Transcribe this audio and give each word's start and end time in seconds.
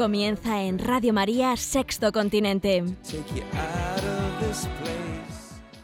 Comienza 0.00 0.62
en 0.62 0.78
Radio 0.78 1.12
María 1.12 1.54
Sexto 1.58 2.10
Continente, 2.10 2.82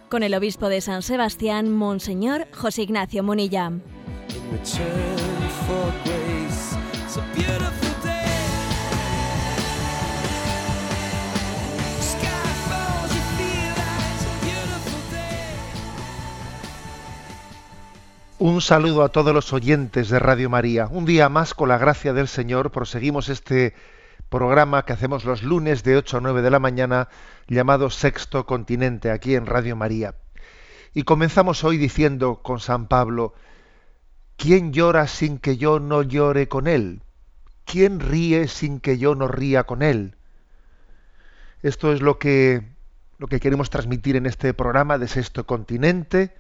con 0.09 0.23
el 0.23 0.35
obispo 0.35 0.71
de 0.71 0.81
San 0.81 1.03
Sebastián, 1.03 1.71
Monseñor 1.71 2.49
José 2.51 2.85
Ignacio 2.85 3.23
Munilla. 3.23 3.73
Un 18.39 18.63
saludo 18.63 19.03
a 19.03 19.11
todos 19.11 19.35
los 19.35 19.53
oyentes 19.53 20.09
de 20.09 20.19
Radio 20.19 20.49
María. 20.49 20.89
Un 20.91 21.05
día 21.05 21.29
más, 21.29 21.53
con 21.53 21.69
la 21.69 21.77
gracia 21.77 22.15
del 22.15 22.29
Señor, 22.29 22.71
proseguimos 22.71 23.29
este 23.29 23.75
programa 24.29 24.85
que 24.85 24.93
hacemos 24.93 25.25
los 25.25 25.43
lunes 25.43 25.83
de 25.85 25.97
8 25.97 26.19
a 26.19 26.21
9 26.21 26.43
de 26.43 26.51
la 26.51 26.59
mañana, 26.59 27.09
llamado 27.47 27.91
Sexto 27.91 28.47
Continente, 28.47 29.11
aquí 29.11 29.35
en 29.35 29.47
Radio 29.47 29.77
María. 29.77 30.15
Y 30.95 31.05
comenzamos 31.05 31.65
hoy 31.65 31.77
diciendo 31.77 32.41
con 32.43 32.61
San 32.61 32.89
Pablo, 32.89 33.35
¿quién 34.37 34.73
llora 34.73 35.07
sin 35.07 35.39
que 35.39 35.57
yo 35.57 35.79
no 35.79 36.03
llore 36.03 36.49
con 36.49 36.67
él? 36.67 37.03
¿Quién 37.65 38.01
ríe 38.01 38.49
sin 38.49 38.81
que 38.81 38.99
yo 38.99 39.15
no 39.15 39.29
ría 39.29 39.65
con 39.65 39.83
él? 39.83 40.17
Esto 41.63 41.93
es 41.93 42.01
lo 42.01 42.19
que, 42.19 42.63
lo 43.19 43.27
que 43.27 43.41
queremos 43.41 43.71
transmitir 43.71 44.17
en 44.17 44.27
este 44.27 44.55
programa 44.55 44.99
de 44.99 45.09
Sexto 45.09 45.47
Continente 45.47 46.35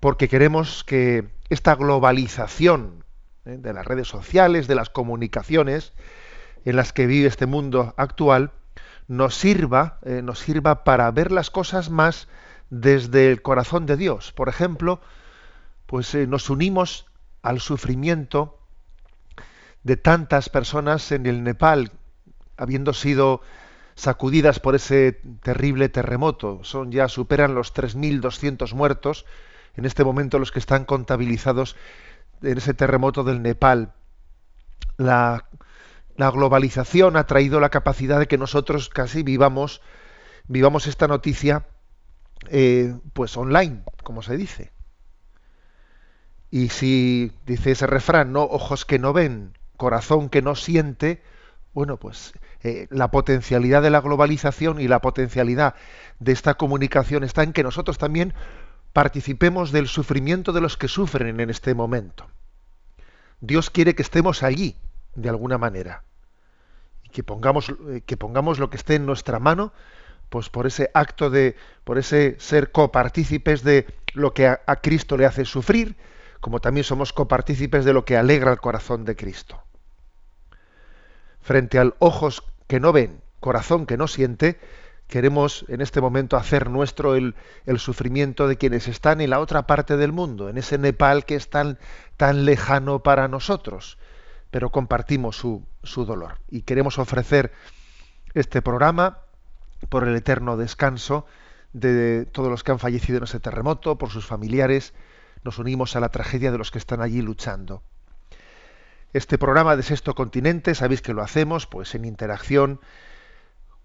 porque 0.00 0.28
queremos 0.28 0.84
que 0.84 1.28
esta 1.50 1.74
globalización 1.74 3.04
¿eh? 3.44 3.56
de 3.58 3.72
las 3.72 3.84
redes 3.84 4.08
sociales, 4.08 4.68
de 4.68 4.74
las 4.74 4.90
comunicaciones 4.90 5.92
en 6.68 6.76
las 6.76 6.92
que 6.92 7.06
vive 7.06 7.26
este 7.26 7.46
mundo 7.46 7.94
actual, 7.96 8.52
nos 9.06 9.34
sirva, 9.34 9.98
eh, 10.02 10.20
nos 10.22 10.40
sirva 10.40 10.84
para 10.84 11.10
ver 11.10 11.32
las 11.32 11.48
cosas 11.48 11.88
más 11.88 12.28
desde 12.68 13.30
el 13.30 13.40
corazón 13.40 13.86
de 13.86 13.96
Dios. 13.96 14.32
Por 14.32 14.50
ejemplo, 14.50 15.00
pues 15.86 16.14
eh, 16.14 16.26
nos 16.26 16.50
unimos 16.50 17.06
al 17.40 17.60
sufrimiento 17.60 18.58
de 19.82 19.96
tantas 19.96 20.50
personas 20.50 21.10
en 21.10 21.24
el 21.24 21.42
Nepal, 21.42 21.90
habiendo 22.58 22.92
sido 22.92 23.40
sacudidas 23.94 24.60
por 24.60 24.74
ese 24.74 25.12
terrible 25.42 25.88
terremoto. 25.88 26.60
Son 26.64 26.92
ya 26.92 27.08
superan 27.08 27.54
los 27.54 27.74
3.200 27.74 28.74
muertos 28.74 29.24
en 29.74 29.86
este 29.86 30.04
momento 30.04 30.38
los 30.38 30.52
que 30.52 30.58
están 30.58 30.84
contabilizados 30.84 31.76
en 32.42 32.58
ese 32.58 32.74
terremoto 32.74 33.24
del 33.24 33.40
Nepal. 33.40 33.94
La, 34.98 35.46
la 36.18 36.32
globalización 36.32 37.16
ha 37.16 37.26
traído 37.26 37.60
la 37.60 37.70
capacidad 37.70 38.18
de 38.18 38.26
que 38.26 38.38
nosotros 38.38 38.88
casi 38.88 39.22
vivamos, 39.22 39.80
vivamos 40.48 40.88
esta 40.88 41.06
noticia 41.06 41.68
eh, 42.50 42.92
pues 43.12 43.36
online, 43.36 43.84
como 44.02 44.22
se 44.22 44.36
dice. 44.36 44.72
Y 46.50 46.70
si 46.70 47.30
dice 47.46 47.70
ese 47.70 47.86
refrán, 47.86 48.32
no 48.32 48.42
ojos 48.42 48.84
que 48.84 48.98
no 48.98 49.12
ven, 49.12 49.56
corazón 49.76 50.28
que 50.28 50.42
no 50.42 50.56
siente, 50.56 51.22
bueno, 51.72 51.98
pues 51.98 52.32
eh, 52.64 52.88
la 52.90 53.12
potencialidad 53.12 53.80
de 53.80 53.90
la 53.90 54.00
globalización 54.00 54.80
y 54.80 54.88
la 54.88 55.00
potencialidad 55.00 55.76
de 56.18 56.32
esta 56.32 56.54
comunicación 56.54 57.22
está 57.22 57.44
en 57.44 57.52
que 57.52 57.62
nosotros 57.62 57.96
también 57.96 58.34
participemos 58.92 59.70
del 59.70 59.86
sufrimiento 59.86 60.52
de 60.52 60.62
los 60.62 60.76
que 60.76 60.88
sufren 60.88 61.38
en 61.38 61.48
este 61.48 61.74
momento. 61.74 62.26
Dios 63.40 63.70
quiere 63.70 63.94
que 63.94 64.02
estemos 64.02 64.42
allí, 64.42 64.74
de 65.14 65.28
alguna 65.28 65.58
manera, 65.58 66.02
que 67.12 67.22
pongamos, 67.22 67.70
eh, 67.88 68.02
que 68.04 68.16
pongamos 68.16 68.58
lo 68.58 68.70
que 68.70 68.76
esté 68.76 68.96
en 68.96 69.06
nuestra 69.06 69.38
mano, 69.38 69.72
pues 70.28 70.48
por 70.48 70.66
ese 70.66 70.90
acto 70.94 71.30
de, 71.30 71.56
por 71.84 71.98
ese 71.98 72.36
ser 72.38 72.70
copartícipes 72.70 73.62
de 73.62 73.86
lo 74.14 74.34
que 74.34 74.46
a, 74.46 74.58
Cristo 74.82 75.16
le 75.16 75.26
hace 75.26 75.44
sufrir, 75.44 75.96
como 76.40 76.60
también 76.60 76.84
somos 76.84 77.12
copartícipes 77.12 77.84
de 77.84 77.92
lo 77.92 78.04
que 78.04 78.16
alegra 78.16 78.52
el 78.52 78.60
corazón 78.60 79.04
de 79.04 79.16
Cristo. 79.16 79.62
Frente 81.40 81.78
al 81.78 81.94
ojos 81.98 82.42
que 82.66 82.80
no 82.80 82.92
ven, 82.92 83.20
corazón 83.40 83.86
que 83.86 83.96
no 83.96 84.06
siente, 84.06 84.58
queremos 85.06 85.64
en 85.68 85.80
este 85.80 86.02
momento 86.02 86.36
hacer 86.36 86.68
nuestro 86.68 87.14
el, 87.14 87.34
el, 87.64 87.78
sufrimiento 87.78 88.46
de 88.46 88.56
quienes 88.56 88.88
están 88.88 89.22
en 89.22 89.30
la 89.30 89.40
otra 89.40 89.66
parte 89.66 89.96
del 89.96 90.12
mundo, 90.12 90.50
en 90.50 90.58
ese 90.58 90.76
Nepal 90.76 91.24
que 91.24 91.34
es 91.36 91.48
tan, 91.48 91.78
tan 92.18 92.44
lejano 92.44 93.02
para 93.02 93.28
nosotros, 93.28 93.98
pero 94.50 94.70
compartimos 94.70 95.36
su, 95.36 95.66
su 95.82 96.04
dolor. 96.04 96.38
Y 96.48 96.62
queremos 96.62 96.98
ofrecer 96.98 97.52
este 98.34 98.62
programa 98.62 99.18
por 99.88 100.06
el 100.06 100.16
eterno 100.16 100.56
descanso 100.56 101.26
de 101.72 102.26
todos 102.26 102.50
los 102.50 102.64
que 102.64 102.72
han 102.72 102.78
fallecido 102.78 103.18
en 103.18 103.24
ese 103.24 103.40
terremoto, 103.40 103.98
por 103.98 104.10
sus 104.10 104.26
familiares. 104.26 104.94
Nos 105.44 105.58
unimos 105.58 105.96
a 105.96 106.00
la 106.00 106.08
tragedia 106.08 106.50
de 106.50 106.58
los 106.58 106.70
que 106.70 106.78
están 106.78 107.00
allí 107.00 107.22
luchando. 107.22 107.82
Este 109.12 109.38
programa 109.38 109.76
de 109.76 109.82
Sexto 109.82 110.14
Continente, 110.14 110.74
sabéis 110.74 111.02
que 111.02 111.14
lo 111.14 111.22
hacemos 111.22 111.66
pues 111.66 111.94
en 111.94 112.04
interacción 112.04 112.80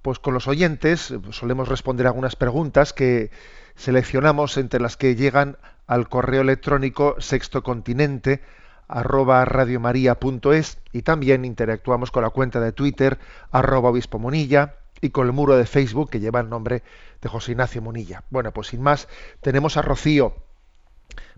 pues 0.04 0.20
con 0.20 0.34
los 0.34 0.50
oyentes 0.50 1.14
solemos 1.32 1.70
responder 1.70 2.06
algunas 2.06 2.36
preguntas 2.36 2.92
que 2.92 3.32
seleccionamos 3.76 4.58
entre 4.58 4.82
las 4.82 4.98
que 4.98 5.16
llegan 5.16 5.58
al 5.88 6.10
correo 6.10 6.42
electrónico 6.42 7.16
sextocontinente 7.20 8.42
arroba 8.88 9.44
radiomaria.es 9.46 10.78
y 10.92 11.02
también 11.02 11.46
interactuamos 11.46 12.12
con 12.12 12.24
la 12.24 12.30
cuenta 12.30 12.60
de 12.60 12.72
Twitter 12.72 13.20
arroba 13.52 13.90
obispo 13.90 14.20
Monilla 14.20 14.76
y 15.02 15.10
con 15.10 15.28
el 15.28 15.34
muro 15.34 15.56
de 15.58 15.66
Facebook 15.66 16.10
que 16.10 16.20
lleva 16.20 16.40
el 16.40 16.50
nombre 16.50 16.84
de 17.22 17.30
José 17.30 17.52
Ignacio 17.52 17.82
Monilla. 17.82 18.24
Bueno, 18.30 18.52
pues 18.52 18.68
sin 18.68 18.82
más, 18.82 19.08
tenemos 19.42 19.78
a 19.78 19.82
Rocío 19.82 20.36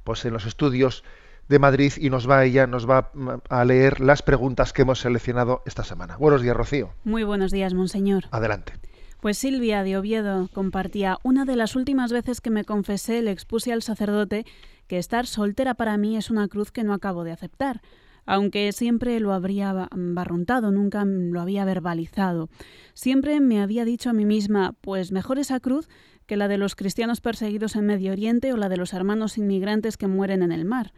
pues 0.03 0.23
en 0.25 0.33
los 0.33 0.45
estudios 0.45 1.03
de 1.47 1.59
Madrid 1.59 1.93
y 1.97 2.09
nos 2.09 2.29
va 2.29 2.43
ella 2.43 2.67
nos 2.67 2.89
va 2.89 3.11
a 3.49 3.65
leer 3.65 3.99
las 3.99 4.21
preguntas 4.21 4.73
que 4.73 4.83
hemos 4.83 4.99
seleccionado 4.99 5.63
esta 5.65 5.83
semana. 5.83 6.17
Buenos 6.17 6.41
días, 6.41 6.55
Rocío. 6.55 6.91
Muy 7.03 7.23
buenos 7.23 7.51
días, 7.51 7.73
monseñor. 7.73 8.25
Adelante. 8.31 8.73
Pues 9.21 9.37
Silvia 9.37 9.83
de 9.83 9.97
Oviedo 9.97 10.49
compartía 10.53 11.17
una 11.23 11.45
de 11.45 11.55
las 11.55 11.75
últimas 11.75 12.11
veces 12.11 12.41
que 12.41 12.51
me 12.51 12.63
confesé 12.63 13.21
le 13.21 13.31
expuse 13.31 13.73
al 13.73 13.81
sacerdote 13.81 14.45
que 14.87 14.97
estar 14.97 15.25
soltera 15.25 15.73
para 15.73 15.97
mí 15.97 16.15
es 16.15 16.29
una 16.29 16.47
cruz 16.47 16.71
que 16.71 16.83
no 16.83 16.93
acabo 16.93 17.23
de 17.23 17.31
aceptar, 17.31 17.81
aunque 18.25 18.71
siempre 18.71 19.19
lo 19.19 19.33
habría 19.33 19.87
barruntado, 19.91 20.71
nunca 20.71 21.05
lo 21.05 21.41
había 21.41 21.65
verbalizado. 21.65 22.49
Siempre 22.93 23.39
me 23.39 23.61
había 23.61 23.85
dicho 23.85 24.09
a 24.09 24.13
mí 24.13 24.25
misma, 24.25 24.75
pues 24.81 25.11
mejor 25.11 25.39
esa 25.39 25.59
cruz 25.59 25.89
que 26.25 26.37
la 26.37 26.47
de 26.47 26.57
los 26.57 26.75
cristianos 26.75 27.21
perseguidos 27.21 27.75
en 27.75 27.85
Medio 27.85 28.11
Oriente 28.11 28.51
o 28.53 28.57
la 28.57 28.69
de 28.69 28.77
los 28.77 28.93
hermanos 28.93 29.37
inmigrantes 29.37 29.97
que 29.97 30.07
mueren 30.07 30.41
en 30.41 30.51
el 30.51 30.65
mar 30.65 30.93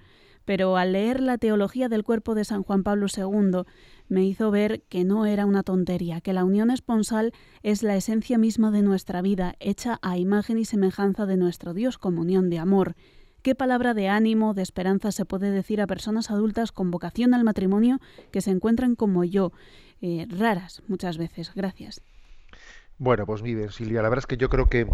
pero 0.48 0.78
al 0.78 0.94
leer 0.94 1.20
la 1.20 1.38
teología 1.38 1.90
del 1.90 2.06
cuerpo 2.06 2.34
de 2.34 2.46
San 2.46 2.64
Juan 2.64 2.82
Pablo 2.82 3.08
II 3.14 3.64
me 4.08 4.24
hizo 4.24 4.50
ver 4.50 4.82
que 4.84 5.04
no 5.04 5.26
era 5.26 5.46
una 5.46 5.62
tontería, 5.62 6.22
que 6.22 6.32
la 6.32 6.46
unión 6.46 6.72
esponsal 6.72 7.34
es 7.64 7.84
la 7.84 7.98
esencia 7.98 8.38
misma 8.38 8.72
de 8.72 8.82
nuestra 8.82 9.22
vida, 9.22 9.56
hecha 9.60 10.00
a 10.02 10.18
imagen 10.18 10.58
y 10.58 10.64
semejanza 10.64 11.26
de 11.26 11.36
nuestro 11.36 11.74
Dios, 11.74 11.98
comunión 11.98 12.50
de 12.50 12.60
amor. 12.60 12.96
¿Qué 13.42 13.56
palabra 13.56 13.94
de 13.94 14.08
ánimo, 14.08 14.54
de 14.54 14.62
esperanza 14.62 15.12
se 15.12 15.26
puede 15.26 15.52
decir 15.52 15.82
a 15.82 15.88
personas 15.88 16.32
adultas 16.32 16.72
con 16.72 16.92
vocación 16.92 17.34
al 17.34 17.44
matrimonio 17.44 18.00
que 18.32 18.40
se 18.40 18.52
encuentran 18.52 18.96
como 18.96 19.26
yo, 19.26 19.52
eh, 20.02 20.28
raras 20.30 20.82
muchas 20.88 21.18
veces? 21.18 21.52
Gracias. 21.56 22.02
Bueno, 22.98 23.26
pues 23.26 23.42
bien, 23.42 23.70
Silvia. 23.70 24.02
La 24.02 24.08
verdad 24.08 24.24
es 24.24 24.28
que 24.28 24.38
yo 24.38 24.48
creo 24.48 24.68
que 24.70 24.88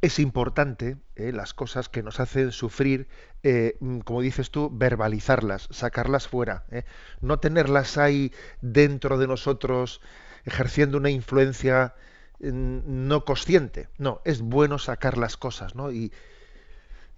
es 0.00 0.18
importante 0.18 0.96
eh, 1.16 1.32
las 1.32 1.54
cosas 1.54 1.88
que 1.88 2.02
nos 2.02 2.20
hacen 2.20 2.52
sufrir, 2.52 3.08
eh, 3.42 3.76
como 4.04 4.20
dices 4.20 4.50
tú, 4.50 4.70
verbalizarlas, 4.72 5.68
sacarlas 5.70 6.28
fuera, 6.28 6.64
eh, 6.70 6.84
no 7.20 7.40
tenerlas 7.40 7.98
ahí 7.98 8.32
dentro 8.60 9.18
de 9.18 9.26
nosotros 9.26 10.00
ejerciendo 10.44 10.98
una 10.98 11.10
influencia 11.10 11.94
no 12.40 13.24
consciente. 13.24 13.88
No, 13.98 14.20
es 14.24 14.40
bueno 14.40 14.78
sacar 14.78 15.18
las 15.18 15.36
cosas 15.36 15.74
¿no? 15.74 15.90
y, 15.90 16.12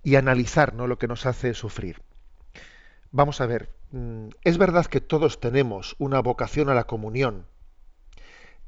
y 0.03 0.17
analizar 0.17 0.75
¿no? 0.75 0.87
lo 0.87 0.99
que 0.99 1.09
nos 1.09 1.27
hace 1.27 1.53
sufrir. 1.53 2.01
Vamos 3.13 3.43
a 3.43 3.47
ver, 3.47 3.69
es 4.45 4.57
verdad 4.57 4.87
que 4.87 5.01
todos 5.01 5.41
tenemos 5.41 5.95
una 5.99 6.21
vocación 6.21 6.71
a 6.71 6.75
la 6.75 6.85
comunión. 6.85 7.47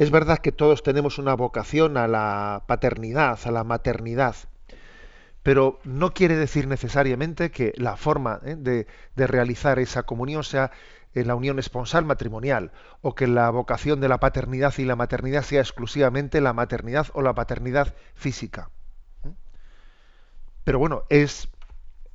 Es 0.02 0.10
verdad 0.10 0.38
que 0.38 0.50
todos 0.50 0.82
tenemos 0.82 1.19
una 1.19 1.37
vocación 1.37 1.96
a 1.96 2.08
la 2.08 2.64
paternidad, 2.66 3.38
a 3.44 3.52
la 3.52 3.62
maternidad, 3.62 4.34
pero 5.44 5.78
no 5.84 6.12
quiere 6.12 6.34
decir 6.34 6.66
necesariamente 6.66 7.52
que 7.52 7.72
la 7.76 7.96
forma 7.96 8.40
¿eh? 8.44 8.56
de, 8.58 8.87
realizar 9.14 9.78
esa 9.78 10.02
comunión 10.02 10.43
sea 10.43 10.72
en 11.14 11.28
la 11.28 11.37
unión 11.37 11.60
esponsal 11.60 12.04
matrimonial 12.04 12.72
o 13.00 13.14
que 13.14 13.28
la 13.28 13.49
vocación 13.50 14.00
de 14.00 14.08
la 14.08 14.19
paternidad 14.19 14.75
y 14.76 14.87
la 14.87 14.96
maternidad 14.96 15.44
sea 15.44 15.60
exclusivamente 15.60 16.40
la 16.40 16.52
maternidad 16.52 17.06
o 17.12 17.22
la 17.22 17.34
paternidad 17.34 17.94
física. 18.16 18.70
Pero 20.64 20.81
bueno, 20.81 21.04
es, 21.10 21.49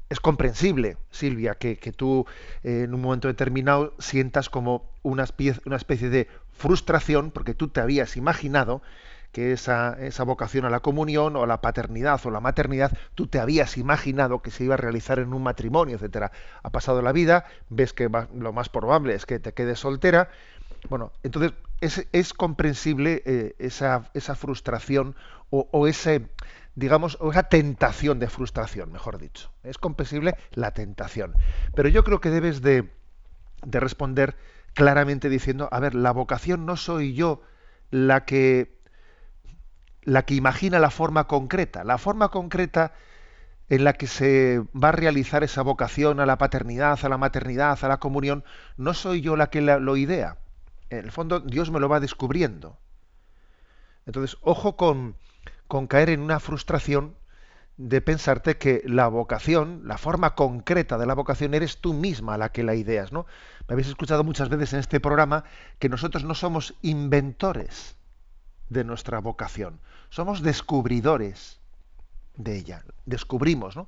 es 0.10 0.20
comprensible, 0.20 0.98
Silvia, 1.12 1.56
que, 1.56 1.76
tú 1.96 2.26
eh, 2.64 2.84
en 2.84 2.94
un 2.94 3.02
momento 3.02 3.28
determinado 3.28 3.94
sientas 4.00 4.50
como 4.50 4.90
una 5.04 5.24
especie, 5.24 5.62
una 5.66 5.76
especie 5.76 6.10
de 6.10 6.28
frustración 6.54 7.32
porque 7.32 7.54
tú 7.54 7.68
te 7.68 7.82
habías 7.82 8.18
imaginado 8.18 8.82
que 9.32 9.52
esa, 9.52 9.98
esa, 10.00 10.24
vocación 10.24 10.66
a 10.66 10.70
la 10.70 10.80
comunión 10.80 11.36
o 11.36 11.44
a 11.44 11.48
la 11.48 11.62
paternidad 11.62 12.20
o 12.26 12.32
la 12.32 12.40
maternidad, 12.40 12.98
tú 13.14 13.28
te 13.28 13.40
habías 13.40 13.78
imaginado 13.78 14.42
que 14.42 14.52
se 14.52 14.64
iba 14.64 14.76
a 14.76 14.78
realizar 14.78 15.20
en 15.20 15.34
un 15.34 15.44
matrimonio, 15.44 15.98
etcétera. 15.98 16.32
Ha 16.64 16.70
pasado 16.70 17.02
la 17.02 17.12
vida, 17.12 17.46
ves 17.70 17.94
que 17.94 18.10
lo 18.34 18.54
más 18.54 18.70
probable 18.70 19.14
es 19.14 19.26
que 19.26 19.40
te 19.40 19.54
quedes 19.54 19.80
soltera. 19.80 20.30
Bueno, 20.90 21.12
entonces 21.24 21.54
es, 21.82 22.08
es 22.14 22.34
comprensible 22.34 23.22
eh, 23.26 23.56
esa, 23.60 24.10
esa, 24.14 24.36
frustración 24.36 25.16
o, 25.50 25.68
o, 25.72 25.88
ese, 25.88 26.28
digamos, 26.78 27.18
o 27.20 27.32
esa 27.32 27.50
tentación 27.50 28.20
de 28.20 28.30
frustración, 28.30 28.92
mejor 28.92 29.18
dicho. 29.18 29.52
Es 29.64 29.80
comprensible 29.80 30.36
la 30.52 30.76
tentación. 30.76 31.34
Pero 31.74 31.90
yo 31.90 32.04
creo 32.04 32.22
que 32.22 32.30
debes 32.30 32.62
de, 32.62 32.92
de 33.66 33.80
responder 33.80 34.38
claramente 34.76 35.28
diciendo, 35.28 35.70
a 35.72 35.80
ver, 35.80 35.96
la 35.96 36.12
vocación 36.12 36.68
no 36.68 36.78
soy 36.78 37.16
yo 37.16 37.42
la 37.90 38.26
que 38.26 38.78
la 40.04 40.24
que 40.24 40.36
imagina 40.36 40.78
la 40.78 40.92
forma 40.92 41.26
concreta, 41.26 41.84
la 41.84 41.98
forma 41.98 42.30
concreta 42.30 42.94
en 43.70 43.84
la 43.84 43.94
que 43.94 44.06
se 44.06 44.62
va 44.72 44.90
a 44.90 44.94
realizar 44.94 45.44
esa 45.44 45.64
vocación 45.64 46.20
a 46.20 46.28
la 46.28 46.38
paternidad, 46.38 47.00
a 47.04 47.10
la 47.10 47.18
maternidad, 47.18 47.78
a 47.82 47.88
la 47.88 47.98
comunión, 47.98 48.46
no 48.78 48.94
soy 48.94 49.22
yo 49.22 49.36
la 49.36 49.50
que 49.50 49.62
lo 49.62 49.98
idea. 49.98 50.38
En 50.92 51.00
el 51.00 51.12
fondo, 51.12 51.40
Dios 51.40 51.72
me 51.72 51.80
lo 51.80 51.90
va 51.90 52.00
descubriendo. 52.00 52.78
Entonces, 54.06 54.38
ojo 54.42 54.78
con, 54.78 55.18
con 55.68 55.88
caer 55.88 56.10
en 56.10 56.22
una 56.22 56.40
frustración 56.40 57.16
de 57.78 58.02
pensarte 58.02 58.58
que 58.58 58.82
la 58.86 59.08
vocación, 59.08 59.82
la 59.86 59.98
forma 59.98 60.34
concreta 60.34 60.98
de 60.98 61.06
la 61.06 61.14
vocación, 61.14 61.54
eres 61.54 61.78
tú 61.78 61.94
misma 61.94 62.38
la 62.38 62.52
que 62.52 62.64
la 62.64 62.74
ideas, 62.74 63.12
¿no? 63.12 63.28
Me 63.68 63.74
habéis 63.74 63.88
escuchado 63.88 64.24
muchas 64.24 64.50
veces 64.50 64.74
en 64.74 64.80
este 64.80 65.00
programa 65.00 65.44
que 65.78 65.90
nosotros 65.90 66.24
no 66.24 66.34
somos 66.34 66.74
inventores 66.82 67.96
de 68.70 68.84
nuestra 68.84 69.20
vocación. 69.20 69.80
Somos 70.10 70.42
descubridores 70.42 71.60
de 72.36 72.58
ella. 72.58 72.84
Descubrimos, 73.06 73.76
¿no? 73.76 73.88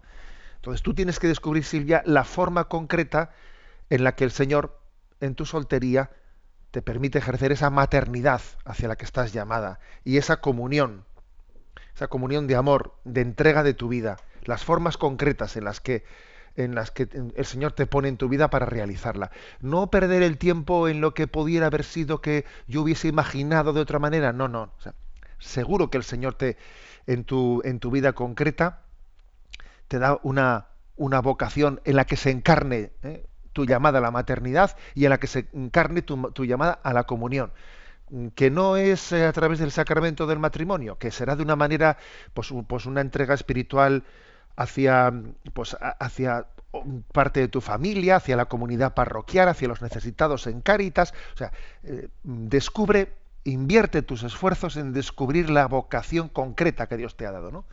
Entonces 0.58 0.84
tú 0.84 0.94
tienes 0.94 1.20
que 1.20 1.28
descubrir, 1.28 1.64
Silvia, 1.64 2.04
la 2.06 2.26
forma 2.26 2.66
concreta 2.66 3.32
en 3.90 4.04
la 4.04 4.16
que 4.16 4.26
el 4.26 4.32
Señor, 4.32 4.80
en 5.20 5.34
tu 5.34 5.46
soltería, 5.46 6.12
te 6.72 6.82
permite 6.82 7.18
ejercer 7.18 7.52
esa 7.52 7.70
maternidad 7.70 8.42
hacia 8.66 8.88
la 8.88 8.96
que 8.96 9.06
estás 9.06 9.34
llamada 9.34 9.80
y 10.04 10.18
esa 10.18 10.42
comunión, 10.42 11.06
esa 12.00 12.08
comunión 12.08 12.48
de 12.48 12.56
amor, 12.56 12.94
de 13.04 13.20
entrega 13.20 13.62
de 13.62 13.74
tu 13.74 13.90
vida, 13.90 14.16
las 14.46 14.64
formas 14.64 14.96
concretas 14.96 15.58
en 15.58 15.66
las 15.66 15.82
que 15.82 16.06
en 16.56 16.74
las 16.74 16.92
que 16.92 17.10
el 17.36 17.46
Señor 17.46 17.74
te 17.74 17.88
pone 17.88 18.08
en 18.08 18.16
tu 18.16 18.30
vida 18.30 18.50
para 18.50 18.66
realizarla. 18.66 19.32
No 19.60 19.92
perder 19.92 20.24
el 20.24 20.38
tiempo 20.38 20.88
en 20.88 21.02
lo 21.02 21.14
que 21.14 21.28
pudiera 21.28 21.68
haber 21.68 21.84
sido 21.84 22.22
que 22.22 22.46
yo 22.68 22.82
hubiese 22.82 23.10
imaginado 23.10 23.74
de 23.74 23.82
otra 23.82 24.00
manera. 24.00 24.32
No, 24.34 24.48
no. 24.48 24.72
seguro 25.40 25.90
que 25.90 25.98
el 25.98 26.04
Señor 26.04 26.36
te, 26.36 26.58
en 27.06 27.26
tu, 27.26 27.62
en 27.66 27.80
tu 27.80 27.92
vida 27.92 28.14
concreta, 28.14 28.82
te 29.90 30.00
da 30.00 30.20
una, 30.24 30.68
una 30.96 31.20
vocación 31.20 31.82
en 31.84 31.98
la 31.98 32.06
que 32.06 32.16
se 32.16 32.32
encarne 32.32 32.92
¿eh? 33.04 33.26
tu 33.52 33.66
llamada 33.66 34.00
a 34.00 34.02
la 34.02 34.12
maternidad 34.12 34.76
y 34.96 35.04
en 35.04 35.10
la 35.12 35.20
que 35.20 35.28
se 35.28 35.50
encarne 35.54 36.02
tu, 36.02 36.32
tu 36.32 36.46
llamada 36.46 36.80
a 36.82 36.94
la 36.94 37.04
comunión 37.04 37.52
que 38.36 38.50
no 38.50 38.78
es 38.78 39.12
eh, 39.12 39.26
a 39.26 39.34
través 39.34 39.60
del 39.60 39.72
sacramento 39.72 40.28
del 40.28 40.40
matrimonio, 40.40 40.98
que 40.98 41.12
será 41.12 41.36
de 41.36 41.44
una 41.44 41.56
manera, 41.56 41.98
pues, 42.34 42.54
pues 42.68 42.86
una 42.86 43.02
entrega 43.02 43.34
espiritual 43.34 44.04
hacia, 44.56 45.14
pues, 45.54 45.78
hacia 46.00 46.48
parte 47.12 47.40
de 47.40 47.48
tu 47.48 47.62
familia, 47.62 48.18
hacia 48.18 48.36
la 48.36 48.46
comunidad 48.46 48.94
parroquial, 48.94 49.50
hacia 49.50 49.68
los 49.68 49.82
necesitados 49.82 50.48
en 50.48 50.62
Cáritas. 50.62 51.14
O 51.34 51.38
sea, 51.38 51.52
eh, 51.84 52.10
descubre, 52.24 53.14
invierte 53.44 54.02
tus 54.02 54.24
esfuerzos 54.24 54.78
en 54.78 54.94
descubrir 54.94 55.50
la 55.50 55.68
vocación 55.68 56.30
concreta 56.30 56.88
que 56.88 56.98
Dios 56.98 57.16
te 57.16 57.26
ha 57.26 57.32
dado, 57.32 57.52
¿no? 57.52 57.66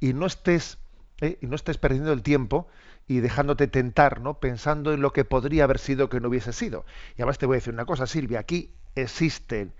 Y 0.00 0.12
no 0.12 0.26
estés, 0.26 0.78
eh, 1.20 1.38
y 1.40 1.46
no 1.46 1.56
estés 1.56 1.78
perdiendo 1.78 2.12
el 2.12 2.22
tiempo 2.22 2.68
y 3.06 3.20
dejándote 3.20 3.66
tentar, 3.66 4.20
¿no? 4.20 4.38
Pensando 4.38 4.92
en 4.92 5.00
lo 5.00 5.12
que 5.12 5.24
podría 5.24 5.64
haber 5.64 5.78
sido 5.78 6.08
que 6.08 6.20
no 6.20 6.28
hubiese 6.28 6.52
sido. 6.52 6.84
Y 7.16 7.22
además 7.22 7.38
te 7.38 7.46
voy 7.46 7.54
a 7.54 7.58
decir 7.58 7.74
una 7.74 7.86
cosa, 7.86 8.06
Silvia, 8.06 8.38
aquí 8.40 8.70
existen 9.02 9.72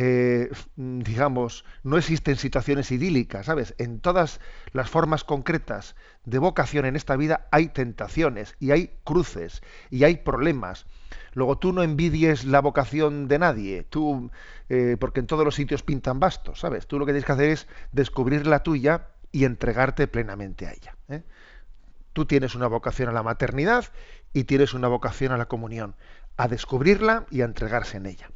eh, 0.00 0.48
digamos, 0.76 1.64
no 1.82 1.98
existen 1.98 2.36
situaciones 2.36 2.92
idílicas, 2.92 3.46
¿sabes? 3.46 3.74
En 3.78 3.98
todas 3.98 4.38
las 4.70 4.88
formas 4.88 5.24
concretas 5.24 5.96
de 6.24 6.38
vocación 6.38 6.84
en 6.84 6.94
esta 6.94 7.16
vida 7.16 7.48
hay 7.50 7.70
tentaciones 7.70 8.54
y 8.60 8.70
hay 8.70 8.92
cruces 9.02 9.60
y 9.90 10.04
hay 10.04 10.18
problemas. 10.18 10.86
Luego 11.32 11.58
tú 11.58 11.72
no 11.72 11.82
envidies 11.82 12.44
la 12.44 12.60
vocación 12.60 13.26
de 13.26 13.40
nadie, 13.40 13.82
tú, 13.82 14.30
eh, 14.68 14.96
porque 15.00 15.18
en 15.18 15.26
todos 15.26 15.44
los 15.44 15.56
sitios 15.56 15.82
pintan 15.82 16.20
bastos, 16.20 16.60
¿sabes? 16.60 16.86
Tú 16.86 17.00
lo 17.00 17.04
que 17.04 17.10
tienes 17.10 17.24
que 17.24 17.32
hacer 17.32 17.50
es 17.50 17.66
descubrir 17.90 18.46
la 18.46 18.62
tuya 18.62 19.08
y 19.32 19.46
entregarte 19.46 20.06
plenamente 20.06 20.68
a 20.68 20.74
ella. 20.74 20.96
¿eh? 21.08 21.24
Tú 22.12 22.24
tienes 22.24 22.54
una 22.54 22.68
vocación 22.68 23.08
a 23.08 23.12
la 23.12 23.24
maternidad 23.24 23.86
y 24.32 24.44
tienes 24.44 24.74
una 24.74 24.86
vocación 24.86 25.32
a 25.32 25.38
la 25.38 25.46
comunión, 25.46 25.96
a 26.36 26.46
descubrirla 26.46 27.26
y 27.32 27.40
a 27.40 27.46
entregarse 27.46 27.96
en 27.96 28.06
ella. 28.06 28.30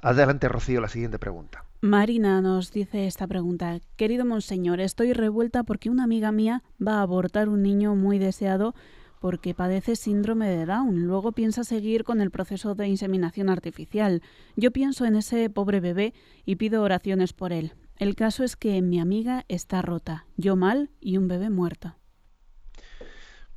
Adelante, 0.00 0.48
Rocío, 0.48 0.80
la 0.80 0.88
siguiente 0.88 1.18
pregunta. 1.18 1.64
Marina 1.80 2.40
nos 2.40 2.72
dice 2.72 3.06
esta 3.06 3.26
pregunta. 3.26 3.78
Querido 3.96 4.24
Monseñor, 4.24 4.80
estoy 4.80 5.12
revuelta 5.12 5.64
porque 5.64 5.90
una 5.90 6.04
amiga 6.04 6.32
mía 6.32 6.62
va 6.84 6.98
a 6.98 7.02
abortar 7.02 7.48
un 7.48 7.62
niño 7.62 7.94
muy 7.94 8.18
deseado 8.18 8.74
porque 9.20 9.54
padece 9.54 9.96
síndrome 9.96 10.48
de 10.48 10.66
Down. 10.66 11.06
Luego 11.06 11.32
piensa 11.32 11.64
seguir 11.64 12.04
con 12.04 12.20
el 12.20 12.30
proceso 12.30 12.74
de 12.74 12.86
inseminación 12.86 13.48
artificial. 13.48 14.22
Yo 14.56 14.70
pienso 14.70 15.04
en 15.04 15.16
ese 15.16 15.50
pobre 15.50 15.80
bebé 15.80 16.14
y 16.44 16.56
pido 16.56 16.82
oraciones 16.82 17.32
por 17.32 17.52
él. 17.52 17.74
El 17.96 18.14
caso 18.14 18.44
es 18.44 18.54
que 18.54 18.80
mi 18.80 19.00
amiga 19.00 19.44
está 19.48 19.82
rota, 19.82 20.26
yo 20.36 20.54
mal 20.54 20.90
y 21.00 21.16
un 21.16 21.26
bebé 21.26 21.50
muerto. 21.50 21.96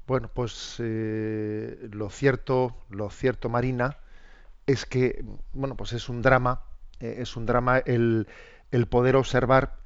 Bueno, 0.08 0.32
pues 0.34 0.78
eh, 0.80 1.88
lo 1.92 2.10
cierto, 2.10 2.76
lo 2.90 3.12
cierto, 3.12 3.50
Marina, 3.50 3.98
es 4.72 4.86
que, 4.86 5.24
bueno, 5.54 5.76
pues 5.76 5.94
es 5.94 6.10
un 6.10 6.22
drama, 6.22 6.64
eh, 7.00 7.18
es 7.20 7.36
un 7.36 7.46
drama 7.46 7.80
el, 7.80 8.28
poder 8.90 9.16
observar 9.16 9.78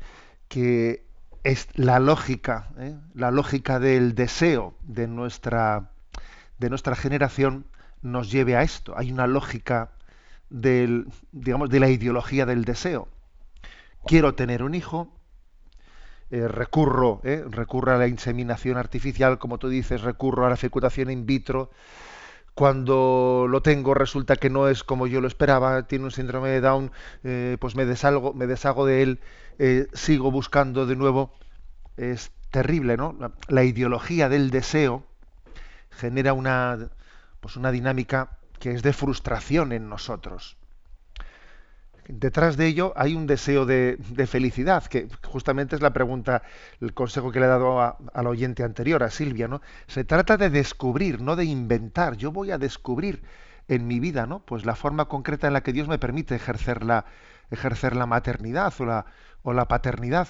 que 0.47 1.05
es 1.43 1.67
la 1.75 1.99
lógica, 1.99 2.69
¿eh? 2.77 2.95
la 3.13 3.31
lógica 3.31 3.79
del 3.79 4.15
deseo 4.15 4.75
de 4.83 5.07
nuestra, 5.07 5.91
de 6.59 6.69
nuestra 6.69 6.95
generación 6.95 7.65
nos 8.01 8.31
lleve 8.31 8.55
a 8.55 8.63
esto. 8.63 8.93
Hay 8.97 9.11
una 9.11 9.27
lógica 9.27 9.91
del, 10.49 11.07
digamos, 11.31 11.69
de 11.69 11.79
la 11.79 11.89
ideología 11.89 12.45
del 12.45 12.63
deseo. 12.65 13.07
Quiero 14.05 14.35
tener 14.35 14.61
un 14.61 14.75
hijo, 14.75 15.11
eh, 16.29 16.47
recurro, 16.47 17.21
recurro 17.23 17.93
a 17.93 17.97
la 17.97 18.07
inseminación 18.07 18.77
artificial, 18.77 19.39
como 19.39 19.57
tú 19.57 19.69
dices, 19.69 20.01
recurro 20.01 20.45
a 20.45 20.49
la 20.49 20.57
fecundación 20.57 21.09
in 21.09 21.25
vitro, 21.25 21.71
cuando 22.55 23.47
lo 23.49 23.61
tengo 23.61 23.93
resulta 23.93 24.37
que 24.37 24.49
no 24.49 24.69
es 24.69 24.83
como 24.83 25.07
yo 25.07 25.21
lo 25.21 25.27
esperaba, 25.27 25.83
tiene 25.83 26.05
un 26.05 26.11
síndrome 26.11 26.49
de 26.49 26.61
Down, 26.61 26.91
eh, 27.23 27.57
pues 27.59 27.75
me 27.75 27.85
deshago, 27.85 28.33
me 28.33 28.47
deshago 28.47 28.85
de 28.85 29.03
él, 29.03 29.19
eh, 29.59 29.87
sigo 29.93 30.31
buscando 30.31 30.85
de 30.85 30.95
nuevo. 30.95 31.33
Es 31.97 32.31
terrible, 32.51 32.97
¿no? 32.97 33.15
La, 33.49 33.63
ideología 33.63 34.29
del 34.29 34.51
deseo 34.51 35.03
genera 35.91 36.33
una, 36.33 36.89
pues 37.41 37.57
una 37.57 37.71
dinámica 37.71 38.37
que 38.59 38.71
es 38.71 38.83
de 38.83 38.93
frustración 38.93 39.73
en 39.73 39.89
nosotros 39.89 40.57
detrás 42.07 42.57
de 42.57 42.67
ello 42.67 42.93
hay 42.95 43.15
un 43.15 43.27
deseo 43.27 43.65
de, 43.65 43.97
felicidad, 44.27 44.85
que 44.85 45.07
justamente 45.23 45.75
es 45.75 45.81
la 45.81 45.93
pregunta, 45.93 46.43
el 46.81 46.93
consejo 46.93 47.31
que 47.31 47.39
le 47.39 47.45
he 47.45 47.49
dado 47.49 47.97
al 48.13 48.27
oyente 48.27 48.63
anterior, 48.63 49.03
a 49.03 49.09
Silvia, 49.09 49.47
¿no? 49.47 49.61
Se 49.87 50.03
trata 50.03 50.37
de 50.37 50.49
descubrir, 50.49 51.21
no 51.21 51.35
de 51.35 51.45
inventar. 51.45 52.17
Yo 52.17 52.31
voy 52.31 52.51
a 52.51 52.57
descubrir 52.57 53.23
en 53.67 53.87
mi 53.87 53.99
vida, 53.99 54.25
¿no? 54.25 54.39
Pues 54.39 54.65
la 54.65 54.75
forma 54.75 55.05
concreta 55.05 55.47
en 55.47 55.53
la 55.53 55.61
que 55.61 55.73
Dios 55.73 55.87
me 55.87 55.97
permite 55.97 56.35
ejercer 56.35 56.83
la, 56.83 57.05
ejercer 57.49 57.95
la 57.95 58.05
maternidad 58.05 58.73
o 58.79 58.85
la, 58.85 59.05
o 59.43 59.53
la 59.53 59.67
paternidad. 59.67 60.27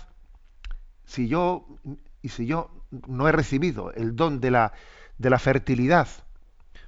Si 1.05 1.27
yo, 1.27 1.67
y 2.22 2.29
si 2.29 2.46
yo 2.46 2.72
no 3.08 3.27
he 3.27 3.32
recibido 3.32 3.91
el 3.94 4.15
don 4.15 4.39
de 4.39 4.51
la, 4.51 4.74
de 5.17 5.29
la 5.29 5.39
fertilidad, 5.39 6.08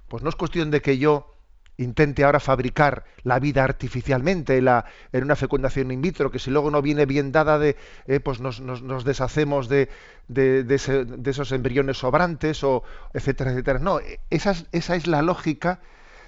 pues 0.08 0.24
no 0.24 0.29
es 0.29 0.36
cuestión 0.36 0.72
de 0.72 0.82
que 0.82 0.98
yo 0.98 1.37
intente 1.77 2.24
ahora 2.24 2.39
fabricar 2.39 3.05
la 3.24 3.39
vida 3.39 3.63
artificialmente 3.63 4.57
en 4.57 5.24
una 5.24 5.36
fecundación 5.36 5.91
in 5.91 6.01
vitro, 6.01 6.31
que 6.31 6.39
si 6.39 6.51
luego 6.51 6.72
no 6.72 6.81
viene 6.81 7.05
bien 7.05 7.31
dada, 7.31 7.60
de, 7.60 7.75
eh, 8.07 8.19
pues 8.19 8.39
nos, 8.39 8.62
deshacemos 9.05 9.69
de, 9.69 9.89
de, 10.27 10.63
de, 10.63 11.29
esos 11.29 11.51
embriones 11.51 11.98
sobrantes, 11.98 12.63
o 12.63 12.84
etcétera, 13.13 13.51
etcétera. 13.51 13.79
No, 13.79 14.00
esa 14.29 14.51
es, 14.51 14.65
esa 14.72 14.96
es 14.96 15.07
la 15.07 15.22
lógica 15.22 15.79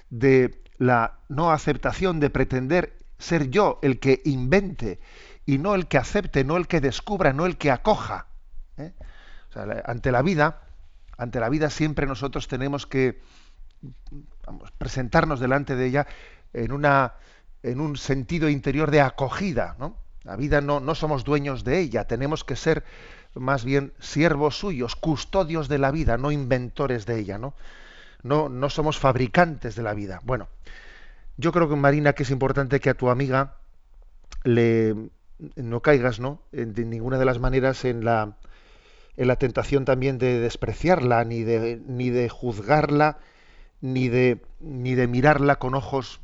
de 0.08 0.62
la 0.78 1.18
no 1.28 1.50
aceptación, 1.50 2.20
de 2.20 2.30
pretender 2.30 2.96
ser 3.18 3.50
yo 3.50 3.78
el 3.82 3.98
que 3.98 4.22
invente 4.24 5.00
y 5.44 5.58
no 5.58 5.74
el 5.74 5.88
que 5.88 5.98
acepte, 5.98 6.44
no 6.44 6.56
el 6.56 6.66
que 6.68 6.80
descubra, 6.80 7.32
no 7.32 7.46
el 7.46 7.56
que 7.56 7.70
acoja. 7.70 8.26
¿eh? 8.78 8.92
ante 9.84 10.12
la 10.12 10.22
vida, 10.22 10.62
ante 11.18 11.40
la 11.40 11.48
vida 11.48 11.70
siempre 11.70 12.06
nosotros 12.06 12.48
tenemos 12.48 12.86
que 12.86 13.20
presentarnos 14.78 15.40
delante 15.40 15.76
de 15.76 15.86
ella 15.86 16.06
en, 16.52 16.72
una, 16.72 17.14
en 17.62 17.80
un 17.80 17.96
sentido 17.96 18.48
interior 18.48 18.90
de 18.90 19.00
acogida. 19.00 19.76
¿no? 19.78 19.96
La 20.24 20.36
vida 20.36 20.60
no, 20.60 20.80
no 20.80 20.94
somos 20.94 21.24
dueños 21.24 21.64
de 21.64 21.80
ella, 21.80 22.04
tenemos 22.04 22.44
que 22.44 22.56
ser 22.56 22.84
más 23.34 23.64
bien 23.64 23.92
siervos 24.00 24.58
suyos, 24.58 24.96
custodios 24.96 25.68
de 25.68 25.78
la 25.78 25.90
vida, 25.90 26.18
no 26.18 26.32
inventores 26.32 27.06
de 27.06 27.18
ella. 27.18 27.38
¿no? 27.38 27.54
No, 28.22 28.48
no 28.48 28.70
somos 28.70 28.98
fabricantes 28.98 29.76
de 29.76 29.82
la 29.82 29.94
vida. 29.94 30.20
Bueno, 30.24 30.48
yo 31.36 31.52
creo 31.52 31.68
que 31.68 31.76
Marina 31.76 32.12
que 32.12 32.24
es 32.24 32.30
importante 32.30 32.80
que 32.80 32.90
a 32.90 32.94
tu 32.94 33.08
amiga 33.08 33.54
le 34.44 34.94
no 35.56 35.80
caigas, 35.80 36.20
¿no? 36.20 36.42
De 36.52 36.84
ninguna 36.84 37.18
de 37.18 37.24
las 37.24 37.38
maneras 37.38 37.86
en 37.86 38.04
la 38.04 38.36
en 39.16 39.28
la 39.28 39.36
tentación 39.36 39.84
también 39.84 40.18
de 40.18 40.40
despreciarla, 40.40 41.24
ni 41.24 41.42
de, 41.42 41.80
ni 41.86 42.10
de 42.10 42.28
juzgarla, 42.28 43.18
ni 43.80 44.08
de, 44.08 44.42
ni 44.60 44.94
de 44.94 45.06
mirarla 45.06 45.56
con 45.56 45.74
ojos, 45.74 46.20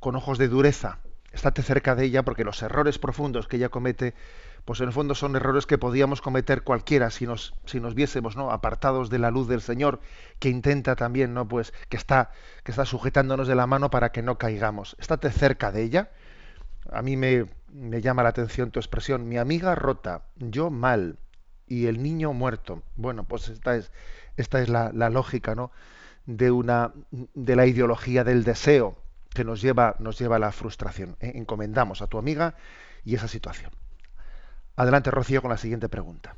con 0.00 0.16
ojos 0.16 0.38
de 0.38 0.48
dureza. 0.48 0.98
Estate 1.32 1.62
cerca 1.62 1.94
de 1.94 2.04
ella 2.04 2.24
porque 2.24 2.44
los 2.44 2.62
errores 2.62 2.98
profundos 2.98 3.48
que 3.48 3.56
ella 3.56 3.70
comete, 3.70 4.14
pues 4.64 4.80
en 4.80 4.88
el 4.88 4.92
fondo 4.92 5.14
son 5.14 5.34
errores 5.34 5.66
que 5.66 5.78
podíamos 5.78 6.20
cometer 6.20 6.62
cualquiera 6.62 7.10
si 7.10 7.26
nos, 7.26 7.54
si 7.64 7.80
nos 7.80 7.94
viésemos 7.94 8.36
¿no? 8.36 8.50
apartados 8.50 9.08
de 9.08 9.18
la 9.18 9.30
luz 9.30 9.48
del 9.48 9.62
Señor, 9.62 10.00
que 10.38 10.50
intenta 10.50 10.94
también, 10.94 11.32
¿no? 11.34 11.48
Pues 11.48 11.72
que 11.88 11.96
está, 11.96 12.30
que 12.64 12.72
está 12.72 12.84
sujetándonos 12.84 13.48
de 13.48 13.54
la 13.54 13.66
mano 13.66 13.90
para 13.90 14.12
que 14.12 14.22
no 14.22 14.38
caigamos. 14.38 14.94
Estate 14.98 15.30
cerca 15.30 15.72
de 15.72 15.82
ella. 15.82 16.10
A 16.90 17.02
mí 17.02 17.16
me, 17.16 17.46
me 17.72 18.00
llama 18.00 18.22
la 18.22 18.30
atención 18.30 18.70
tu 18.70 18.78
expresión, 18.80 19.28
mi 19.28 19.38
amiga 19.38 19.74
rota, 19.74 20.22
yo 20.36 20.70
mal 20.70 21.18
y 21.66 21.86
el 21.86 22.02
niño 22.02 22.32
muerto. 22.32 22.82
Bueno, 22.96 23.24
pues 23.24 23.48
esta 23.48 23.76
es, 23.76 23.90
esta 24.36 24.60
es 24.60 24.68
la, 24.68 24.92
la 24.92 25.10
lógica, 25.10 25.54
¿no? 25.54 25.70
De 26.26 26.50
una 26.50 26.92
de 27.10 27.56
la 27.56 27.66
ideología 27.66 28.24
del 28.24 28.44
deseo 28.44 28.96
que 29.34 29.44
nos 29.44 29.60
lleva 29.62 29.96
nos 29.98 30.18
lleva 30.18 30.36
a 30.36 30.38
la 30.38 30.52
frustración. 30.52 31.16
¿eh? 31.20 31.32
Encomendamos 31.34 32.02
a 32.02 32.06
tu 32.06 32.18
amiga 32.18 32.54
y 33.04 33.14
esa 33.14 33.28
situación. 33.28 33.70
Adelante, 34.76 35.10
Rocío, 35.10 35.42
con 35.42 35.50
la 35.50 35.58
siguiente 35.58 35.88
pregunta. 35.88 36.36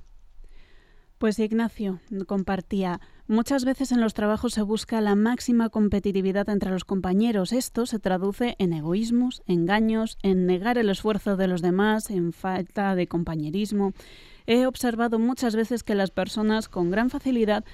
Pues 1.19 1.38
Ignacio 1.38 2.00
compartía, 2.26 3.00
muchas 3.29 3.64
veces 3.64 3.93
en 3.93 4.00
los 4.00 4.14
trabajos 4.14 4.53
se 4.53 4.62
busca 4.62 5.00
la 5.00 5.14
máxima 5.14 5.69
competitividad 5.71 6.49
entre 6.49 6.71
los 6.71 6.85
compañeros. 6.85 7.53
Esto 7.53 7.87
se 7.87 8.00
traduce 8.00 8.57
en 8.59 8.73
egoísmos, 8.73 9.43
engaños, 9.47 10.19
en 10.23 10.47
negar 10.47 10.76
el 10.76 10.91
esfuerzo 10.91 11.37
de 11.37 11.47
los 11.47 11.62
demás, 11.62 12.11
en 12.11 12.33
falta 12.33 12.95
de 12.97 13.07
compañerismo. 13.07 13.93
He 14.47 14.67
observado 14.67 15.19
muchas 15.19 15.57
veces 15.57 15.85
que 15.85 15.95
las 15.95 16.11
personas 16.11 16.69
con 16.69 16.91
gran 16.91 17.09
facilidad 17.09 17.64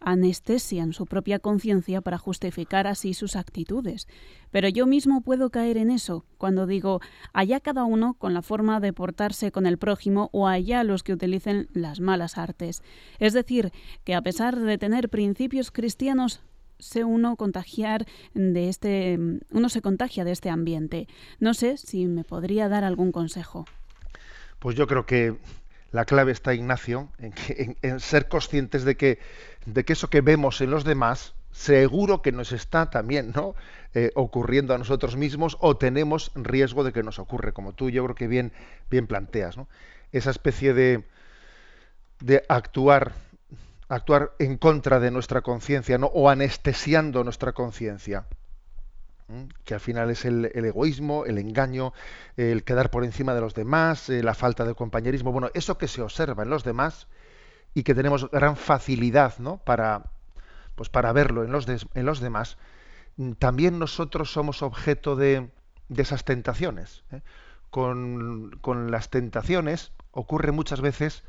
anestesian 0.00 0.92
su 0.92 1.06
propia 1.06 1.38
conciencia 1.38 2.00
para 2.00 2.18
justificar 2.18 2.86
así 2.86 3.14
sus 3.14 3.36
actitudes. 3.36 4.08
Pero 4.50 4.68
yo 4.68 4.86
mismo 4.86 5.20
puedo 5.20 5.50
caer 5.50 5.76
en 5.76 5.90
eso, 5.90 6.24
cuando 6.38 6.66
digo 6.66 7.00
allá 7.32 7.60
cada 7.60 7.84
uno 7.84 8.14
con 8.14 8.34
la 8.34 8.42
forma 8.42 8.80
de 8.80 8.92
portarse 8.92 9.52
con 9.52 9.66
el 9.66 9.78
prójimo 9.78 10.28
o 10.32 10.48
allá 10.48 10.84
los 10.84 11.02
que 11.02 11.12
utilicen 11.12 11.68
las 11.72 12.00
malas 12.00 12.38
artes. 12.38 12.82
Es 13.18 13.32
decir, 13.32 13.72
que 14.04 14.14
a 14.14 14.22
pesar 14.22 14.58
de 14.58 14.78
tener 14.78 15.08
principios 15.08 15.70
cristianos, 15.70 16.40
se 16.78 17.04
uno 17.04 17.36
contagiar 17.36 18.06
de 18.32 18.68
este 18.68 19.18
uno 19.50 19.68
se 19.68 19.82
contagia 19.82 20.24
de 20.24 20.32
este 20.32 20.48
ambiente. 20.48 21.08
No 21.38 21.54
sé 21.54 21.76
si 21.76 22.06
me 22.06 22.24
podría 22.24 22.68
dar 22.68 22.84
algún 22.84 23.12
consejo. 23.12 23.66
Pues 24.58 24.76
yo 24.76 24.86
creo 24.86 25.06
que 25.06 25.36
la 25.92 26.04
clave 26.04 26.32
está, 26.32 26.54
Ignacio, 26.54 27.08
en, 27.18 28.00
ser 28.00 28.28
conscientes 28.28 28.84
de 28.84 28.96
que, 28.96 29.18
de 29.66 29.84
que 29.84 29.92
eso 29.92 30.10
que 30.10 30.20
vemos 30.20 30.60
en 30.60 30.70
los 30.70 30.84
demás, 30.84 31.34
seguro 31.52 32.22
que 32.22 32.32
nos 32.32 32.52
está 32.52 32.90
también 32.90 33.32
¿no? 33.34 33.54
Eh, 33.94 34.10
ocurriendo 34.14 34.74
a 34.74 34.78
nosotros 34.78 35.16
mismos 35.16 35.56
o 35.60 35.76
tenemos 35.76 36.30
riesgo 36.34 36.84
de 36.84 36.92
que 36.92 37.02
nos 37.02 37.18
ocurre, 37.18 37.52
como 37.52 37.72
tú 37.72 37.90
yo 37.90 38.04
creo 38.04 38.14
que 38.14 38.28
bien, 38.28 38.52
bien 38.90 39.06
planteas. 39.06 39.56
¿no? 39.56 39.68
Esa 40.12 40.30
especie 40.30 40.74
de, 40.74 41.04
de 42.20 42.44
actuar, 42.48 43.12
actuar 43.88 44.32
en 44.38 44.56
contra 44.58 45.00
de 45.00 45.10
nuestra 45.10 45.40
conciencia 45.40 45.98
¿no? 45.98 46.06
o 46.06 46.30
anestesiando 46.30 47.24
nuestra 47.24 47.52
conciencia 47.52 48.26
que 49.64 49.74
al 49.74 49.80
final 49.80 50.10
es 50.10 50.24
el, 50.24 50.46
egoísmo, 50.54 51.24
el 51.24 51.38
engaño, 51.38 51.92
el 52.36 52.64
quedar 52.64 52.90
por 52.90 53.04
encima 53.04 53.34
de 53.34 53.40
los 53.40 53.54
demás, 53.54 54.08
eh, 54.08 54.22
la 54.22 54.34
falta 54.34 54.64
de 54.64 54.74
compañerismo, 54.74 55.32
bueno, 55.32 55.50
eso 55.54 55.78
que 55.78 55.88
se 55.88 56.02
observa 56.02 56.42
en 56.42 56.50
los 56.50 56.64
demás 56.64 57.06
y 57.74 57.82
que 57.82 57.94
tenemos 57.94 58.30
gran 58.30 58.56
facilidad 58.56 59.38
¿no? 59.38 59.58
para, 59.58 60.10
pues 60.74 60.88
para 60.88 61.12
verlo 61.12 61.44
en 61.44 61.52
los, 61.52 61.66
en 61.68 62.06
los 62.06 62.20
demás, 62.20 62.58
mm, 63.16 63.32
también 63.32 63.78
nosotros 63.78 64.32
somos 64.32 64.62
objeto 64.62 65.16
de, 65.16 65.50
de 65.88 66.02
esas 66.02 66.24
tentaciones. 66.24 67.04
¿eh? 67.12 67.22
Con, 67.70 68.58
con, 68.60 68.90
las 68.90 69.10
tentaciones 69.10 69.92
ocurre 70.10 70.50
muchas 70.50 70.80
veces 70.80 71.22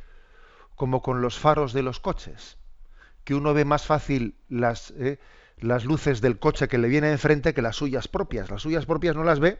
como 0.76 1.02
con 1.04 1.22
los 1.22 1.38
faros 1.38 1.74
de 1.74 1.84
los 1.84 2.00
coches, 2.00 2.58
que 3.24 3.36
uno 3.36 3.54
ve 3.54 3.66
más 3.66 3.86
fácil 3.86 4.36
las... 4.50 4.92
¿eh? 4.92 5.20
las 5.58 5.86
luces 5.86 6.22
del 6.22 6.40
coche 6.40 6.68
que 6.68 6.80
le 6.80 6.88
viene 6.88 7.12
enfrente 7.12 7.54
que 7.54 7.62
las 7.62 7.76
suyas 7.76 8.08
propias. 8.08 8.50
Las 8.50 8.64
suyas 8.64 8.88
propias 8.88 9.16
no 9.16 9.24
las 9.24 9.40
ve 9.40 9.60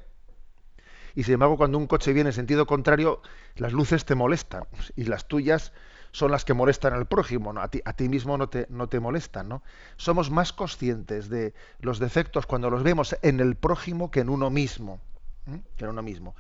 y 1.16 1.24
sin 1.24 1.36
embargo 1.36 1.58
cuando 1.58 1.78
un 1.78 1.88
coche 1.88 2.14
viene 2.14 2.30
en 2.30 2.34
sentido 2.34 2.66
contrario, 2.66 3.22
las 3.56 3.74
luces 3.74 4.06
te 4.06 4.16
molestan 4.16 4.64
y 4.96 5.06
las 5.06 5.28
tuyas 5.28 5.74
son 6.12 6.32
las 6.32 6.46
que 6.46 6.54
molestan 6.54 6.94
al 6.94 7.06
prójimo, 7.06 7.54
¿no? 7.54 7.62
a, 7.62 7.70
ti, 7.70 7.82
a 7.86 7.94
ti 7.94 8.10
mismo 8.10 8.38
no 8.38 8.50
te, 8.50 8.68
no 8.70 8.88
te 8.88 9.00
molestan. 9.00 9.50
¿no? 9.50 9.64
Somos 9.98 10.30
más 10.30 10.54
conscientes 10.54 11.30
de 11.30 11.54
los 11.80 12.00
defectos 12.00 12.46
cuando 12.46 12.70
los 12.70 12.84
vemos 12.84 13.16
en 13.22 13.40
el 13.40 13.56
prójimo 13.56 14.12
que 14.12 14.22
en 14.22 14.30
uno 14.30 14.50
mismo. 14.50 15.00
Que 15.78 15.86
en 15.86 15.90
uno 15.90 16.02
mismo. 16.02 16.36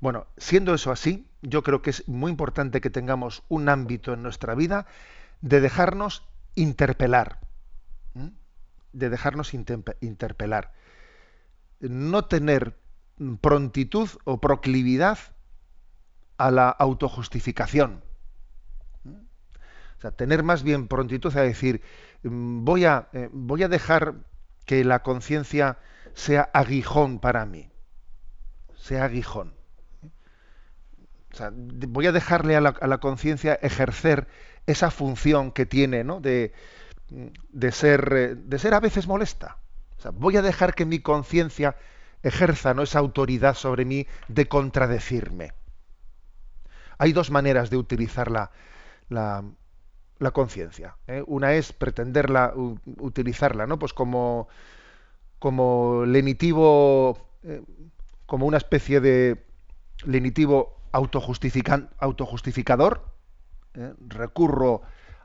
Bueno, 0.00 0.26
siendo 0.36 0.74
eso 0.74 0.92
así, 0.92 1.26
yo 1.42 1.62
creo 1.62 1.82
que 1.82 1.90
es 1.90 2.06
muy 2.08 2.30
importante 2.30 2.80
que 2.80 2.90
tengamos 2.90 3.42
un 3.48 3.68
ámbito 3.68 4.12
en 4.12 4.22
nuestra 4.22 4.54
vida 4.54 4.86
de 5.40 5.60
dejarnos 5.60 6.22
interpelar 6.54 7.40
de 8.96 9.10
dejarnos 9.10 9.52
interpelar. 9.54 10.72
No 11.80 12.24
tener 12.24 12.78
prontitud 13.40 14.08
o 14.24 14.40
proclividad 14.40 15.18
a 16.38 16.50
la 16.50 16.70
autojustificación. 16.70 18.02
O 19.98 20.00
sea, 20.00 20.10
tener 20.10 20.42
más 20.42 20.62
bien 20.62 20.88
prontitud 20.88 21.36
a 21.36 21.42
decir, 21.42 21.82
mm, 22.22 22.64
voy 22.64 22.84
a, 22.84 23.08
eh, 23.12 23.28
voy 23.32 23.62
a 23.62 23.68
dejar 23.68 24.14
que 24.64 24.84
la 24.84 25.02
conciencia 25.02 25.78
sea 26.14 26.50
aguijón 26.52 27.18
para 27.18 27.46
mí. 27.46 27.70
Sea 28.74 29.04
aguijón. 29.04 29.54
O 31.32 31.36
sea, 31.36 31.50
voy 31.54 32.06
a 32.06 32.12
dejarle 32.12 32.56
a 32.56 32.60
la, 32.60 32.74
la 32.80 32.98
conciencia 32.98 33.54
ejercer 33.54 34.26
esa 34.66 34.90
función 34.90 35.52
que 35.52 35.66
tiene, 35.66 36.02
¿no? 36.02 36.20
De, 36.20 36.52
de 37.08 37.72
ser, 37.72 38.12
eh, 38.12 38.34
de 38.34 38.58
ser 38.58 38.74
a 38.74 38.80
veces 38.80 39.06
molesta. 39.06 39.58
voy 40.14 40.36
a 40.36 40.42
dejar 40.42 40.74
que 40.74 40.84
mi 40.84 41.00
conciencia 41.00 41.76
ejerza 42.22 42.74
¿no? 42.74 42.82
esa 42.82 42.98
autoridad 42.98 43.54
sobre 43.54 43.84
mí 43.84 44.06
de 44.28 44.48
contradecirme. 44.48 45.52
Hay 46.98 47.12
dos 47.12 47.30
maneras 47.30 47.70
de 47.70 47.76
utilizar 47.76 48.30
la, 48.30 48.50
la, 49.08 49.44
conciencia. 50.32 50.96
¿eh? 51.06 51.22
Una 51.26 51.54
es 51.54 51.72
pretenderla, 51.72 52.52
utilizarla, 52.98 53.66
¿no? 53.66 53.78
Pues 53.78 53.92
como, 53.92 54.48
como 55.38 56.04
lenitivo, 56.06 57.18
eh, 57.42 57.62
como 58.26 58.46
una 58.46 58.56
especie 58.56 59.00
de 59.00 59.44
lenitivo 60.04 60.76
autojustificador. 60.92 63.14
Recurro 64.08 64.80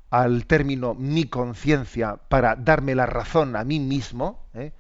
al 0.10 0.46
término 0.46 0.94
mi 0.94 1.24
conciencia 1.24 2.18
para 2.28 2.58
darme 2.58 2.96
la 2.96 3.06
razón 3.06 3.56
a 3.56 3.64
mí 3.64 3.80
mismo, 3.80 4.44
¿eh? 4.54 4.74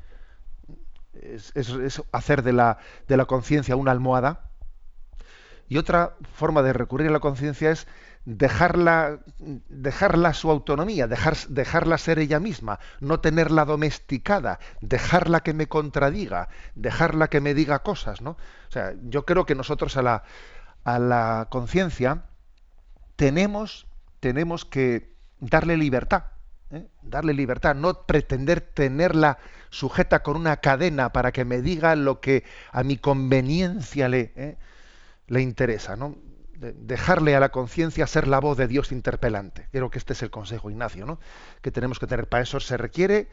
es, 1.13 2.01
hacer 2.12 2.44
de 2.44 2.53
la, 2.53 2.77
de 3.08 3.18
la 3.18 3.25
conciencia 3.25 3.75
una 3.75 3.91
almohada. 3.91 4.50
Y 5.70 5.77
otra 5.77 6.15
forma 6.34 6.62
de 6.63 6.74
recurrir 6.74 7.08
a 7.08 7.12
la 7.12 7.22
conciencia 7.22 7.72
es 7.72 7.88
dejarla, 8.25 9.20
dejarla 9.40 10.34
su 10.34 10.51
autonomía, 10.51 11.08
dejar, 11.08 11.36
dejarla 11.50 11.98
ser 11.98 12.20
ella 12.20 12.40
misma, 12.40 12.80
no 13.00 13.20
tenerla 13.20 13.66
domesticada, 13.66 14.60
dejarla 14.82 15.42
que 15.42 15.54
me 15.54 15.68
contradiga, 15.68 16.50
dejarla 16.75 17.30
que 17.30 17.42
me 17.42 17.54
diga 17.54 17.80
cosas, 17.80 18.22
¿no? 18.22 18.32
O 18.32 18.72
sea, 18.72 18.94
yo 19.04 19.25
creo 19.25 19.46
que 19.46 19.56
nosotros 19.56 19.98
a 19.98 20.01
la, 20.01 20.24
a 20.84 21.00
la 21.00 21.48
conciencia 21.50 22.24
tenemos, 23.16 23.88
tenemos 24.20 24.66
que 24.66 25.16
darle 25.40 25.78
libertad, 25.78 26.25
¿eh? 26.70 26.88
darle 27.01 27.34
libertad, 27.34 27.75
no 27.75 28.06
pretender 28.06 28.62
tenerla 28.62 29.40
sujeta 29.70 30.22
con 30.22 30.38
una 30.38 30.58
cadena 30.58 31.12
para 31.12 31.32
que 31.32 31.46
me 31.46 31.62
diga 31.62 31.96
lo 31.96 32.20
que 32.22 32.44
a 32.72 32.84
mi 32.84 32.98
conveniencia 32.98 34.10
le, 34.10 34.32
¿eh? 34.36 34.58
le 35.28 35.42
interesa, 35.42 35.96
¿no? 35.96 36.16
Dejarle 36.62 37.36
a 37.36 37.39
la 37.39 37.50
conciencia 37.50 38.06
ser 38.08 38.27
la 38.27 38.39
voz 38.39 38.58
de 38.58 38.68
Dios 38.68 38.91
interpelante. 38.91 39.68
Creo 39.72 39.89
que 39.89 39.98
este 39.98 40.13
es 40.13 40.22
el 40.22 40.30
consejo, 40.30 40.70
Ignacio, 40.70 41.06
¿no? 41.06 41.20
que 41.62 41.72
tenemos 41.72 42.00
que 42.00 42.08
tener. 42.08 42.27
Para 42.27 42.44
eso 42.44 42.60
se 42.60 42.77
requiere 42.77 43.30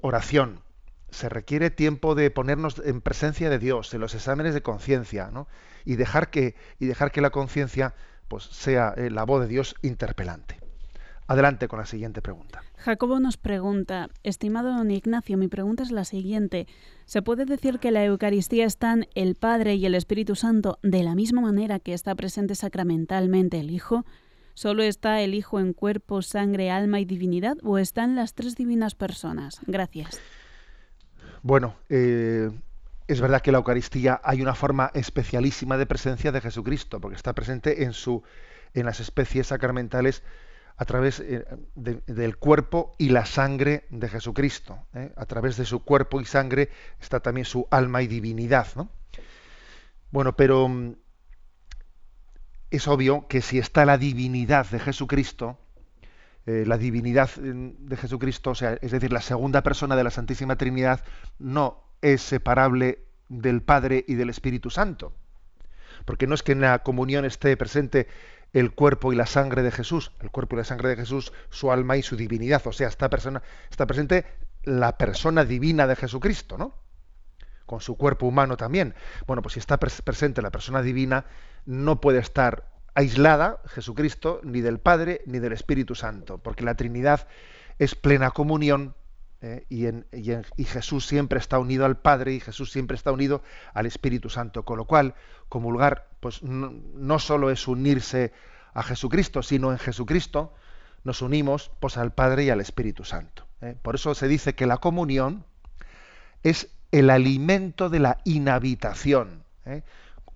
oración, 0.00 0.62
se 1.10 1.28
requiere 1.28 1.70
tiempo 1.70 2.14
de 2.14 2.30
ponernos 2.30 2.80
en 2.84 3.00
presencia 3.00 3.50
de 3.50 3.58
Dios, 3.58 3.92
en 3.92 4.00
los 4.00 4.14
exámenes 4.14 4.54
de 4.54 4.62
conciencia, 4.62 5.30
¿no? 5.30 5.48
y 5.84 5.96
dejar 5.96 6.30
que, 6.30 6.54
y 6.78 6.86
dejar 6.86 7.12
que 7.12 7.20
la 7.20 7.30
conciencia 7.30 7.94
pues, 8.28 8.44
sea 8.44 8.94
eh, 8.96 9.10
la 9.10 9.24
voz 9.24 9.42
de 9.42 9.48
Dios 9.48 9.74
interpelante. 9.82 10.57
Adelante 11.28 11.68
con 11.68 11.78
la 11.78 11.84
siguiente 11.84 12.22
pregunta. 12.22 12.62
Jacobo 12.78 13.20
nos 13.20 13.36
pregunta, 13.36 14.08
estimado 14.22 14.74
don 14.74 14.90
Ignacio, 14.90 15.36
mi 15.36 15.48
pregunta 15.48 15.82
es 15.82 15.90
la 15.90 16.04
siguiente. 16.04 16.66
¿Se 17.04 17.20
puede 17.20 17.44
decir 17.44 17.80
que 17.80 17.90
la 17.90 18.02
Eucaristía 18.02 18.64
están 18.64 19.06
el 19.14 19.34
Padre 19.34 19.74
y 19.74 19.84
el 19.84 19.94
Espíritu 19.94 20.36
Santo 20.36 20.78
de 20.82 21.02
la 21.02 21.14
misma 21.14 21.42
manera 21.42 21.80
que 21.80 21.92
está 21.92 22.14
presente 22.14 22.54
sacramentalmente 22.54 23.60
el 23.60 23.70
Hijo? 23.70 24.06
¿Solo 24.54 24.82
está 24.82 25.20
el 25.20 25.34
Hijo 25.34 25.60
en 25.60 25.74
cuerpo, 25.74 26.22
sangre, 26.22 26.70
alma 26.70 26.98
y 26.98 27.04
divinidad 27.04 27.58
o 27.62 27.76
están 27.76 28.16
las 28.16 28.32
tres 28.32 28.56
divinas 28.56 28.94
personas? 28.94 29.60
Gracias. 29.66 30.18
Bueno, 31.42 31.76
eh, 31.90 32.50
es 33.06 33.20
verdad 33.20 33.42
que 33.42 33.50
en 33.50 33.52
la 33.52 33.58
Eucaristía 33.58 34.18
hay 34.24 34.40
una 34.40 34.54
forma 34.54 34.90
especialísima 34.94 35.76
de 35.76 35.84
presencia 35.84 36.32
de 36.32 36.40
Jesucristo, 36.40 37.02
porque 37.02 37.16
está 37.16 37.34
presente 37.34 37.84
en, 37.84 37.92
su, 37.92 38.22
en 38.72 38.86
las 38.86 39.00
especies 39.00 39.48
sacramentales 39.48 40.22
a 40.78 40.84
través 40.84 41.18
eh, 41.18 41.44
del 41.74 42.36
cuerpo 42.36 42.94
y 42.98 43.08
la 43.08 43.26
sangre 43.26 43.84
de 43.90 44.08
Jesucristo. 44.08 44.78
¿eh? 44.94 45.12
A 45.16 45.26
través 45.26 45.56
de 45.56 45.64
su 45.64 45.82
cuerpo 45.82 46.20
y 46.20 46.24
sangre 46.24 46.70
está 47.00 47.18
también 47.18 47.44
su 47.44 47.66
alma 47.70 48.00
y 48.02 48.06
divinidad. 48.06 48.68
¿no? 48.76 48.88
Bueno, 50.12 50.36
pero 50.36 50.68
mm, 50.68 50.94
es 52.70 52.86
obvio 52.86 53.26
que 53.26 53.42
si 53.42 53.58
está 53.58 53.84
la 53.84 53.98
divinidad 53.98 54.66
de 54.66 54.78
Jesucristo, 54.78 55.58
eh, 56.46 56.62
la 56.64 56.78
divinidad 56.78 57.28
de 57.34 57.96
Jesucristo, 57.96 58.50
o 58.50 58.54
sea, 58.54 58.78
es 58.80 58.92
decir, 58.92 59.12
la 59.12 59.20
segunda 59.20 59.64
persona 59.64 59.96
de 59.96 60.04
la 60.04 60.10
Santísima 60.10 60.54
Trinidad, 60.54 61.04
no 61.40 61.82
es 62.02 62.22
separable 62.22 63.00
del 63.28 63.62
Padre 63.62 64.04
y 64.06 64.14
del 64.14 64.30
Espíritu 64.30 64.70
Santo. 64.70 65.12
Porque 66.04 66.28
no 66.28 66.36
es 66.36 66.44
que 66.44 66.52
en 66.52 66.60
la 66.60 66.78
comunión 66.84 67.24
esté 67.24 67.56
presente 67.56 68.06
el 68.52 68.72
cuerpo 68.72 69.12
y 69.12 69.16
la 69.16 69.26
sangre 69.26 69.62
de 69.62 69.70
Jesús, 69.70 70.12
el 70.20 70.30
cuerpo 70.30 70.56
y 70.56 70.58
la 70.58 70.64
sangre 70.64 70.88
de 70.90 70.96
Jesús, 70.96 71.32
su 71.50 71.70
alma 71.70 71.96
y 71.96 72.02
su 72.02 72.16
divinidad. 72.16 72.66
O 72.66 72.72
sea, 72.72 72.88
está, 72.88 73.08
persona, 73.08 73.42
está 73.70 73.86
presente 73.86 74.24
la 74.64 74.96
persona 74.98 75.44
divina 75.44 75.86
de 75.86 75.96
Jesucristo, 75.96 76.58
¿no? 76.58 76.74
Con 77.66 77.80
su 77.80 77.96
cuerpo 77.96 78.26
humano 78.26 78.56
también. 78.56 78.94
Bueno, 79.26 79.42
pues 79.42 79.54
si 79.54 79.60
está 79.60 79.78
presente 79.78 80.42
la 80.42 80.50
persona 80.50 80.82
divina, 80.82 81.26
no 81.66 82.00
puede 82.00 82.18
estar 82.18 82.70
aislada 82.94 83.60
Jesucristo 83.66 84.40
ni 84.42 84.60
del 84.60 84.80
Padre 84.80 85.20
ni 85.26 85.38
del 85.38 85.52
Espíritu 85.52 85.94
Santo, 85.94 86.38
porque 86.38 86.64
la 86.64 86.74
Trinidad 86.74 87.28
es 87.78 87.94
plena 87.94 88.30
comunión 88.30 88.94
¿eh? 89.42 89.66
y, 89.68 90.64
Jesús 90.64 91.06
siempre 91.06 91.38
está 91.38 91.58
unido 91.58 91.84
al 91.84 91.98
Padre 91.98 92.34
y 92.34 92.40
Jesús 92.40 92.72
siempre 92.72 92.96
está 92.96 93.12
unido 93.12 93.42
al 93.74 93.86
Espíritu 93.86 94.30
Santo, 94.30 94.64
con 94.64 94.78
lo 94.78 94.86
cual 94.86 95.14
comulgar 95.48 96.08
pues 96.20 96.42
no, 96.42 96.72
no 96.94 97.18
solo 97.18 97.50
es 97.50 97.68
unirse 97.68 98.32
a 98.74 98.82
Jesucristo, 98.82 99.42
sino 99.42 99.72
en 99.72 99.78
Jesucristo 99.78 100.52
nos 101.04 101.22
unimos 101.22 101.70
pues 101.80 101.96
al 101.96 102.12
Padre 102.12 102.44
y 102.44 102.50
al 102.50 102.60
Espíritu 102.60 103.04
Santo. 103.04 103.46
¿eh? 103.60 103.76
Por 103.80 103.94
eso 103.94 104.14
se 104.14 104.28
dice 104.28 104.54
que 104.54 104.66
la 104.66 104.78
comunión 104.78 105.44
es 106.42 106.68
el 106.90 107.10
alimento 107.10 107.88
de 107.88 108.00
la 108.00 108.18
inhabitación. 108.24 109.44
¿eh? 109.64 109.82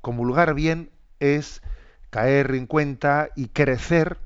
Comulgar 0.00 0.54
bien 0.54 0.90
es 1.20 1.62
caer 2.10 2.54
en 2.54 2.66
cuenta 2.66 3.30
y 3.36 3.48
crecer, 3.48 4.18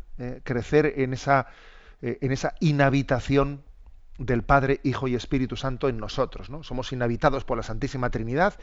crecer 0.43 0.95
en 0.97 1.13
esa, 1.13 1.47
en 2.01 2.33
esa 2.33 2.55
inhabitación 2.59 3.63
del 4.19 4.43
Padre, 4.43 4.81
Hijo 4.83 5.09
y 5.09 5.15
Espíritu 5.15 5.57
Santo 5.57 5.89
en 5.89 5.99
nosotros. 5.99 6.51
¿no? 6.51 6.63
Somos 6.63 6.93
inhabitados 6.93 7.45
por 7.45 7.57
la 7.57 7.63
Santísima 7.63 8.11
Trinidad 8.11 8.55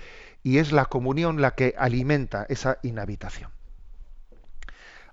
y 0.41 0.57
es 0.57 0.71
la 0.71 0.85
comunión 0.85 1.41
la 1.41 1.51
que 1.51 1.75
alimenta 1.77 2.45
esa 2.49 2.79
inhabitación. 2.83 3.51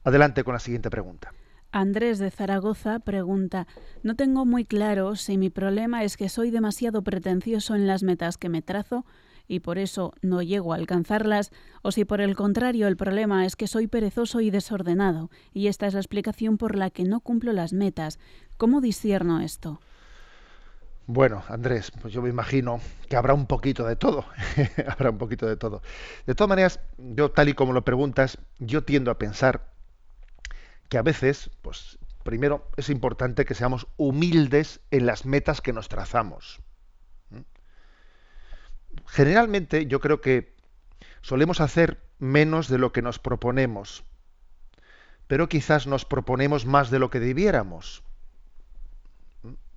Adelante 0.04 0.44
con 0.44 0.54
la 0.54 0.60
siguiente 0.60 0.90
pregunta. 0.90 1.32
Andrés 1.72 2.18
de 2.18 2.30
Zaragoza 2.30 2.98
pregunta, 2.98 3.68
no 4.02 4.16
tengo 4.16 4.44
muy 4.44 4.64
claro 4.64 5.14
si 5.14 5.38
mi 5.38 5.50
problema 5.50 6.02
es 6.02 6.16
que 6.16 6.28
soy 6.28 6.50
demasiado 6.50 7.02
pretencioso 7.02 7.76
en 7.76 7.86
las 7.86 8.02
metas 8.02 8.38
que 8.38 8.48
me 8.48 8.60
trazo 8.60 9.04
y 9.46 9.60
por 9.60 9.78
eso 9.78 10.12
no 10.22 10.42
llego 10.42 10.72
a 10.72 10.76
alcanzarlas, 10.76 11.50
o 11.82 11.90
si 11.90 12.04
por 12.04 12.20
el 12.20 12.36
contrario 12.36 12.86
el 12.86 12.96
problema 12.96 13.44
es 13.44 13.56
que 13.56 13.66
soy 13.66 13.88
perezoso 13.88 14.40
y 14.40 14.50
desordenado, 14.50 15.28
y 15.52 15.66
esta 15.66 15.88
es 15.88 15.94
la 15.94 16.00
explicación 16.00 16.56
por 16.56 16.76
la 16.76 16.90
que 16.90 17.02
no 17.02 17.18
cumplo 17.18 17.52
las 17.52 17.72
metas. 17.72 18.20
¿Cómo 18.56 18.80
discierno 18.80 19.40
esto? 19.40 19.80
Bueno, 21.12 21.42
Andrés, 21.48 21.90
pues 22.00 22.14
yo 22.14 22.22
me 22.22 22.28
imagino 22.28 22.80
que 23.08 23.16
habrá 23.16 23.34
un 23.34 23.46
poquito 23.46 23.84
de 23.84 23.96
todo. 23.96 24.24
habrá 24.86 25.10
un 25.10 25.18
poquito 25.18 25.44
de 25.44 25.56
todo. 25.56 25.82
De 26.24 26.36
todas 26.36 26.48
maneras, 26.48 26.78
yo 26.98 27.32
tal 27.32 27.48
y 27.48 27.54
como 27.54 27.72
lo 27.72 27.84
preguntas, 27.84 28.38
yo 28.60 28.84
tiendo 28.84 29.10
a 29.10 29.18
pensar 29.18 29.72
que 30.88 30.98
a 30.98 31.02
veces, 31.02 31.50
pues 31.62 31.98
primero 32.22 32.70
es 32.76 32.90
importante 32.90 33.44
que 33.44 33.56
seamos 33.56 33.88
humildes 33.96 34.78
en 34.92 35.06
las 35.06 35.26
metas 35.26 35.60
que 35.60 35.72
nos 35.72 35.88
trazamos. 35.88 36.60
Generalmente 39.06 39.86
yo 39.86 39.98
creo 39.98 40.20
que 40.20 40.54
solemos 41.22 41.60
hacer 41.60 42.00
menos 42.20 42.68
de 42.68 42.78
lo 42.78 42.92
que 42.92 43.02
nos 43.02 43.18
proponemos, 43.18 44.04
pero 45.26 45.48
quizás 45.48 45.88
nos 45.88 46.04
proponemos 46.04 46.66
más 46.66 46.88
de 46.88 47.00
lo 47.00 47.10
que 47.10 47.18
debiéramos. 47.18 48.04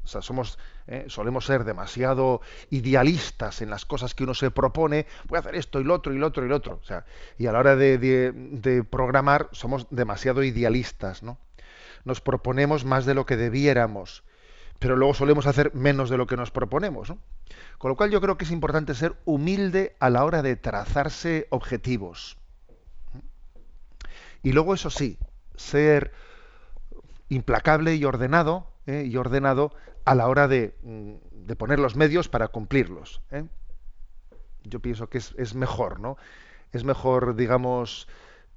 O 0.04 0.08
sea, 0.08 0.22
somos, 0.22 0.60
eh, 0.88 1.06
solemos 1.08 1.46
ser 1.46 1.64
demasiado 1.64 2.42
idealistas 2.70 3.62
en 3.62 3.70
las 3.70 3.86
cosas 3.86 4.14
que 4.14 4.24
uno 4.24 4.34
se 4.34 4.52
propone, 4.52 5.08
voy 5.28 5.38
a 5.38 5.40
hacer 5.40 5.56
esto 5.56 5.80
y 5.80 5.86
lo 5.86 5.94
otro 5.94 6.14
y 6.14 6.18
lo 6.18 6.28
otro 6.28 6.46
y 6.46 6.50
lo 6.50 6.56
otro. 6.58 6.80
O 6.82 6.86
sea, 6.86 7.06
y 7.38 7.48
a 7.48 7.52
la 7.52 7.60
hora 7.60 7.76
de, 7.76 8.86
programar 8.90 9.48
somos 9.52 9.88
demasiado 9.90 10.44
idealistas, 10.44 11.24
¿no? 11.24 11.38
Nos 12.04 12.20
proponemos 12.20 12.84
más 12.84 13.06
de 13.06 13.14
lo 13.14 13.26
que 13.26 13.38
debiéramos, 13.38 14.24
pero 14.80 14.98
luego 14.98 15.14
solemos 15.14 15.48
hacer 15.48 15.74
menos 15.74 16.10
de 16.10 16.18
lo 16.18 16.28
que 16.28 16.36
nos 16.36 16.52
proponemos. 16.52 17.14
Con 17.78 17.90
lo 17.90 17.96
cual 17.96 18.12
yo 18.12 18.20
creo 18.20 18.38
que 18.38 18.44
es 18.44 18.52
importante 18.52 18.94
ser 18.96 19.16
humilde 19.24 19.96
a 20.00 20.10
la 20.10 20.26
hora 20.26 20.42
de 20.42 20.58
trazarse 20.58 21.48
objetivos. 21.50 22.38
Y 24.42 24.52
luego, 24.52 24.74
eso 24.74 24.90
sí, 24.90 25.18
ser 25.56 26.12
implacable 27.30 27.96
y 27.96 28.04
ordenado, 28.04 28.68
¿eh? 28.86 29.06
y 29.08 29.16
ordenado 29.16 29.74
a 30.06 30.16
la 30.16 30.28
hora 30.28 30.48
de, 30.48 30.76
mm, 30.84 31.14
de 31.46 31.56
poner 31.56 31.80
los 31.80 31.96
medios 31.96 32.30
para 32.30 32.48
cumplirlos. 32.48 33.22
¿eh? 33.32 33.46
Yo 34.64 34.80
pienso 34.80 35.10
que 35.10 35.18
es, 35.18 35.56
mejor, 35.56 36.00
¿no? 36.00 36.18
Es 36.72 36.84
mejor, 36.84 37.36
digamos, 37.36 38.08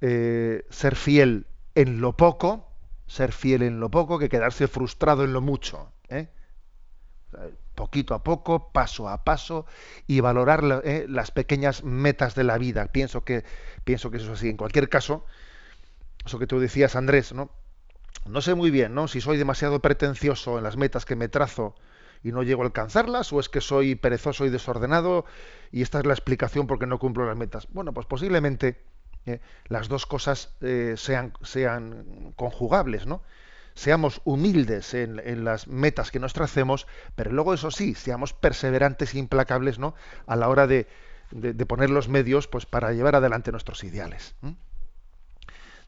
eh, 0.01 0.65
ser 0.69 0.95
fiel 0.95 1.47
en 1.75 2.01
lo 2.01 2.15
poco, 2.15 2.71
ser 3.07 3.31
fiel 3.31 3.61
en 3.61 3.79
lo 3.79 3.89
poco, 3.91 4.19
que 4.19 4.29
quedarse 4.29 4.67
frustrado 4.67 5.23
en 5.23 5.33
lo 5.33 5.41
mucho. 5.41 5.91
¿eh? 6.09 6.29
Poquito 7.75 8.15
a 8.15 8.23
poco, 8.23 8.71
paso 8.71 9.09
a 9.09 9.23
paso, 9.23 9.65
y 10.07 10.21
valorar 10.21 10.63
las 10.63 11.31
pequeñas 11.31 11.83
metas 11.83 12.33
de 12.33 12.43
la 12.43 12.57
vida. 12.57 12.87
Pienso 12.87 13.23
que, 13.23 13.43
pienso 13.83 14.09
que 14.09 14.17
eso 14.17 14.27
es 14.27 14.39
así. 14.39 14.49
En 14.49 14.57
cualquier 14.57 14.89
caso, 14.89 15.25
eso 16.25 16.39
que 16.39 16.47
tú 16.47 16.59
decías, 16.59 16.95
Andrés, 16.95 17.33
¿no? 17.33 17.51
No 18.29 18.41
sé 18.41 18.55
muy 18.55 18.71
bien, 18.71 18.93
¿no? 18.93 19.07
Si 19.07 19.21
soy 19.21 19.37
demasiado 19.37 19.81
pretencioso 19.81 20.57
en 20.57 20.63
las 20.63 20.77
metas 20.77 21.05
que 21.05 21.15
me 21.15 21.29
trazo 21.29 21.75
y 22.23 22.31
no 22.31 22.43
llego 22.43 22.63
a 22.63 22.65
alcanzarlas, 22.65 23.31
o 23.33 23.39
es 23.39 23.49
que 23.49 23.61
soy 23.61 23.95
perezoso 23.95 24.45
y 24.45 24.49
desordenado 24.49 25.25
y 25.71 25.81
esta 25.81 25.99
es 25.99 26.05
la 26.05 26.13
explicación 26.13 26.67
por 26.67 26.79
qué 26.79 26.87
no 26.87 26.99
cumplo 26.99 27.25
las 27.25 27.37
metas. 27.37 27.67
Bueno, 27.71 27.93
pues 27.93 28.07
posiblemente 28.07 28.83
eh, 29.25 29.39
las 29.67 29.87
dos 29.87 30.05
cosas 30.05 30.55
eh, 30.61 30.95
sean, 30.97 31.33
sean 31.41 32.33
conjugables, 32.35 33.05
¿no? 33.05 33.21
Seamos 33.73 34.21
humildes 34.23 34.95
en, 34.95 35.43
las 35.43 35.67
metas 35.67 36.09
que 36.09 36.19
nos 36.19 36.33
tracemos, 36.33 36.87
pero 37.15 37.31
luego 37.31 37.53
eso 37.53 37.69
sí, 37.69 37.93
seamos 37.93 38.33
perseverantes 38.33 39.13
e 39.13 39.19
implacables, 39.19 39.77
¿no? 39.77 39.93
A 40.25 40.35
la 40.35 40.49
hora 40.49 40.65
de, 40.65 40.87
poner 41.67 41.91
los 41.91 42.09
medios, 42.09 42.47
pues 42.47 42.65
para 42.65 42.91
llevar 42.93 43.15
adelante 43.15 43.51
nuestros 43.51 43.83
ideales. 43.83 44.33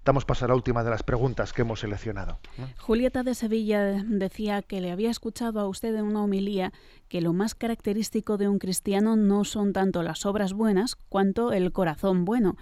Damos 0.06 0.26
paso 0.26 0.46
a 0.46 0.48
la 0.48 0.56
última 0.56 0.84
de 0.84 0.90
las 0.90 1.04
preguntas 1.04 1.54
que 1.54 1.62
hemos 1.62 1.82
seleccionado. 1.82 2.40
Julieta 2.78 3.24
de 3.24 3.36
Sevilla 3.36 4.04
decía 4.06 4.62
que 4.62 4.82
le 4.82 4.92
había 4.92 5.12
escuchado 5.12 5.60
a 5.60 5.68
usted 5.68 5.96
en 5.96 6.06
una 6.06 6.24
homilía 6.24 6.72
que 7.08 7.22
lo 7.22 7.34
más 7.34 7.56
característico 7.56 8.38
de 8.38 8.48
un 8.48 8.60
cristiano 8.60 9.16
no 9.16 9.44
son 9.44 9.74
tanto 9.74 10.04
las 10.04 10.26
obras 10.26 10.54
buenas 10.54 10.96
cuanto 10.96 11.52
el 11.52 11.72
corazón 11.72 12.26
bueno. 12.26 12.56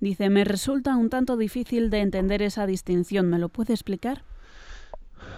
Dice, 0.00 0.30
me 0.30 0.44
resulta 0.44 0.96
un 0.96 1.10
tanto 1.10 1.36
difícil 1.36 1.88
de 1.88 2.00
entender 2.00 2.42
esa 2.42 2.66
distinción. 2.66 3.30
¿Me 3.30 3.38
lo 3.38 3.48
puede 3.48 3.72
explicar? 3.72 4.24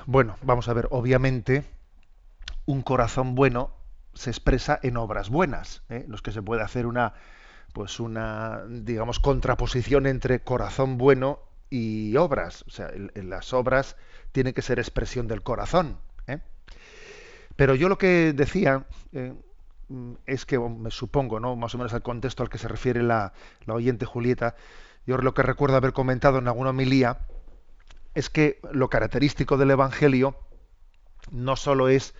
Bueno, 0.06 0.36
vamos 0.42 0.68
a 0.68 0.72
ver, 0.72 0.88
obviamente 0.90 1.64
un 2.66 2.82
corazón 2.82 3.34
bueno 3.34 3.72
se 4.14 4.30
expresa 4.30 4.78
en 4.82 4.96
obras 4.96 5.28
buenas. 5.28 5.82
¿eh? 5.88 6.04
No 6.08 6.14
es 6.14 6.22
que 6.22 6.32
se 6.32 6.42
pueda 6.42 6.64
hacer 6.64 6.86
una, 6.86 7.14
pues 7.74 7.98
una, 7.98 8.62
digamos, 8.68 9.18
contraposición 9.18 10.06
entre 10.06 10.40
corazón 10.40 10.96
bueno 10.96 11.40
y 11.68 12.16
obras. 12.16 12.64
O 12.68 12.70
sea, 12.70 12.90
las 13.14 13.52
obras 13.52 13.96
tiene 14.30 14.54
que 14.54 14.62
ser 14.62 14.78
expresión 14.78 15.26
del 15.26 15.42
corazón. 15.42 15.98
¿eh? 16.28 16.38
Pero 17.56 17.74
yo 17.74 17.88
lo 17.88 17.98
que 17.98 18.32
decía 18.32 18.86
eh, 19.12 19.34
es 20.24 20.46
que, 20.46 20.56
me 20.56 20.92
supongo, 20.92 21.40
¿no? 21.40 21.56
más 21.56 21.74
o 21.74 21.78
menos 21.78 21.92
al 21.92 22.02
contexto 22.02 22.44
al 22.44 22.48
que 22.48 22.58
se 22.58 22.68
refiere 22.68 23.02
la, 23.02 23.32
la 23.66 23.74
oyente 23.74 24.06
Julieta, 24.06 24.54
yo 25.04 25.18
lo 25.18 25.34
que 25.34 25.42
recuerdo 25.42 25.76
haber 25.76 25.92
comentado 25.92 26.38
en 26.38 26.46
alguna 26.46 26.70
homilía 26.70 27.26
es 28.14 28.30
que 28.30 28.60
lo 28.70 28.88
característico 28.88 29.56
del 29.56 29.72
Evangelio 29.72 30.38
no 31.32 31.56
solo 31.56 31.88
es 31.88 32.14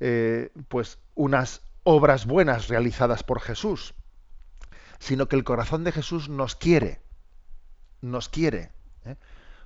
eh, 0.00 0.50
pues 0.66 0.98
unas 1.14 1.62
obras 1.84 2.26
buenas 2.26 2.66
realizadas 2.66 3.22
por 3.22 3.40
Jesús, 3.40 3.94
sino 4.98 5.28
que 5.28 5.36
el 5.36 5.44
corazón 5.44 5.84
de 5.84 5.92
Jesús 5.92 6.28
nos 6.28 6.56
quiere, 6.56 7.00
nos 8.00 8.28
quiere. 8.28 8.72
¿eh? 9.04 9.16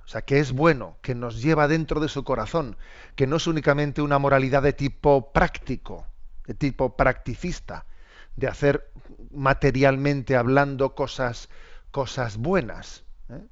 O 0.05 0.07
sea, 0.07 0.23
que 0.23 0.39
es 0.39 0.51
bueno, 0.51 0.97
que 1.01 1.15
nos 1.15 1.41
lleva 1.41 1.67
dentro 1.67 1.99
de 1.99 2.09
su 2.09 2.23
corazón, 2.23 2.77
que 3.15 3.27
no 3.27 3.37
es 3.37 3.47
únicamente 3.47 4.01
una 4.01 4.19
moralidad 4.19 4.61
de 4.63 4.73
tipo 4.73 5.31
práctico, 5.31 6.05
de 6.45 6.53
tipo 6.53 6.97
practicista, 6.97 7.85
de 8.35 8.47
hacer 8.47 8.91
materialmente 9.31 10.35
hablando 10.35 10.95
cosas, 10.95 11.49
cosas 11.91 12.37
buenas, 12.37 13.03
¿eh? 13.29 13.45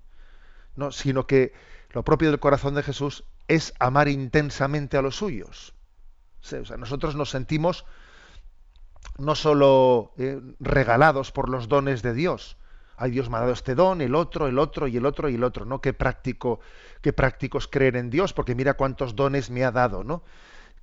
no, 0.75 0.91
sino 0.91 1.25
que 1.25 1.53
lo 1.91 2.03
propio 2.03 2.29
del 2.29 2.39
corazón 2.39 2.75
de 2.75 2.83
Jesús 2.83 3.23
es 3.47 3.73
amar 3.79 4.07
intensamente 4.07 4.97
a 4.97 5.01
los 5.01 5.15
suyos 5.15 5.73
nosotros 6.77 7.15
nos 7.15 7.29
sentimos 7.29 7.85
no 9.17 9.35
solo 9.35 10.13
eh, 10.17 10.39
regalados 10.59 11.31
por 11.31 11.49
los 11.49 11.67
dones 11.67 12.01
de 12.01 12.13
Dios. 12.13 12.57
Ay, 12.97 13.11
Dios 13.11 13.29
me 13.29 13.37
ha 13.37 13.41
dado 13.41 13.53
este 13.53 13.73
don, 13.73 14.01
el 14.01 14.13
otro, 14.13 14.47
el 14.47 14.59
otro 14.59 14.87
y 14.87 14.97
el 14.97 15.05
otro 15.05 15.29
y 15.29 15.35
el 15.35 15.43
otro, 15.43 15.65
¿no? 15.65 15.81
Qué 15.81 15.93
práctico, 15.93 16.59
qué 17.01 17.13
práctico 17.13 17.57
es 17.57 17.67
creer 17.67 17.95
en 17.95 18.09
Dios, 18.09 18.33
porque 18.33 18.53
mira 18.53 18.75
cuántos 18.75 19.15
dones 19.15 19.49
me 19.49 19.63
ha 19.63 19.71
dado, 19.71 20.03
¿no? 20.03 20.23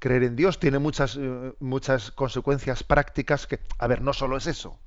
Creer 0.00 0.24
en 0.24 0.36
Dios 0.36 0.58
tiene 0.58 0.78
muchas, 0.78 1.16
eh, 1.16 1.52
muchas 1.60 2.10
consecuencias 2.10 2.82
prácticas 2.82 3.46
que, 3.46 3.60
a 3.78 3.86
ver, 3.86 4.02
no 4.02 4.12
solo 4.12 4.36
es 4.36 4.46
eso. 4.46 4.78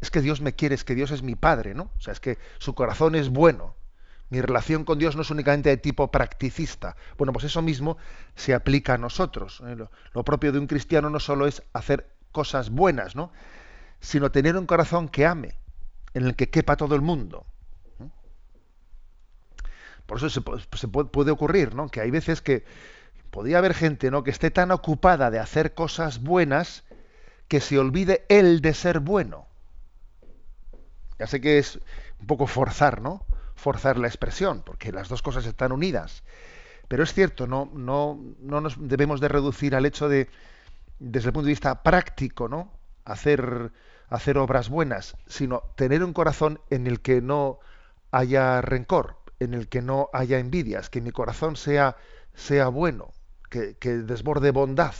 Es 0.00 0.10
que 0.10 0.20
Dios 0.20 0.40
me 0.40 0.54
quiere, 0.54 0.74
es 0.74 0.84
que 0.84 0.94
Dios 0.94 1.10
es 1.10 1.22
mi 1.22 1.36
Padre, 1.36 1.74
¿no? 1.74 1.90
O 1.96 2.00
sea, 2.00 2.12
es 2.12 2.20
que 2.20 2.38
su 2.58 2.74
corazón 2.74 3.14
es 3.14 3.30
bueno. 3.30 3.74
Mi 4.28 4.40
relación 4.40 4.84
con 4.84 4.98
Dios 4.98 5.14
no 5.14 5.22
es 5.22 5.30
únicamente 5.30 5.68
de 5.68 5.76
tipo 5.76 6.10
practicista. 6.10 6.96
Bueno, 7.16 7.32
pues 7.32 7.44
eso 7.44 7.62
mismo 7.62 7.96
se 8.34 8.54
aplica 8.54 8.94
a 8.94 8.98
nosotros. 8.98 9.62
¿eh? 9.64 9.76
Lo, 9.76 10.24
propio 10.24 10.50
de 10.50 10.58
un 10.58 10.66
cristiano 10.66 11.10
no 11.10 11.20
solo 11.20 11.46
es 11.46 11.62
hacer 11.72 12.10
cosas 12.36 12.68
buenas, 12.68 13.16
¿no? 13.16 13.32
sino 14.00 14.30
tener 14.30 14.56
un 14.56 14.66
corazón 14.66 15.08
que 15.08 15.24
ame, 15.24 15.54
en 16.12 16.26
el 16.26 16.36
que 16.36 16.50
quepa 16.50 16.76
todo 16.76 16.94
el 16.94 17.00
mundo. 17.00 17.46
Por 20.04 20.18
eso 20.18 20.28
se, 20.28 20.40
puede, 20.40 21.30
ocurrir, 21.32 21.74
¿no? 21.74 21.88
Que 21.88 22.02
hay 22.02 22.10
veces 22.12 22.42
que 22.42 22.64
podría 23.32 23.58
haber 23.58 23.74
gente, 23.74 24.10
¿no? 24.10 24.22
Que 24.22 24.30
esté 24.30 24.52
tan 24.52 24.70
ocupada 24.70 25.32
de 25.32 25.40
hacer 25.40 25.74
cosas 25.74 26.22
buenas 26.22 26.84
que 27.48 27.60
se 27.60 27.78
olvide 27.78 28.24
él 28.28 28.60
de 28.60 28.74
ser 28.74 29.00
bueno. 29.00 29.48
Ya 31.18 31.26
sé 31.26 31.40
que 31.40 31.58
es 31.58 31.80
un 32.20 32.26
poco 32.26 32.46
forzar, 32.46 33.00
¿no? 33.00 33.26
forzar 33.56 33.96
la 33.96 34.06
expresión, 34.06 34.62
porque 34.64 34.92
las 34.92 35.08
dos 35.08 35.22
cosas 35.22 35.46
están 35.46 35.72
unidas. 35.72 36.22
Pero 36.88 37.02
es 37.02 37.12
cierto, 37.12 37.46
no, 37.48 37.68
no, 37.74 38.20
no 38.38 38.60
nos 38.60 38.76
debemos 38.78 39.20
de 39.20 39.28
reducir 39.28 39.74
al 39.74 39.86
hecho 39.86 40.08
de, 40.08 40.28
desde 40.98 41.28
el 41.28 41.32
punto 41.32 41.46
de 41.46 41.52
vista 41.52 41.82
práctico, 41.82 42.48
¿no? 42.48 42.76
hacer, 43.06 43.72
hacer 44.08 44.36
obras 44.36 44.68
buenas, 44.68 45.16
sino 45.26 45.62
tener 45.76 46.04
un 46.04 46.12
corazón 46.12 46.60
en 46.68 46.86
el 46.86 47.00
que 47.00 47.22
no 47.22 47.58
haya 48.10 48.60
rencor, 48.60 49.16
en 49.40 49.54
el 49.54 49.68
que 49.68 49.80
no 49.80 50.10
haya 50.12 50.38
envidias, 50.38 50.90
que 50.90 51.00
mi 51.00 51.12
corazón 51.12 51.56
sea, 51.56 51.96
sea 52.34 52.68
bueno, 52.68 53.12
que, 53.48 53.74
desborde 53.80 54.50
bondad, 54.50 54.94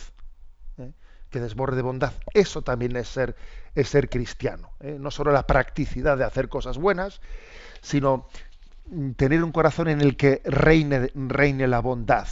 ¿eh? 0.79 0.93
que 1.31 1.41
desborde 1.41 1.83
bondad. 1.83 2.13
Eso 2.33 2.63
también 2.63 2.97
es 2.97 3.09
ser, 3.09 3.37
es 3.75 3.89
ser 3.89 4.09
cristiano. 4.09 4.71
¿eh? 4.81 4.97
No 4.99 5.11
solo 5.11 5.33
la 5.33 5.47
practicidad 5.47 6.17
de 6.17 6.25
hacer 6.25 6.49
cosas 6.49 6.79
buenas, 6.79 7.21
sino 7.83 8.29
tener 9.17 9.43
un 9.43 9.53
corazón 9.53 9.89
en 9.89 10.01
el 10.01 10.17
que 10.17 10.43
reine, 10.45 11.11
reine 11.15 11.67
la 11.67 11.81
bondad, 11.81 12.29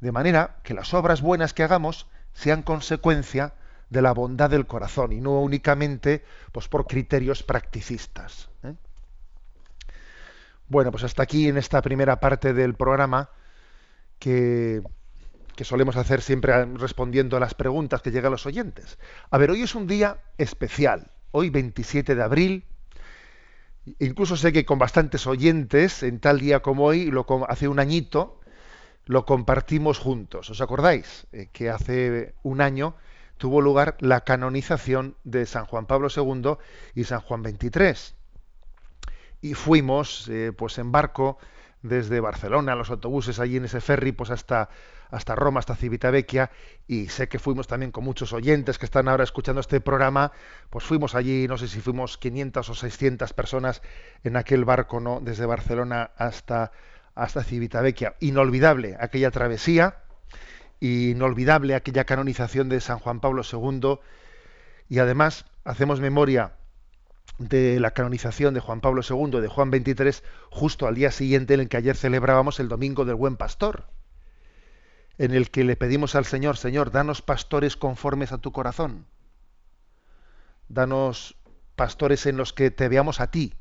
de 0.00 0.12
manera 0.12 0.56
que 0.64 0.74
las 0.74 0.92
obras 0.94 1.22
buenas 1.22 1.54
que 1.54 1.62
hagamos 1.62 2.08
sean 2.36 2.62
consecuencia 2.62 3.54
de 3.90 4.02
la 4.02 4.12
bondad 4.12 4.50
del 4.50 4.66
corazón 4.66 5.12
y 5.12 5.20
no 5.20 5.40
únicamente 5.40 6.24
pues, 6.52 6.68
por 6.68 6.86
criterios 6.86 7.42
practicistas. 7.42 8.48
¿eh? 8.62 8.74
Bueno, 10.68 10.90
pues 10.90 11.02
hasta 11.02 11.22
aquí 11.22 11.48
en 11.48 11.56
esta 11.56 11.82
primera 11.82 12.20
parte 12.20 12.52
del 12.52 12.74
programa 12.74 13.30
que, 14.18 14.82
que 15.56 15.64
solemos 15.64 15.96
hacer 15.96 16.20
siempre 16.20 16.64
respondiendo 16.64 17.36
a 17.36 17.40
las 17.40 17.54
preguntas 17.54 18.02
que 18.02 18.10
llegan 18.10 18.28
a 18.28 18.30
los 18.30 18.46
oyentes. 18.46 18.98
A 19.30 19.38
ver, 19.38 19.50
hoy 19.50 19.62
es 19.62 19.74
un 19.74 19.86
día 19.86 20.18
especial, 20.36 21.10
hoy 21.32 21.50
27 21.50 22.14
de 22.14 22.22
abril 22.22 22.64
Incluso 24.00 24.36
sé 24.36 24.52
que 24.52 24.64
con 24.64 24.78
bastantes 24.80 25.26
oyentes, 25.28 26.02
en 26.02 26.18
tal 26.18 26.40
día 26.40 26.60
como 26.60 26.84
hoy, 26.84 27.10
lo, 27.10 27.24
hace 27.48 27.68
un 27.68 27.78
añito, 27.78 28.40
lo 29.06 29.24
compartimos 29.24 29.98
juntos. 29.98 30.50
¿Os 30.50 30.60
acordáis? 30.60 31.26
Eh, 31.32 31.48
que 31.52 31.70
hace 31.70 32.34
un 32.42 32.60
año 32.60 32.94
tuvo 33.38 33.60
lugar 33.60 33.96
la 34.00 34.22
canonización 34.22 35.16
de 35.24 35.46
San 35.46 35.66
Juan 35.66 35.86
Pablo 35.86 36.08
II 36.14 36.56
y 36.94 37.04
San 37.04 37.20
Juan 37.20 37.42
XXIII. 37.42 38.14
Y 39.40 39.54
fuimos, 39.54 40.28
eh, 40.28 40.52
pues 40.56 40.78
en 40.78 40.92
barco, 40.92 41.38
desde 41.82 42.20
Barcelona, 42.20 42.74
los 42.74 42.90
autobuses 42.90 43.38
allí 43.38 43.56
en 43.56 43.66
ese 43.66 43.80
ferry, 43.80 44.12
pues 44.12 44.30
hasta 44.30 44.68
hasta 45.10 45.34
Roma, 45.34 45.60
hasta 45.60 45.76
Civitavecchia, 45.76 46.50
y 46.86 47.08
sé 47.08 47.28
que 47.28 47.38
fuimos 47.38 47.66
también 47.66 47.92
con 47.92 48.04
muchos 48.04 48.32
oyentes 48.32 48.78
que 48.78 48.86
están 48.86 49.08
ahora 49.08 49.24
escuchando 49.24 49.60
este 49.60 49.80
programa, 49.80 50.32
pues 50.70 50.84
fuimos 50.84 51.14
allí, 51.14 51.46
no 51.48 51.58
sé 51.58 51.68
si 51.68 51.80
fuimos 51.80 52.18
500 52.18 52.68
o 52.68 52.74
600 52.74 53.32
personas 53.32 53.82
en 54.24 54.36
aquel 54.36 54.64
barco, 54.64 55.00
¿no? 55.00 55.20
Desde 55.20 55.46
Barcelona 55.46 56.10
hasta, 56.16 56.72
hasta 57.16 57.42
Civitavecchia. 57.42 58.14
Inolvidable 58.20 58.96
aquella 59.00 59.32
travesía, 59.32 59.96
inolvidable 60.78 61.74
aquella 61.74 62.04
canonización 62.04 62.68
de 62.68 62.80
San 62.80 63.00
Juan 63.00 63.18
Pablo 63.18 63.42
II, 63.42 63.98
y 64.88 65.00
además 65.00 65.46
hacemos 65.64 65.98
memoria 65.98 66.52
de 67.38 67.80
la 67.80 67.90
canonización 67.90 68.54
de 68.54 68.60
Juan 68.60 68.80
Pablo 68.80 69.02
II, 69.02 69.40
de 69.40 69.48
Juan 69.48 69.70
XXIII, 69.70 70.22
justo 70.50 70.86
al 70.86 70.94
día 70.94 71.10
siguiente 71.10 71.54
en 71.54 71.60
el 71.60 71.68
que 71.68 71.78
ayer 71.78 71.96
celebrábamos 71.96 72.60
el 72.60 72.68
Domingo 72.68 73.04
del 73.04 73.16
Buen 73.16 73.36
Pastor 73.36 73.86
en 75.18 75.32
el 75.32 75.50
que 75.50 75.64
le 75.64 75.76
pedimos 75.76 76.14
al 76.14 76.24
Señor, 76.24 76.56
Señor, 76.56 76.90
danos 76.90 77.22
pastores 77.22 77.76
conformes 77.76 78.32
a 78.32 78.38
tu 78.38 78.52
corazón. 78.52 79.06
Danos 80.68 81.36
pastores 81.74 82.26
en 82.26 82.36
los 82.36 82.52
que 82.52 82.70
te 82.70 82.88
veamos 82.88 83.20
a 83.20 83.30
ti, 83.30 83.54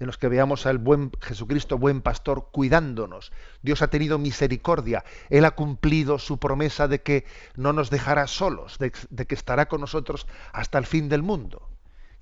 en 0.00 0.06
los 0.06 0.18
que 0.18 0.28
veamos 0.28 0.66
al 0.66 0.78
buen 0.78 1.12
Jesucristo, 1.20 1.78
buen 1.78 2.02
pastor, 2.02 2.48
cuidándonos. 2.50 3.32
Dios 3.62 3.82
ha 3.82 3.88
tenido 3.88 4.18
misericordia. 4.18 5.04
Él 5.30 5.44
ha 5.44 5.52
cumplido 5.52 6.18
su 6.18 6.38
promesa 6.38 6.88
de 6.88 7.02
que 7.02 7.24
no 7.56 7.72
nos 7.72 7.90
dejará 7.90 8.26
solos, 8.26 8.78
de, 8.78 8.90
que 8.90 9.34
estará 9.34 9.66
con 9.66 9.80
nosotros 9.80 10.26
hasta 10.52 10.78
el 10.78 10.86
fin 10.86 11.08
del 11.08 11.22
mundo. 11.22 11.68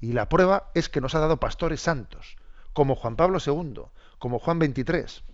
Y 0.00 0.12
la 0.12 0.28
prueba 0.28 0.70
es 0.74 0.88
que 0.88 1.00
nos 1.00 1.14
ha 1.14 1.20
dado 1.20 1.38
pastores 1.38 1.80
santos, 1.80 2.36
como 2.72 2.94
Juan 2.94 3.16
Pablo 3.16 3.38
II, 3.44 3.82
como 4.18 4.38
Juan 4.38 4.58
XXIII 4.60 5.32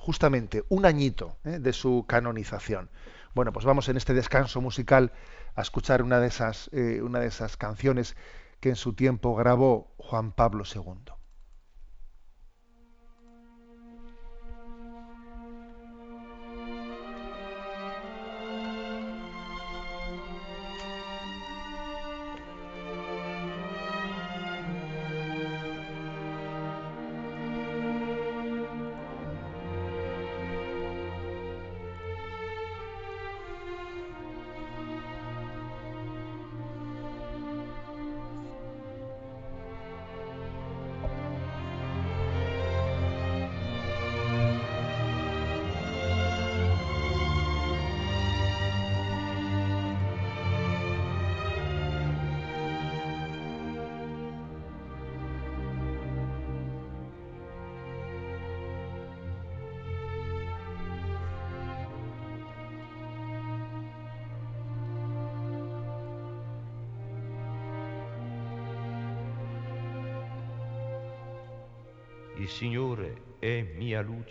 justamente 0.00 0.64
un 0.70 0.86
añito 0.86 1.36
¿eh? 1.44 1.58
de 1.58 1.72
su 1.74 2.06
canonización. 2.08 2.90
Bueno, 3.34 3.52
pues 3.52 3.64
vamos 3.66 3.88
en 3.88 3.96
este 3.96 4.14
descanso 4.14 4.60
musical 4.60 5.12
a 5.54 5.60
escuchar 5.60 6.02
una 6.02 6.18
de 6.20 6.28
esas, 6.28 6.70
eh, 6.72 7.00
una 7.02 7.20
de 7.20 7.26
esas 7.26 7.56
canciones 7.56 8.16
que 8.60 8.70
en 8.70 8.76
su 8.76 8.94
tiempo 8.94 9.36
grabó 9.36 9.92
Juan 9.98 10.32
Pablo 10.32 10.64
II. 10.64 11.19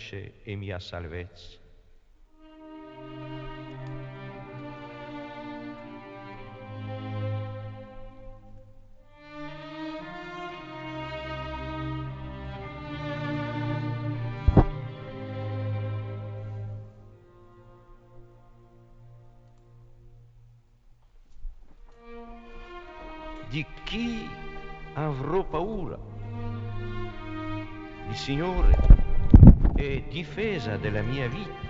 Luce 0.10 0.42
e 0.44 0.56
mia 0.56 0.80
salvezza. 0.80 1.58
Di 23.50 23.66
chi 23.84 24.30
avrò 24.94 25.44
paura? 25.44 25.98
Il 28.08 28.16
Signore 28.16 28.89
è 29.80 30.02
difesa 30.10 30.76
della 30.76 31.02
mia 31.02 31.30
vita. 31.30 31.68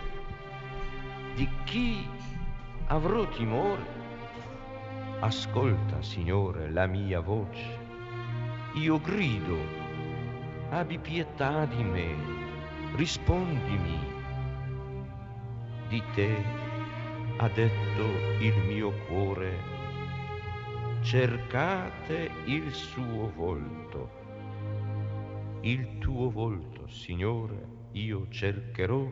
Di 1.35 1.47
chi 1.63 2.09
avrò 2.87 3.27
timore? 3.27 3.85
Ascolta, 5.19 6.01
Signore, 6.01 6.71
la 6.71 6.87
mia 6.87 7.19
voce. 7.19 7.77
Io 8.73 8.99
grido, 8.99 9.57
abbi 10.69 10.97
pietà 10.97 11.65
di 11.65 11.83
me, 11.83 12.15
rispondimi. 12.95 13.99
Di 15.87 16.01
te 16.15 16.43
ha 17.37 17.47
detto 17.49 18.03
il 18.39 18.57
mio 18.65 18.91
cuore 19.07 19.77
cercate 21.01 22.31
il 22.45 22.73
suo 22.73 23.31
volto. 23.35 24.09
Il 25.61 25.99
tuo 25.99 26.31
volto, 26.31 26.87
Signore, 26.87 27.78
io 27.91 28.27
cercherò. 28.29 29.05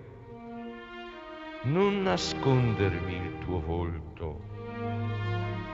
Non 1.64 2.02
nascondermi 2.04 3.16
il 3.16 3.38
tuo 3.40 3.60
volto, 3.60 4.42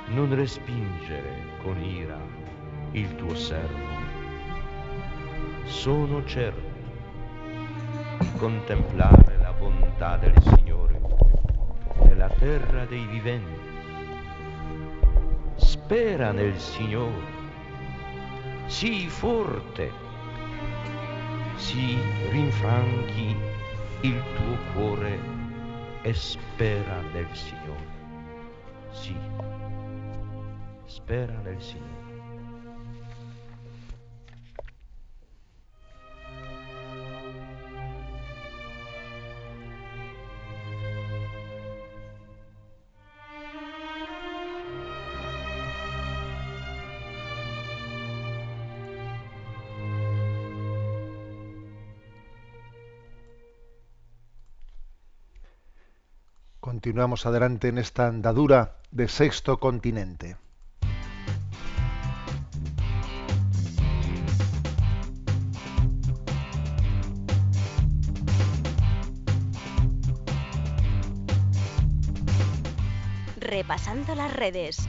non 0.08 0.34
respingere 0.34 1.58
con 1.62 1.82
ira 1.82 2.20
il 2.92 3.16
tuo 3.16 3.36
servo. 3.36 4.02
Sono 5.66 6.24
certo 6.26 6.72
di 8.20 8.32
contemplare 8.38 9.38
la 9.38 9.52
bontà 9.52 10.18
del 10.18 10.34
Signore 10.42 11.00
nella 12.04 12.30
terra 12.30 12.86
dei 12.86 13.06
viventi 13.06 13.72
spera 15.84 16.32
nel 16.32 16.58
Signore, 16.60 17.22
sii 18.68 19.08
forte, 19.08 19.92
si 21.64 21.98
rinfranchi 22.30 23.36
il 24.02 24.22
tuo 24.36 24.58
cuore 24.74 25.18
e 26.02 26.14
spera 26.14 27.00
nel 27.14 27.28
Signore. 27.32 27.88
Sì, 28.92 29.16
spera 30.86 31.40
nel 31.42 31.62
Signore. 31.62 32.03
Continuamos 56.94 57.26
adelante 57.26 57.70
en 57.70 57.80
esta 57.80 58.06
andadura 58.06 58.76
de 58.92 59.08
sexto 59.08 59.60
continente. 59.60 60.38
Repasando 73.38 74.14
las 74.14 74.32
redes. 74.32 74.88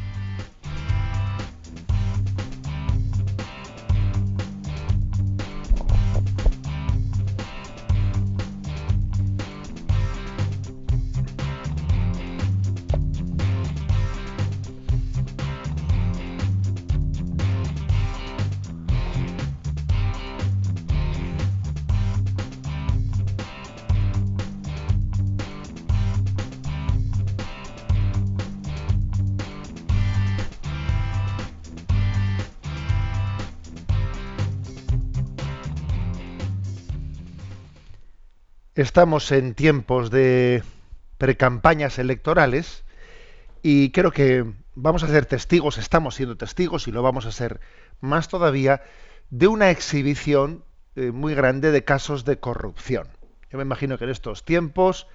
Estamos 38.85 39.33
en 39.33 39.55
tiempos 39.55 40.11
de 40.11 40.63
precampañas 41.17 41.99
electorales 41.99 42.85
y 43.63 43.93
creo 43.93 44.13
que 44.13 44.45
vamos 44.75 45.03
a 45.03 45.09
ser 45.09 45.25
testigos, 45.25 45.79
estamos 45.79 46.17
siendo 46.17 46.37
testigos 46.37 46.87
y 46.87 46.93
lo 46.93 47.03
vamos 47.03 47.25
a 47.25 47.33
ser 47.33 47.61
más 48.03 48.29
todavía 48.29 48.83
de 49.31 49.47
una 49.47 49.71
exhibición 49.71 50.65
eh, 50.97 51.13
muy 51.13 51.35
grande 51.35 51.73
de 51.73 51.83
casos 51.83 52.27
de 52.27 52.39
corrupción. 52.39 53.09
Yo 53.51 53.57
me 53.57 53.65
imagino 53.65 53.97
que 53.97 54.05
en 54.05 54.11
estos 54.11 54.45
tiempos, 54.45 55.07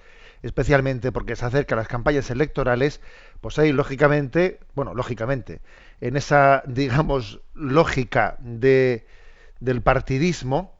especialmente 0.42 1.12
porque 1.12 1.36
se 1.36 1.46
acercan 1.46 1.78
las 1.78 1.86
campañas 1.86 2.28
electorales, 2.28 3.00
pues 3.40 3.56
hay 3.60 3.70
lógicamente, 3.70 4.58
bueno, 4.74 4.94
lógicamente, 4.94 5.60
en 6.00 6.16
esa, 6.16 6.64
digamos, 6.66 7.40
lógica 7.54 8.36
de, 8.40 9.06
del 9.60 9.80
partidismo, 9.80 10.79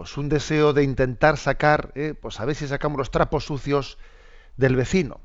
pues 0.00 0.16
un 0.16 0.30
deseo 0.30 0.72
de 0.72 0.82
intentar 0.82 1.36
sacar, 1.36 1.92
eh, 1.94 2.14
pues 2.18 2.40
a 2.40 2.46
ver 2.46 2.56
si 2.56 2.66
sacamos 2.66 2.96
los 2.96 3.10
trapos 3.10 3.44
sucios 3.44 3.98
del 4.56 4.74
vecino. 4.74 5.20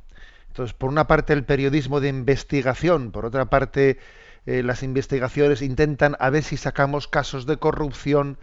Entonces, 0.50 0.74
por 0.74 0.90
una 0.90 1.08
parte 1.08 1.32
el 1.32 1.46
periodismo 1.46 2.02
de 2.02 2.10
investigación, 2.10 3.12
por 3.12 3.26
otra 3.26 3.46
parte 3.46 4.00
eh, 4.46 4.64
las 4.64 4.84
investigaciones 4.84 5.62
intentan 5.62 6.18
a 6.20 6.30
ver 6.30 6.44
si 6.44 6.58
sacamos 6.58 7.08
casos 7.08 7.46
de 7.46 7.56
corrupción 7.56 8.38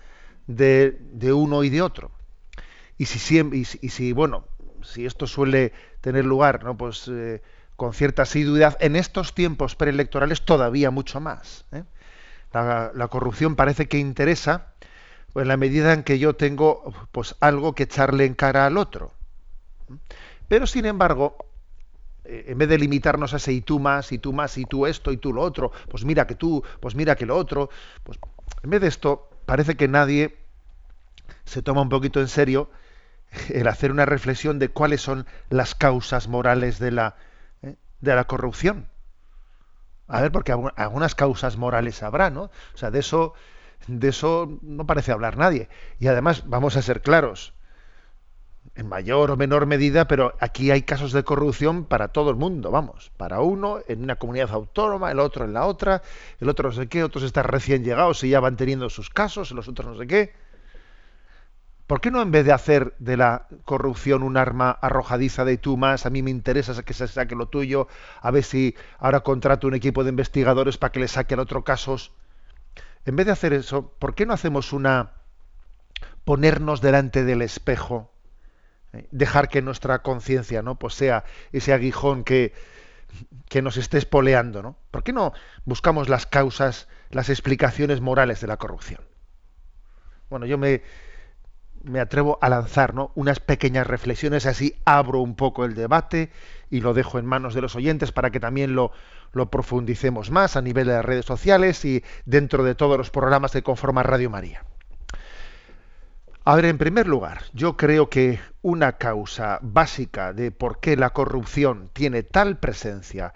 de, 0.46 0.96
de 1.12 1.34
uno 1.34 1.64
y 1.64 1.68
de 1.68 1.82
otro. 1.82 2.10
Y 2.96 3.04
si, 3.04 3.18
si, 3.66 4.12
bueno, 4.12 4.46
si 4.80 5.04
esto 5.04 5.26
suele 5.26 5.74
tener 6.00 6.24
lugar, 6.24 6.64
¿no? 6.64 6.78
Pues 6.78 7.10
eh, 7.12 7.42
con 7.76 7.92
cierta 7.92 8.22
asiduidad, 8.22 8.78
en 8.80 8.96
estos 8.96 9.34
tiempos 9.34 9.76
preelectorales 9.76 10.46
todavía 10.46 10.90
mucho 10.90 11.20
más. 11.20 11.66
La, 12.54 12.90
la 12.94 13.08
corrupción 13.08 13.54
parece 13.54 13.86
que 13.86 13.98
interesa 13.98 14.72
en 15.34 15.48
la 15.48 15.56
medida 15.56 15.92
en 15.92 16.02
que 16.02 16.18
yo 16.18 16.34
tengo 16.34 16.92
pues 17.12 17.36
algo 17.40 17.74
que 17.74 17.84
echarle 17.84 18.26
en 18.26 18.34
cara 18.34 18.66
al 18.66 18.76
otro. 18.76 19.12
Pero 20.48 20.66
sin 20.66 20.84
embargo, 20.84 21.36
eh, 22.24 22.44
en 22.48 22.58
vez 22.58 22.68
de 22.68 22.78
limitarnos 22.78 23.32
a 23.32 23.36
ese 23.36 23.52
y 23.52 23.60
tú 23.62 23.80
más, 23.80 24.12
y 24.12 24.18
tú 24.18 24.32
más, 24.32 24.58
y 24.58 24.64
tú 24.64 24.86
esto, 24.86 25.12
y 25.12 25.16
tú 25.16 25.32
lo 25.32 25.42
otro, 25.42 25.72
pues 25.90 26.04
mira 26.04 26.26
que 26.26 26.34
tú, 26.34 26.62
pues 26.80 26.94
mira 26.94 27.16
que 27.16 27.26
lo 27.26 27.36
otro, 27.36 27.70
pues 28.02 28.18
en 28.62 28.70
vez 28.70 28.80
de 28.80 28.88
esto, 28.88 29.30
parece 29.46 29.76
que 29.76 29.88
nadie 29.88 30.38
se 31.44 31.62
toma 31.62 31.82
un 31.82 31.88
poquito 31.88 32.20
en 32.20 32.28
serio 32.28 32.70
el 33.48 33.66
hacer 33.66 33.90
una 33.90 34.04
reflexión 34.04 34.58
de 34.58 34.68
cuáles 34.68 35.00
son 35.00 35.26
las 35.48 35.74
causas 35.74 36.28
morales 36.28 36.78
de 36.78 36.90
la, 36.90 37.16
¿eh? 37.62 37.76
de 38.00 38.14
la 38.14 38.24
corrupción. 38.24 38.88
A 40.08 40.20
ver, 40.20 40.32
porque 40.32 40.52
algunas 40.76 41.14
causas 41.14 41.56
morales 41.56 42.02
habrá, 42.02 42.28
¿no? 42.28 42.44
O 42.44 42.76
sea, 42.76 42.90
de 42.90 42.98
eso 42.98 43.34
de 43.86 44.08
eso 44.08 44.58
no 44.62 44.86
parece 44.86 45.12
hablar 45.12 45.36
nadie. 45.36 45.68
Y 45.98 46.06
además, 46.06 46.44
vamos 46.46 46.76
a 46.76 46.82
ser 46.82 47.02
claros, 47.02 47.54
en 48.74 48.88
mayor 48.88 49.30
o 49.30 49.36
menor 49.36 49.66
medida, 49.66 50.06
pero 50.06 50.34
aquí 50.40 50.70
hay 50.70 50.82
casos 50.82 51.12
de 51.12 51.24
corrupción 51.24 51.84
para 51.84 52.08
todo 52.08 52.30
el 52.30 52.36
mundo, 52.36 52.70
vamos, 52.70 53.10
para 53.16 53.40
uno 53.40 53.80
en 53.86 54.02
una 54.02 54.16
comunidad 54.16 54.50
autónoma, 54.52 55.10
el 55.10 55.20
otro 55.20 55.44
en 55.44 55.52
la 55.52 55.66
otra, 55.66 56.02
el 56.40 56.48
otro 56.48 56.70
no 56.70 56.74
sé 56.74 56.88
qué, 56.88 57.04
otros 57.04 57.24
están 57.24 57.44
recién 57.44 57.84
llegados 57.84 58.24
y 58.24 58.30
ya 58.30 58.40
van 58.40 58.56
teniendo 58.56 58.88
sus 58.88 59.10
casos, 59.10 59.50
los 59.52 59.68
otros 59.68 59.86
no 59.88 59.98
sé 59.98 60.06
qué. 60.06 60.32
¿Por 61.86 62.00
qué 62.00 62.10
no 62.10 62.22
en 62.22 62.30
vez 62.30 62.46
de 62.46 62.52
hacer 62.52 62.94
de 62.98 63.18
la 63.18 63.46
corrupción 63.66 64.22
un 64.22 64.38
arma 64.38 64.70
arrojadiza 64.70 65.44
de 65.44 65.58
tú 65.58 65.76
más, 65.76 66.06
a 66.06 66.10
mí 66.10 66.22
me 66.22 66.30
interesa 66.30 66.82
que 66.82 66.94
se 66.94 67.06
saque 67.08 67.34
lo 67.34 67.48
tuyo, 67.48 67.88
a 68.22 68.30
ver 68.30 68.44
si 68.44 68.74
ahora 68.98 69.20
contrato 69.20 69.66
un 69.66 69.74
equipo 69.74 70.02
de 70.02 70.10
investigadores 70.10 70.78
para 70.78 70.92
que 70.92 71.00
le 71.00 71.08
saquen 71.08 71.40
otro 71.40 71.64
casos? 71.64 72.12
En 73.04 73.16
vez 73.16 73.26
de 73.26 73.32
hacer 73.32 73.52
eso, 73.52 73.92
¿por 73.98 74.14
qué 74.14 74.26
no 74.26 74.34
hacemos 74.34 74.72
una 74.72 75.12
ponernos 76.24 76.80
delante 76.80 77.24
del 77.24 77.42
espejo, 77.42 78.12
¿eh? 78.92 79.08
dejar 79.10 79.48
que 79.48 79.62
nuestra 79.62 80.02
conciencia 80.02 80.62
no 80.62 80.78
pues 80.78 80.94
sea 80.94 81.24
ese 81.52 81.72
aguijón 81.72 82.24
que, 82.24 82.54
que 83.48 83.62
nos 83.62 83.76
esté 83.76 83.98
espoleando, 83.98 84.62
¿no? 84.62 84.76
¿Por 84.90 85.02
qué 85.02 85.12
no 85.12 85.32
buscamos 85.64 86.08
las 86.08 86.26
causas, 86.26 86.88
las 87.10 87.28
explicaciones 87.28 88.00
morales 88.00 88.40
de 88.40 88.46
la 88.46 88.56
corrupción? 88.56 89.00
Bueno, 90.30 90.46
yo 90.46 90.56
me, 90.58 90.82
me 91.84 92.00
atrevo 92.00 92.38
a 92.40 92.48
lanzar 92.48 92.94
¿no? 92.94 93.12
unas 93.14 93.40
pequeñas 93.40 93.86
reflexiones, 93.86 94.46
así 94.46 94.76
abro 94.84 95.20
un 95.20 95.34
poco 95.34 95.64
el 95.64 95.74
debate 95.74 96.30
y 96.70 96.80
lo 96.80 96.94
dejo 96.94 97.18
en 97.18 97.26
manos 97.26 97.54
de 97.54 97.60
los 97.60 97.76
oyentes 97.76 98.12
para 98.12 98.30
que 98.30 98.40
también 98.40 98.74
lo, 98.74 98.92
lo 99.32 99.50
profundicemos 99.50 100.30
más 100.30 100.56
a 100.56 100.62
nivel 100.62 100.86
de 100.86 100.94
las 100.94 101.04
redes 101.04 101.26
sociales 101.26 101.84
y 101.84 102.02
dentro 102.24 102.64
de 102.64 102.74
todos 102.74 102.96
los 102.98 103.10
programas 103.10 103.52
que 103.52 103.62
conforman 103.62 104.04
Radio 104.04 104.30
María. 104.30 104.64
A 106.44 106.56
ver, 106.56 106.64
en 106.64 106.78
primer 106.78 107.06
lugar, 107.06 107.42
yo 107.52 107.76
creo 107.76 108.08
que 108.08 108.40
una 108.62 108.92
causa 108.92 109.60
básica 109.62 110.32
de 110.32 110.50
por 110.50 110.80
qué 110.80 110.96
la 110.96 111.10
corrupción 111.10 111.88
tiene 111.92 112.24
tal 112.24 112.58
presencia 112.58 113.32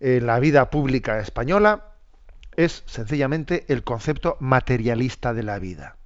en 0.00 0.26
la 0.26 0.40
vida 0.40 0.70
pública 0.70 1.20
española 1.20 1.92
es 2.56 2.84
sencillamente 2.86 3.64
el 3.68 3.84
concepto 3.84 4.36
materialista 4.40 5.34
de 5.34 5.42
la 5.42 5.58
vida. 5.58 5.96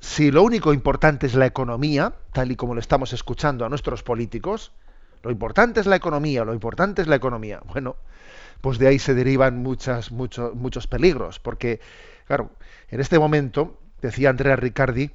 Si 0.00 0.30
lo 0.30 0.42
único 0.42 0.72
importante 0.72 1.26
es 1.26 1.34
la 1.34 1.46
economía, 1.46 2.14
tal 2.32 2.52
y 2.52 2.56
como 2.56 2.74
lo 2.74 2.80
estamos 2.80 3.12
escuchando 3.12 3.64
a 3.64 3.68
nuestros 3.68 4.02
políticos, 4.02 4.72
lo 5.22 5.30
importante 5.30 5.80
es 5.80 5.86
la 5.86 5.96
economía, 5.96 6.44
lo 6.44 6.54
importante 6.54 7.02
es 7.02 7.08
la 7.08 7.16
economía. 7.16 7.60
Bueno, 7.66 7.96
pues 8.60 8.78
de 8.78 8.88
ahí 8.88 8.98
se 8.98 9.14
derivan 9.14 9.62
muchas, 9.62 10.10
muchos, 10.10 10.54
muchos 10.54 10.86
peligros, 10.86 11.38
porque, 11.38 11.80
claro, 12.26 12.50
en 12.88 13.00
este 13.00 13.18
momento 13.18 13.78
Decía 14.00 14.30
Andrea 14.30 14.56
Riccardi, 14.56 15.10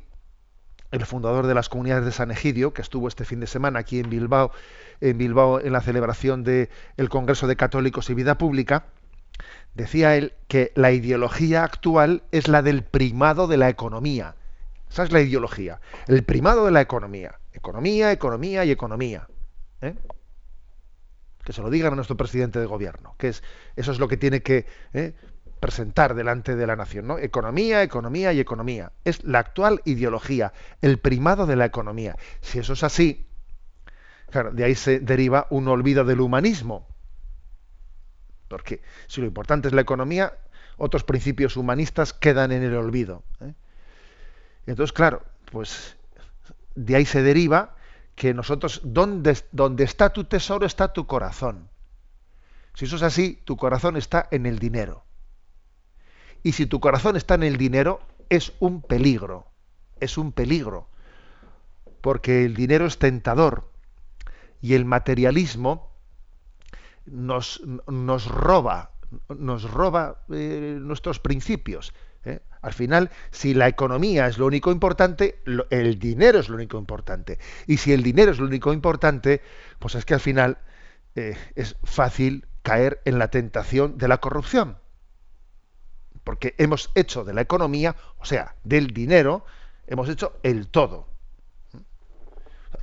el 0.91 1.05
fundador 1.05 1.47
de 1.47 1.55
las 1.55 1.69
comunidades 1.69 2.05
de 2.05 2.11
San 2.11 2.29
Egidio, 2.29 2.73
que 2.73 2.83
estuvo 2.83 3.07
este 3.07 3.25
fin 3.25 3.39
de 3.39 3.47
semana 3.47 3.79
aquí 3.79 3.99
en 3.99 4.11
Bilbao, 4.11 4.51
en 5.01 5.17
Bilbao 5.17 5.59
en 5.59 5.73
la 5.73 5.81
celebración 5.81 6.43
del 6.43 6.69
Congreso 7.09 7.47
de 7.47 7.55
Católicos 7.55 8.09
y 8.09 8.13
Vida 8.13 8.37
Pública, 8.37 8.85
decía 9.73 10.15
él 10.15 10.33
que 10.47 10.71
la 10.75 10.91
ideología 10.91 11.63
actual 11.63 12.21
es 12.31 12.47
la 12.47 12.61
del 12.61 12.83
primado 12.83 13.47
de 13.47 13.57
la 13.57 13.69
economía. 13.69 14.35
Esa 14.95 15.03
es 15.03 15.11
la 15.11 15.19
ideología, 15.19 15.81
el 16.07 16.23
primado 16.23 16.63
de 16.63 16.71
la 16.71 16.79
economía. 16.79 17.37
Economía, 17.51 18.13
economía 18.13 18.63
y 18.63 18.71
economía. 18.71 19.27
¿eh? 19.81 19.93
Que 21.43 21.51
se 21.51 21.61
lo 21.61 21.69
digan 21.69 21.91
a 21.91 21.95
nuestro 21.97 22.15
presidente 22.15 22.59
de 22.59 22.65
gobierno, 22.65 23.13
que 23.17 23.27
es 23.27 23.43
eso 23.75 23.91
es 23.91 23.99
lo 23.99 24.07
que 24.07 24.15
tiene 24.15 24.41
que 24.41 24.65
¿eh? 24.93 25.13
presentar 25.59 26.15
delante 26.15 26.55
de 26.55 26.65
la 26.65 26.77
nación, 26.77 27.07
¿no? 27.07 27.17
Economía, 27.17 27.83
economía 27.83 28.31
y 28.31 28.39
economía. 28.39 28.93
Es 29.03 29.21
la 29.25 29.39
actual 29.39 29.81
ideología, 29.83 30.53
el 30.81 30.97
primado 30.97 31.45
de 31.45 31.57
la 31.57 31.65
economía. 31.65 32.15
Si 32.39 32.59
eso 32.59 32.71
es 32.71 32.83
así, 32.85 33.27
claro, 34.29 34.51
de 34.51 34.63
ahí 34.63 34.75
se 34.75 35.01
deriva 35.01 35.47
un 35.49 35.67
olvido 35.67 36.05
del 36.05 36.21
humanismo. 36.21 36.87
Porque 38.47 38.81
si 39.07 39.19
lo 39.19 39.27
importante 39.27 39.67
es 39.67 39.73
la 39.73 39.81
economía, 39.81 40.37
otros 40.77 41.03
principios 41.03 41.57
humanistas 41.57 42.13
quedan 42.13 42.53
en 42.53 42.63
el 42.63 42.77
olvido. 42.77 43.23
¿eh? 43.41 43.55
Entonces, 44.65 44.93
claro, 44.93 45.23
pues 45.51 45.95
de 46.75 46.95
ahí 46.95 47.05
se 47.05 47.23
deriva 47.23 47.75
que 48.15 48.33
nosotros, 48.33 48.81
donde, 48.83 49.31
está 49.83 50.11
tu 50.11 50.23
tesoro 50.23 50.65
está 50.65 50.93
tu 50.93 51.05
corazón. 51.05 51.69
Si 52.73 52.85
eso 52.85 52.95
es 52.95 53.03
así, 53.03 53.41
tu 53.45 53.57
corazón 53.57 53.97
está 53.97 54.27
en 54.31 54.45
el 54.45 54.59
dinero. 54.59 55.03
Y 56.43 56.53
si 56.53 56.65
tu 56.65 56.79
corazón 56.79 57.15
está 57.15 57.35
en 57.35 57.43
el 57.43 57.57
dinero, 57.57 58.01
es 58.29 58.53
un 58.59 58.81
peligro. 58.81 59.47
Es 59.99 60.17
un 60.17 60.31
peligro. 60.31 60.87
Porque 62.01 62.45
el 62.45 62.55
dinero 62.55 62.85
es 62.85 62.99
tentador. 62.99 63.71
Y 64.61 64.73
el 64.73 64.85
materialismo 64.85 65.91
nos, 67.05 67.61
nos 67.87 68.27
roba, 68.27 68.91
nos 69.29 69.69
roba 69.69 70.21
eh, 70.31 70.77
nuestros 70.79 71.19
principios. 71.19 71.93
¿Eh? 72.25 72.41
Al 72.61 72.73
final, 72.73 73.11
si 73.31 73.53
la 73.53 73.67
economía 73.67 74.27
es 74.27 74.37
lo 74.37 74.47
único 74.47 74.71
importante, 74.71 75.39
el 75.69 75.99
dinero 75.99 76.39
es 76.39 76.49
lo 76.49 76.55
único 76.55 76.77
importante. 76.77 77.37
Y 77.67 77.77
si 77.77 77.93
el 77.93 78.01
dinero 78.01 78.31
es 78.31 78.39
lo 78.39 78.45
único 78.45 78.73
importante, 78.73 79.41
pues 79.79 79.95
es 79.95 80.05
que 80.05 80.15
al 80.15 80.19
final 80.19 80.57
eh, 81.15 81.37
es 81.55 81.75
fácil 81.83 82.47
caer 82.63 83.01
en 83.05 83.19
la 83.19 83.29
tentación 83.29 83.97
de 83.97 84.07
la 84.07 84.17
corrupción 84.17 84.77
porque 86.25 86.55
hemos 86.57 86.91
hecho 86.95 87.23
de 87.23 87.33
la 87.33 87.41
economía, 87.41 87.95
o 88.17 88.25
sea, 88.25 88.55
del 88.63 88.87
dinero, 88.87 89.45
hemos 89.87 90.09
hecho 90.09 90.33
el 90.43 90.67
todo. 90.67 91.07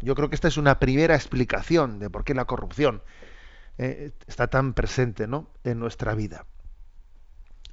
Yo 0.01 0.15
creo 0.15 0.31
que 0.31 0.37
esta 0.37 0.49
es 0.49 0.57
una 0.57 0.79
primera 0.79 1.17
explicación 1.17 1.99
de 1.99 2.09
por 2.09 2.25
qué 2.25 2.35
la 2.35 2.47
corrupción 2.47 3.03
eh, 3.79 4.13
está 4.27 4.47
tan 4.47 4.75
presente 4.75 5.27
¿no? 5.27 5.49
en 5.65 5.81
nuestra 5.81 6.15
vida. 6.15 6.47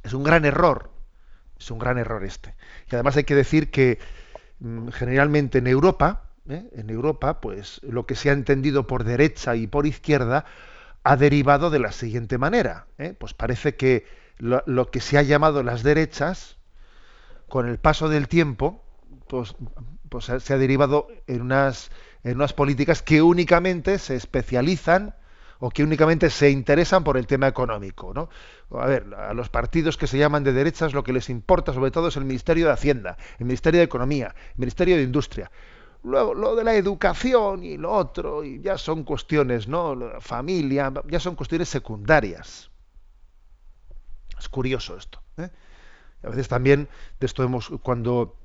Es 0.01 0.13
un 0.13 0.23
gran 0.23 0.43
error, 0.43 0.89
es 1.59 1.71
un 1.71 1.79
gran 1.79 1.97
error 1.97 2.23
este. 2.23 2.55
Y 2.89 2.95
además 2.95 3.17
hay 3.17 3.25
que 3.25 3.35
decir 3.35 3.69
que 3.69 3.99
mm, 4.59 4.89
generalmente 4.89 5.59
en 5.59 5.67
Europa, 5.67 6.29
¿eh? 6.47 6.69
en 6.73 6.89
Europa, 6.89 7.41
pues 7.41 7.81
lo 7.83 8.05
que 8.05 8.15
se 8.15 8.29
ha 8.29 8.33
entendido 8.33 8.87
por 8.87 9.03
derecha 9.03 9.55
y 9.55 9.67
por 9.67 9.85
izquierda 9.85 10.45
ha 11.03 11.17
derivado 11.17 11.69
de 11.69 11.79
la 11.79 11.91
siguiente 11.91 12.37
manera. 12.37 12.87
¿eh? 12.97 13.13
Pues 13.17 13.33
parece 13.33 13.75
que 13.75 14.05
lo, 14.37 14.89
que 14.89 15.01
se 15.01 15.17
ha 15.17 15.21
llamado 15.21 15.63
las 15.63 15.83
derechas, 15.83 16.57
con 17.47 17.67
el 17.67 17.77
paso 17.77 18.09
del 18.09 18.27
tiempo, 18.27 18.83
pues, 19.27 19.55
pues 20.07 20.25
se 20.25 20.53
ha 20.53 20.57
derivado 20.57 21.07
en 21.27 21.41
unas, 21.41 21.91
en 22.23 22.35
unas 22.35 22.53
políticas 22.53 23.01
que 23.01 23.21
únicamente 23.21 23.99
se 23.99 24.15
especializan 24.15 25.15
o 25.59 25.69
que 25.69 25.83
únicamente 25.83 26.29
se 26.29 26.49
interesan 26.49 27.03
por 27.03 27.17
el 27.17 27.27
tema 27.27 27.47
económico. 27.47 28.13
¿no? 28.13 28.29
A 28.77 28.87
ver, 28.87 29.13
a 29.13 29.33
los 29.33 29.49
partidos 29.49 29.97
que 29.97 30.07
se 30.07 30.17
llaman 30.17 30.43
de 30.43 30.53
derechas 30.53 30.93
lo 30.93 31.03
que 31.03 31.13
les 31.13 31.29
importa 31.29 31.73
sobre 31.73 31.91
todo 31.91 32.07
es 32.07 32.17
el 32.17 32.25
Ministerio 32.25 32.67
de 32.67 32.73
Hacienda, 32.73 33.17
el 33.37 33.45
Ministerio 33.45 33.79
de 33.79 33.85
Economía, 33.85 34.33
el 34.53 34.59
Ministerio 34.59 34.95
de 34.95 35.03
Industria. 35.03 35.51
Luego, 36.03 36.33
lo 36.33 36.55
de 36.55 36.63
la 36.63 36.75
educación 36.75 37.63
y 37.65 37.77
lo 37.77 37.91
otro, 37.91 38.45
y 38.45 38.61
ya 38.61 38.77
son 38.77 39.03
cuestiones, 39.03 39.67
¿no? 39.67 39.97
familia, 40.21 40.93
ya 41.07 41.19
son 41.19 41.35
cuestiones 41.35 41.67
secundarias. 41.67 42.71
Es 44.37 44.47
curioso 44.47 44.95
esto. 44.95 45.21
¿eh? 45.37 45.49
A 46.23 46.29
veces 46.29 46.47
también 46.47 46.87
de 47.19 47.25
esto 47.25 47.43
hemos 47.43 47.69
cuando 47.83 48.37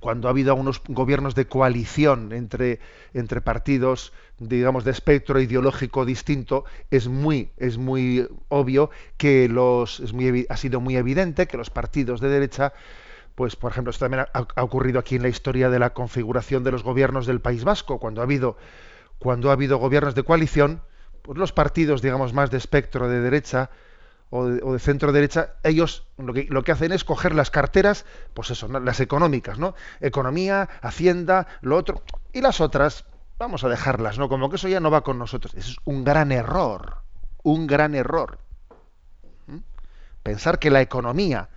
cuando 0.00 0.28
ha 0.28 0.30
habido 0.30 0.54
unos 0.54 0.82
gobiernos 0.88 1.34
de 1.34 1.46
coalición 1.46 2.32
entre, 2.32 2.80
entre 3.14 3.40
partidos, 3.40 4.12
digamos, 4.38 4.84
de 4.84 4.90
espectro 4.90 5.40
ideológico 5.40 6.04
distinto, 6.04 6.64
es 6.90 7.08
muy, 7.08 7.50
es 7.56 7.78
muy 7.78 8.28
obvio 8.48 8.90
que 9.16 9.48
los, 9.48 10.00
es 10.00 10.12
muy, 10.12 10.46
ha 10.48 10.56
sido 10.56 10.80
muy 10.80 10.96
evidente 10.96 11.46
que 11.46 11.56
los 11.56 11.70
partidos 11.70 12.20
de 12.20 12.28
derecha, 12.28 12.72
pues 13.34 13.56
por 13.56 13.72
ejemplo, 13.72 13.90
esto 13.90 14.04
también 14.04 14.26
ha, 14.32 14.46
ha, 14.54 14.62
ocurrido 14.62 14.98
aquí 14.98 15.16
en 15.16 15.22
la 15.22 15.28
historia 15.28 15.70
de 15.70 15.78
la 15.78 15.92
configuración 15.92 16.64
de 16.64 16.72
los 16.72 16.82
gobiernos 16.82 17.26
del 17.26 17.40
País 17.40 17.64
Vasco, 17.64 17.98
cuando 17.98 18.20
ha 18.20 18.24
habido, 18.24 18.56
cuando 19.18 19.50
ha 19.50 19.54
habido 19.54 19.78
gobiernos 19.78 20.14
de 20.14 20.22
coalición, 20.22 20.82
pues 21.22 21.38
los 21.38 21.52
partidos, 21.52 22.02
digamos, 22.02 22.32
más 22.32 22.50
de 22.50 22.58
espectro 22.58 23.08
de 23.08 23.20
derecha, 23.20 23.70
o 24.30 24.44
de, 24.46 24.78
centro 24.78 25.12
derecha, 25.12 25.54
ellos 25.62 26.06
lo 26.16 26.32
que, 26.32 26.46
lo 26.50 26.64
que 26.64 26.72
hacen 26.72 26.92
es 26.92 27.04
coger 27.04 27.34
las 27.34 27.50
carteras, 27.50 28.04
pues 28.34 28.50
eso, 28.50 28.68
las 28.68 29.00
económicas, 29.00 29.58
¿no? 29.58 29.74
Economía, 30.00 30.68
Hacienda, 30.82 31.46
lo 31.60 31.76
otro, 31.76 32.02
y 32.32 32.40
las 32.40 32.60
otras, 32.60 33.04
vamos 33.38 33.64
a 33.64 33.68
dejarlas, 33.68 34.18
¿no? 34.18 34.28
Como 34.28 34.50
que 34.50 34.56
eso 34.56 34.68
ya 34.68 34.80
no 34.80 34.90
va 34.90 35.02
con 35.02 35.18
nosotros. 35.18 35.54
Eso 35.54 35.70
es 35.70 35.76
un 35.84 36.04
gran 36.04 36.32
error, 36.32 37.02
un 37.42 37.66
gran 37.66 37.94
error. 37.94 38.38
¿Mm? 39.46 39.58
Pensar 40.22 40.58
que 40.58 40.70
la 40.70 40.80
economía 40.80 41.48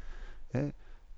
¿eh? 0.54 0.72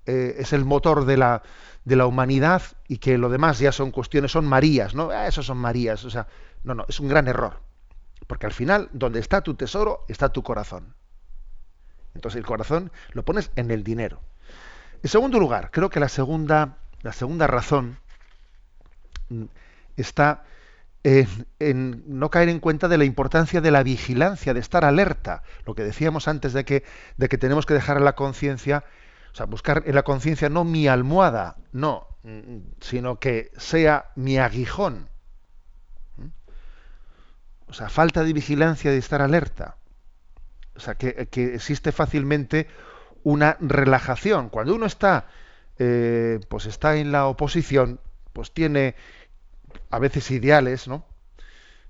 Eh, 0.06 0.36
es 0.38 0.52
el 0.52 0.64
motor 0.64 1.04
de 1.04 1.16
la, 1.16 1.42
de 1.84 1.96
la 1.96 2.06
humanidad 2.06 2.62
y 2.88 2.98
que 2.98 3.18
lo 3.18 3.28
demás 3.28 3.58
ya 3.58 3.72
son 3.72 3.90
cuestiones, 3.90 4.32
son 4.32 4.46
Marías, 4.46 4.94
¿no? 4.94 5.10
Ah, 5.10 5.26
eso 5.26 5.42
son 5.42 5.58
Marías, 5.58 6.04
o 6.04 6.10
sea, 6.10 6.26
no, 6.64 6.74
no, 6.74 6.84
es 6.88 6.98
un 6.98 7.08
gran 7.08 7.28
error. 7.28 7.60
Porque 8.26 8.46
al 8.46 8.52
final, 8.52 8.88
donde 8.92 9.20
está 9.20 9.42
tu 9.42 9.54
tesoro, 9.54 10.04
está 10.08 10.30
tu 10.30 10.42
corazón. 10.42 10.94
Entonces 12.14 12.38
el 12.38 12.46
corazón 12.46 12.92
lo 13.12 13.24
pones 13.24 13.50
en 13.56 13.70
el 13.70 13.84
dinero. 13.84 14.20
En 15.02 15.10
segundo 15.10 15.38
lugar, 15.38 15.70
creo 15.70 15.90
que 15.90 16.00
la 16.00 16.08
segunda, 16.08 16.76
la 17.02 17.12
segunda 17.12 17.46
razón 17.46 17.98
mm, 19.28 19.44
está 19.96 20.44
en, 21.04 22.04
no 22.06 22.30
caer 22.30 22.48
en 22.48 22.60
cuenta 22.60 22.86
de 22.86 22.98
la 22.98 23.04
importancia 23.04 23.60
de 23.60 23.70
la 23.72 23.82
vigilancia, 23.82 24.54
de 24.54 24.60
estar 24.60 24.84
alerta. 24.84 25.42
Lo 25.66 25.74
que 25.74 25.82
decíamos 25.82 26.28
antes 26.28 26.52
de 26.52 26.64
que, 26.64 26.84
de 27.16 27.28
que 27.28 27.38
tenemos 27.38 27.66
que 27.66 27.74
dejar 27.74 27.96
a 27.96 28.00
la 28.00 28.14
conciencia, 28.14 28.84
o 29.32 29.34
sea, 29.34 29.46
buscar 29.46 29.82
en 29.86 29.94
la 29.94 30.04
conciencia 30.04 30.48
no 30.48 30.64
mi 30.64 30.86
almohada, 30.86 31.56
no, 31.72 32.06
mm, 32.22 32.58
sino 32.80 33.18
que 33.18 33.50
sea 33.56 34.10
mi 34.14 34.38
aguijón. 34.38 35.08
¿Mm? 36.16 36.28
O 37.66 37.72
sea, 37.72 37.88
falta 37.88 38.22
de 38.22 38.32
vigilancia, 38.32 38.92
de 38.92 38.98
estar 38.98 39.22
alerta 39.22 39.76
o 40.76 40.80
sea, 40.80 40.94
que, 40.94 41.28
existe 41.54 41.92
fácilmente 41.92 42.66
una 43.22 43.56
relajación. 43.60 44.48
Cuando 44.48 44.74
uno 44.74 44.86
está 44.86 45.26
eh, 45.78 46.40
pues 46.48 46.66
está 46.66 46.96
en 46.96 47.12
la 47.12 47.26
oposición, 47.26 48.00
pues 48.32 48.52
tiene 48.52 48.94
a 49.90 49.98
veces 49.98 50.30
ideales, 50.30 50.86
¿no? 50.86 51.06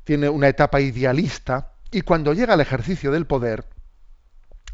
Tiene 0.04 0.28
una 0.28 0.48
etapa 0.48 0.80
idealista 0.80 1.72
y 1.90 2.02
cuando 2.02 2.32
llega 2.32 2.54
al 2.54 2.60
ejercicio 2.60 3.12
del 3.12 3.26
poder, 3.26 3.66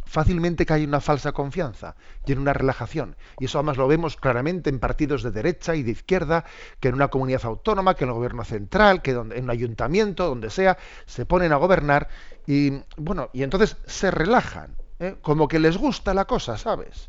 fácilmente 0.09 0.64
cae 0.64 0.84
una 0.84 1.00
falsa 1.00 1.32
confianza 1.32 1.94
y 2.24 2.32
en 2.32 2.38
una 2.38 2.54
relajación. 2.54 3.14
Y 3.38 3.44
eso 3.44 3.59
además 3.59 3.76
lo 3.76 3.86
vemos 3.86 4.16
claramente 4.16 4.70
en 4.70 4.78
partidos 4.78 5.22
de 5.22 5.30
derecha 5.30 5.76
y 5.76 5.82
de 5.82 5.90
izquierda, 5.90 6.44
que 6.80 6.88
en 6.88 6.94
una 6.94 7.09
comunidad 7.09 7.44
autónoma, 7.44 7.94
que 7.94 8.04
en 8.04 8.11
el 8.11 8.14
gobierno 8.14 8.44
central, 8.44 9.02
que 9.02 9.11
en 9.11 9.44
un 9.44 9.50
ayuntamiento, 9.50 10.26
donde 10.26 10.48
sea, 10.48 10.78
se 11.04 11.26
ponen 11.26 11.52
a 11.52 11.56
gobernar 11.56 12.09
y 12.46 12.82
bueno, 12.96 13.28
y 13.34 13.42
entonces 13.42 13.76
se 13.86 14.11
relajan, 14.11 14.74
¿eh? 14.98 15.16
como 15.20 15.46
que 15.46 15.59
les 15.59 15.76
gusta 15.76 16.14
la 16.14 16.24
cosa, 16.24 16.56
¿sabes? 16.56 17.09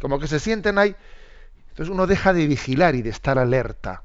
Como 0.00 0.18
que 0.18 0.26
se 0.26 0.40
sienten 0.40 0.78
ahí. 0.78 0.96
Entonces 1.68 1.92
uno 1.92 2.06
deja 2.06 2.32
de 2.32 2.46
vigilar 2.46 2.94
y 2.94 3.02
de 3.02 3.10
estar 3.10 3.38
alerta. 3.38 4.04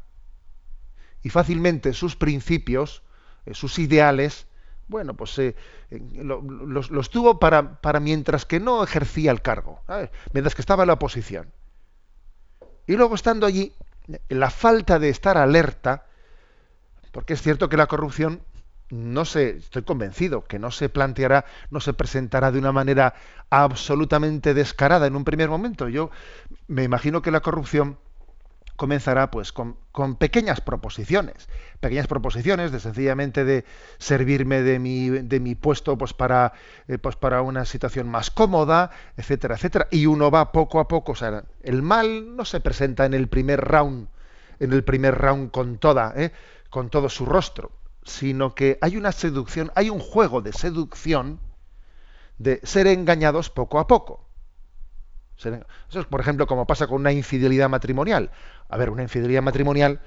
Y 1.23 1.29
fácilmente 1.29 1.93
sus 1.93 2.17
principios, 2.17 3.03
eh, 3.45 3.53
sus 3.53 3.79
ideales, 3.79 4.46
bueno, 4.87 5.15
pues 5.15 5.37
eh, 5.39 5.55
los, 5.91 7.09
tuvo 7.09 7.39
para, 7.39 7.81
para, 7.81 7.99
mientras 7.99 8.45
que 8.45 8.59
no 8.59 8.83
ejercía 8.83 9.31
el 9.31 9.41
cargo, 9.41 9.81
mientras 10.33 10.55
que 10.55 10.61
estaba 10.61 10.83
en 10.83 10.87
la 10.87 10.93
oposición. 10.93 11.51
Y 12.85 12.95
luego 12.95 13.15
estando 13.15 13.45
allí, 13.45 13.73
la 14.29 14.49
falta 14.49 14.99
de 14.99 15.09
estar 15.09 15.37
alerta, 15.37 16.05
porque 17.11 17.33
es 17.33 17.41
cierto 17.41 17.67
que 17.67 17.77
la 17.77 17.87
corrupción 17.87 18.41
no 18.89 19.25
se, 19.25 19.57
estoy 19.57 19.83
convencido 19.83 20.45
que 20.45 20.59
no 20.59 20.71
se 20.71 20.87
planteará, 20.87 21.45
no 21.69 21.81
se 21.81 21.93
presentará 21.93 22.51
de 22.51 22.59
una 22.59 22.71
manera 22.71 23.15
absolutamente 23.49 24.53
descarada 24.53 25.07
en 25.07 25.15
un 25.15 25.25
primer 25.25 25.49
momento. 25.49 25.89
Yo 25.89 26.09
me 26.67 26.83
imagino 26.83 27.21
que 27.21 27.31
la 27.31 27.41
corrupción 27.41 27.97
comenzará 28.77 29.29
pues 29.31 29.51
con, 29.51 29.75
pequeñas 30.17 30.61
proposiciones, 30.61 31.49
pequeñas 31.79 32.07
proposiciones 32.07 32.71
de 32.71 32.79
sencillamente 32.79 33.43
de 33.43 33.65
servirme 33.97 34.61
de 34.61 34.79
mi, 34.79 35.09
de 35.09 35.39
mi 35.39 35.55
puesto 35.55 35.97
pues 35.97 36.13
para, 36.13 36.53
eh, 36.87 36.97
pues 36.99 37.15
para 37.15 37.41
una 37.41 37.65
situación 37.65 38.07
más 38.07 38.31
cómoda, 38.31 38.91
etcétera, 39.17 39.55
etcétera. 39.55 39.87
Y 39.91 40.05
uno 40.05 40.31
va 40.31 40.51
poco 40.51 40.79
a 40.79 40.87
poco, 40.87 41.11
o 41.11 41.15
sea, 41.15 41.43
el 41.63 41.81
mal 41.81 42.37
no 42.37 42.45
se 42.45 42.61
presenta 42.61 43.05
en 43.05 43.15
el 43.15 43.27
primer 43.27 43.59
round, 43.59 44.07
en 44.59 44.71
el 44.71 44.83
primer 44.83 45.15
round 45.15 45.51
con 45.51 45.79
toda, 45.79 46.13
¿eh? 46.15 46.31
con 46.69 46.89
todo 46.89 47.09
su 47.09 47.25
rostro, 47.25 47.71
sino 48.03 48.53
que 48.53 48.77
hay 48.81 48.95
una 48.95 49.11
seducción, 49.11 49.71
hay 49.75 49.89
un 49.89 49.99
juego 49.99 50.41
de 50.41 50.53
seducción 50.53 51.39
de 52.37 52.59
ser 52.63 52.85
engañados 52.85 53.49
poco 53.49 53.79
a 53.79 53.87
poco. 53.87 54.26
Eso 55.37 55.99
es, 55.99 56.05
por 56.05 56.19
ejemplo, 56.19 56.47
como 56.47 56.65
pasa 56.65 56.87
con 56.87 57.01
una 57.01 57.11
infidelidad 57.11 57.69
matrimonial. 57.69 58.31
A 58.69 58.77
ver, 58.77 58.89
una 58.89 59.03
infidelidad 59.03 59.43
matrimonial, 59.43 60.01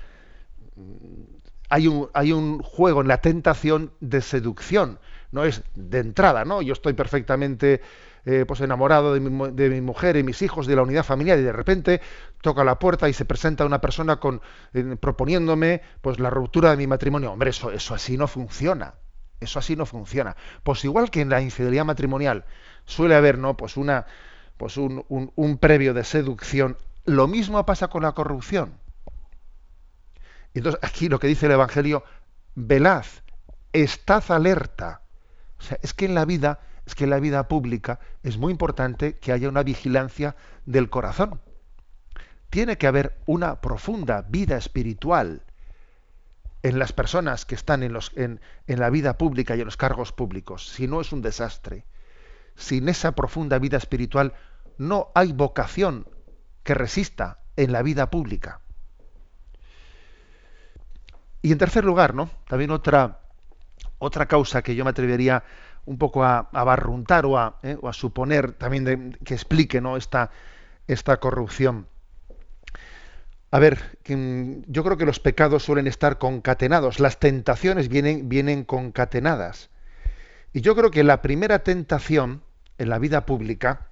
mm, 0.76 1.41
hay 1.68 1.87
un, 1.87 2.11
hay 2.14 2.33
un 2.33 2.61
juego 2.62 3.01
en 3.01 3.09
la 3.09 3.18
tentación 3.18 3.93
de 4.01 4.20
seducción. 4.20 4.99
No 5.31 5.45
es 5.45 5.62
de 5.74 5.99
entrada, 6.01 6.45
¿no? 6.45 6.62
Yo 6.62 6.72
estoy 6.72 6.95
perfectamente 6.95 7.81
eh, 8.26 8.45
pues 8.47 8.61
enamorado 8.61 9.14
de 9.14 9.20
mi, 9.20 9.51
de 9.53 9.70
mi, 9.70 9.81
mujer 9.81 10.16
y 10.16 10.22
mis 10.24 10.43
hijos, 10.43 10.66
de 10.66 10.76
la 10.76 10.83
unidad 10.83 11.05
familiar, 11.05 11.39
y 11.39 11.43
de 11.43 11.53
repente 11.53 12.01
toca 12.43 12.64
la 12.64 12.78
puerta 12.78 13.09
y 13.09 13.12
se 13.12 13.24
presenta 13.24 13.64
una 13.64 13.81
persona 13.81 14.16
con, 14.16 14.43
eh, 14.74 14.97
proponiéndome 15.01 15.83
pues 16.01 16.18
la 16.18 16.28
ruptura 16.28 16.70
de 16.70 16.76
mi 16.76 16.87
matrimonio. 16.87 17.33
Hombre, 17.33 17.51
eso, 17.51 17.70
eso 17.70 17.95
así 17.95 18.16
no 18.16 18.26
funciona. 18.26 18.95
Eso 19.41 19.59
así 19.59 19.74
no 19.74 19.87
funciona. 19.87 20.37
Pues 20.62 20.85
igual 20.85 21.11
que 21.11 21.22
en 21.22 21.31
la 21.31 21.41
infidelidad 21.41 21.85
matrimonial 21.85 22.45
suele 22.85 23.14
haber, 23.14 23.39
¿no? 23.39 23.57
Pues 23.57 23.76
una 23.78 24.07
pues 24.61 24.76
un, 24.76 25.58
previo 25.58 25.94
de 25.94 26.04
seducción. 26.04 26.76
Lo 27.06 27.26
mismo 27.26 27.64
pasa 27.64 27.88
con 27.88 28.02
la 28.02 28.12
corrupción. 28.12 28.74
Entonces, 30.52 30.78
aquí 30.82 31.08
lo 31.08 31.18
que 31.18 31.28
dice 31.28 31.46
el 31.46 31.52
Evangelio, 31.52 32.04
velad, 32.56 33.06
estad 33.72 34.22
alerta. 34.28 35.00
O 35.58 35.62
sea, 35.62 35.78
es 35.80 35.94
que 35.94 36.04
en 36.04 36.14
la 36.14 36.26
vida, 36.26 36.61
es 36.84 36.94
que 36.94 37.04
en 37.04 37.11
la 37.11 37.20
vida 37.20 37.48
pública 37.48 38.00
es 38.22 38.36
muy 38.36 38.50
importante 38.50 39.16
que 39.16 39.32
haya 39.32 39.48
una 39.48 39.62
vigilancia 39.62 40.36
del 40.66 40.90
corazón. 40.90 41.40
Tiene 42.50 42.76
que 42.76 42.86
haber 42.86 43.16
una 43.24 43.62
profunda 43.62 44.26
vida 44.28 44.58
espiritual 44.58 45.42
en 46.62 46.78
las 46.78 46.92
personas 46.92 47.46
que 47.46 47.54
están 47.54 47.82
en, 47.82 47.94
los, 47.94 48.12
en, 48.14 48.42
en 48.66 48.78
la 48.78 48.90
vida 48.90 49.16
pública 49.16 49.56
y 49.56 49.61
en 49.61 49.64
los 49.64 49.78
cargos 49.78 50.12
públicos. 50.12 50.68
Si 50.68 50.86
no 50.86 51.00
es 51.00 51.14
un 51.14 51.22
desastre. 51.22 51.86
Sin 52.56 52.90
esa 52.90 53.12
profunda 53.12 53.58
vida 53.58 53.78
espiritual 53.78 54.34
no 54.78 55.10
hay 55.14 55.32
vocación 55.32 56.06
que 56.62 56.74
resista 56.74 57.38
en 57.56 57.72
la 57.72 57.82
vida 57.82 58.10
pública. 58.10 58.60
Y 61.42 61.52
en 61.52 61.58
tercer 61.58 61.84
lugar, 61.84 62.14
¿no? 62.14 62.30
También 62.48 62.70
otra, 62.70 63.20
otra 63.98 64.26
causa 64.26 64.62
que 64.62 64.74
yo 64.74 64.84
me 64.84 64.90
atrevería 64.90 65.42
un 65.86 65.98
poco 65.98 66.24
a, 66.24 66.48
barruntar 66.52 67.24
o 67.26 67.38
a, 67.38 67.58
eh, 67.62 67.76
o 67.80 67.88
a 67.88 67.92
suponer 67.92 68.52
también 68.52 69.18
que 69.24 69.34
explique 69.34 69.80
¿no? 69.80 69.96
esta, 69.96 70.30
esta 70.86 71.18
corrupción. 71.18 71.86
A 73.50 73.58
ver, 73.58 73.98
yo 74.06 74.84
creo 74.84 74.96
que 74.96 75.06
los 75.06 75.18
pecados 75.18 75.64
suelen 75.64 75.88
estar 75.88 76.18
concatenados, 76.18 77.00
las 77.00 77.18
tentaciones 77.18 77.88
vienen, 77.88 78.28
vienen 78.28 78.64
concatenadas. 78.64 79.70
Y 80.52 80.60
yo 80.60 80.76
creo 80.76 80.92
que 80.92 81.02
la 81.02 81.20
primera 81.20 81.64
tentación 81.64 82.42
en 82.78 82.90
la 82.90 82.98
vida 82.98 83.26
pública 83.26 83.88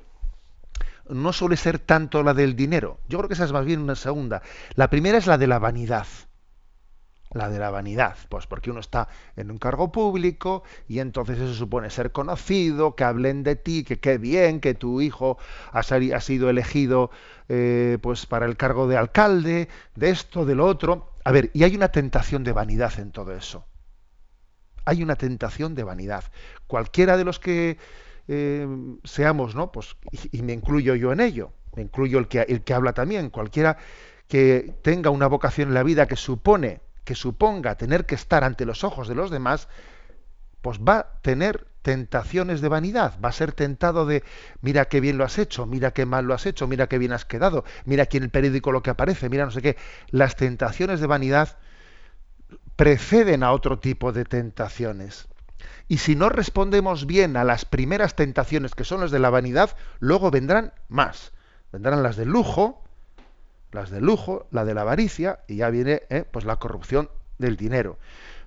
no 1.11 1.32
suele 1.32 1.56
ser 1.56 1.78
tanto 1.78 2.22
la 2.22 2.34
del 2.34 2.56
dinero. 2.56 3.00
Yo 3.09 3.18
creo 3.18 3.28
que 3.28 3.34
esa 3.34 3.44
es 3.44 3.52
más 3.52 3.64
bien 3.64 3.80
una 3.80 3.94
segunda. 3.94 4.42
La 4.74 4.90
primera 4.90 5.18
es 5.18 5.26
la 5.26 5.38
de 5.38 5.46
la 5.46 5.59
vanidad. 5.59 6.06
La 7.32 7.50
de 7.50 7.59
la 7.59 7.70
vanidad, 7.70 8.16
pues 8.30 8.46
porque 8.46 8.70
uno 8.70 8.80
está 8.80 9.09
en 9.36 9.50
un 9.50 9.59
cargo 9.59 9.92
público 9.92 10.62
y 10.86 11.00
entonces 11.00 11.38
eso 11.38 11.52
supone 11.52 11.90
ser 11.90 12.11
conocido, 12.11 12.96
que 12.96 13.04
hablen 13.04 13.42
de 13.42 13.54
ti, 13.54 13.84
que 13.84 14.00
qué 14.00 14.16
bien, 14.16 14.61
que 14.61 14.72
tu 14.72 15.02
hijo 15.02 15.36
ha, 15.70 15.82
sido 15.82 16.48
elegido 16.48 17.11
eh, 17.50 17.98
pues 18.00 18.24
para 18.24 18.46
el 18.46 18.56
cargo 18.56 18.88
de 18.88 18.96
alcalde, 18.96 19.68
de 19.94 20.09
esto, 20.09 20.46
de 20.46 20.54
lo 20.54 20.64
otro. 20.64 21.12
A 21.22 21.30
ver, 21.30 21.50
y 21.52 21.64
hay 21.64 21.76
una 21.76 21.88
tentación 21.88 22.44
de 22.44 22.52
vanidad 22.52 22.98
en 22.98 23.12
todo 23.12 23.34
eso. 23.34 23.66
Hay 24.86 25.02
una 25.02 25.16
tentación 25.16 25.74
de 25.74 25.84
vanidad. 25.84 26.24
Cualquiera 26.66 27.18
de 27.18 27.24
los 27.24 27.38
que 27.38 27.76
eh, 28.28 28.66
seamos, 29.04 29.54
¿no? 29.54 29.72
Pues, 29.72 29.96
y, 30.32 30.42
me 30.42 30.52
incluyo 30.52 30.94
yo 30.94 31.12
en 31.12 31.20
ello, 31.20 31.52
me 31.74 31.82
incluyo 31.82 32.18
el 32.18 32.28
que, 32.28 32.42
el 32.42 32.62
que 32.62 32.74
habla 32.74 32.92
también, 32.92 33.30
cualquiera 33.30 33.78
que 34.28 34.74
tenga 34.82 35.10
una 35.10 35.26
vocación 35.26 35.68
en 35.68 35.74
la 35.74 35.82
vida 35.82 36.06
que 36.06 36.16
supone, 36.16 36.80
que 37.04 37.14
suponga 37.14 37.76
tener 37.76 38.04
que 38.04 38.14
estar 38.14 38.44
ante 38.44 38.66
los 38.66 38.84
ojos 38.84 39.08
de 39.08 39.14
los 39.14 39.30
demás, 39.30 39.68
pues 40.60 40.78
va 40.78 40.98
a 40.98 41.20
tener 41.22 41.66
tentaciones 41.80 42.60
de 42.60 42.68
vanidad, 42.68 43.18
va 43.24 43.30
a 43.30 43.32
ser 43.32 43.52
tentado 43.52 44.04
de 44.04 44.22
mira 44.60 44.84
qué 44.86 45.00
bien 45.00 45.16
lo 45.16 45.24
has 45.24 45.38
hecho, 45.38 45.64
mira 45.64 45.92
qué 45.92 46.04
mal 46.04 46.26
lo 46.26 46.34
has 46.34 46.44
hecho, 46.44 46.66
mira 46.66 46.86
qué 46.86 46.98
bien 46.98 47.12
has 47.12 47.24
quedado, 47.24 47.64
mira 47.86 48.02
aquí 48.02 48.18
en 48.18 48.24
el 48.24 48.30
periódico 48.30 48.72
lo 48.72 48.82
que 48.82 48.90
aparece, 48.90 49.30
mira 49.30 49.46
no 49.46 49.50
sé 49.50 49.62
qué. 49.62 49.76
Las 50.10 50.36
tentaciones 50.36 51.00
de 51.00 51.06
vanidad 51.06 51.56
preceden 52.76 53.42
a 53.42 53.52
otro 53.52 53.78
tipo 53.78 54.12
de 54.12 54.24
tentaciones. 54.24 55.28
Y 55.89 55.99
si 55.99 56.14
no 56.14 56.28
respondemos 56.28 57.07
bien 57.07 57.36
a 57.36 57.45
las 57.45 57.64
primeras 57.64 58.14
tentaciones, 58.14 58.74
que 58.74 58.84
son 58.84 59.01
las 59.01 59.11
de 59.11 59.18
la 59.18 59.30
vanidad, 59.30 59.74
luego 60.01 60.30
vendrán 60.30 60.72
más. 60.89 61.32
Vendrán 61.72 62.03
las 62.03 62.16
del 62.16 62.28
lujo, 62.28 62.84
las 63.72 63.91
del 63.91 64.05
lujo, 64.05 64.47
la 64.51 64.66
de 64.66 64.74
la 64.74 64.82
avaricia, 64.82 65.41
y 65.49 65.57
ya 65.57 65.70
viene 65.70 66.03
eh, 66.11 66.24
pues 66.30 66.45
la 66.45 66.57
corrupción 66.57 67.09
del 67.39 67.57
dinero. 67.57 67.99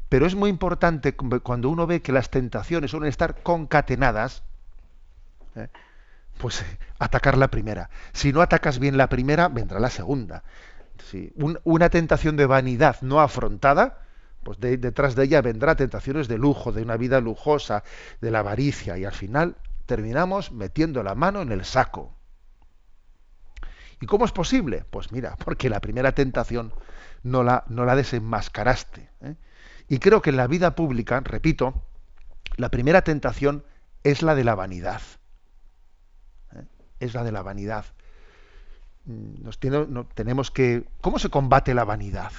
Pero 0.08 0.26
es 0.26 0.36
muy 0.36 0.50
importante 0.50 1.16
cuando 1.16 1.70
uno 1.70 1.88
ve 1.88 2.02
que 2.02 2.12
las 2.12 2.30
tentaciones 2.30 2.92
suelen 2.92 3.10
estar 3.10 3.42
concatenadas, 3.42 4.44
eh, 5.56 5.68
pues 6.38 6.64
atacar 7.00 7.38
la 7.38 7.50
primera. 7.50 7.90
Si 8.14 8.34
no 8.34 8.42
atacas 8.42 8.78
bien 8.78 8.98
la 8.98 9.10
primera, 9.10 9.48
vendrá 9.48 9.80
la 9.80 9.90
segunda. 9.90 10.44
Una 11.64 11.90
tentación 11.90 12.38
de 12.38 12.46
vanidad 12.46 12.98
no 13.02 13.20
afrontada, 13.22 14.00
pues 14.44 14.60
detrás 14.60 15.16
de 15.16 15.26
ella 15.26 15.42
vendrá 15.42 15.76
tentaciones 15.76 16.28
de 16.28 16.38
lujo, 16.38 16.72
de 16.72 16.82
una 16.82 16.98
vida 16.98 17.22
lujosa, 17.22 17.84
de 18.22 18.32
la 18.32 18.40
avaricia, 18.40 18.98
y 18.98 19.06
al 19.06 19.14
final 19.14 19.56
terminamos 19.86 20.52
metiendo 20.52 21.04
la 21.04 21.16
mano 21.16 21.42
en 21.42 21.52
el 21.52 21.66
saco. 21.66 22.16
¿Y 24.00 24.08
cómo 24.08 24.26
es 24.26 24.32
posible? 24.32 24.84
Pues 24.90 25.12
mira, 25.12 25.36
porque 25.46 25.70
la 25.70 25.80
primera 25.80 26.14
tentación 26.14 26.74
no 27.24 27.44
la, 27.44 27.64
no 27.68 27.86
la 27.86 27.96
desenmascaraste. 27.96 29.10
¿eh? 29.22 29.36
Y 29.88 30.00
creo 30.00 30.22
que 30.22 30.32
en 30.32 30.38
la 30.38 30.48
vida 30.48 30.76
pública, 30.76 31.20
repito, 31.20 31.84
la 32.58 32.70
primera 32.70 33.04
tentación 33.04 33.64
es 34.04 34.24
la 34.24 34.34
de 34.34 34.44
la 34.44 34.56
vanidad. 34.56 35.02
¿eh? 36.56 36.66
Es 37.00 37.14
la 37.14 37.24
de 37.24 37.32
la 37.32 37.44
vanidad. 37.44 37.86
Mm, 39.06 39.44
nos 39.44 39.60
tenemos 39.60 40.50
que. 40.50 40.88
¿Cómo 41.02 41.20
se 41.20 41.30
combate 41.30 41.74
la 41.74 41.84
vanidad? 41.84 42.32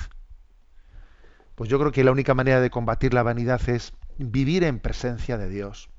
Pues 1.54 1.68
yo 1.70 1.78
creo 1.78 1.92
que 1.92 2.04
la 2.04 2.12
única 2.12 2.34
manera 2.34 2.60
de 2.60 2.70
combatir 2.70 3.14
la 3.14 3.22
vanidad 3.22 3.60
es 3.68 3.92
vivir 4.18 4.64
en 4.64 4.78
presencia 4.80 5.38
de 5.38 5.48
Dios. 5.48 5.90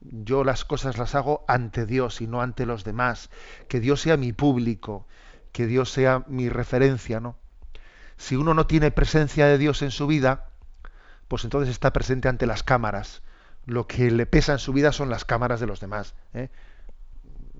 Yo 0.00 0.44
las 0.44 0.64
cosas 0.64 0.98
las 0.98 1.14
hago 1.14 1.44
ante 1.48 1.86
Dios 1.86 2.20
y 2.20 2.26
no 2.26 2.42
ante 2.42 2.66
los 2.66 2.84
demás. 2.84 3.30
Que 3.68 3.80
Dios 3.80 4.00
sea 4.00 4.16
mi 4.16 4.32
público. 4.32 5.06
que 5.52 5.66
Dios 5.66 5.90
sea 5.90 6.22
mi 6.28 6.50
referencia, 6.50 7.18
¿no? 7.18 7.38
Si 8.18 8.36
uno 8.36 8.52
no 8.52 8.66
tiene 8.66 8.90
presencia 8.90 9.46
de 9.46 9.56
Dios 9.56 9.80
en 9.80 9.90
su 9.90 10.06
vida, 10.06 10.50
pues 11.28 11.44
entonces 11.44 11.70
está 11.70 11.92
presente 11.94 12.28
ante 12.28 12.46
las 12.46 12.62
cámaras. 12.62 13.22
Lo 13.64 13.86
que 13.86 14.10
le 14.10 14.26
pesa 14.26 14.52
en 14.52 14.58
su 14.58 14.74
vida 14.74 14.92
son 14.92 15.08
las 15.08 15.24
cámaras 15.24 15.58
de 15.58 15.66
los 15.66 15.80
demás. 15.80 16.14
¿eh? 16.34 16.50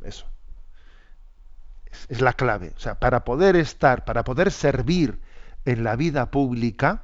Eso. 0.05 0.27
Es, 1.87 2.07
es 2.11 2.21
la 2.21 2.35
clave. 2.35 2.75
O 2.77 2.81
sea, 2.81 2.99
para 3.01 3.25
poder 3.25 3.57
estar, 3.57 4.05
para 4.05 4.25
poder 4.25 4.53
servir 4.53 5.19
en 5.65 5.83
la 5.83 5.97
vida 5.97 6.31
pública, 6.31 7.03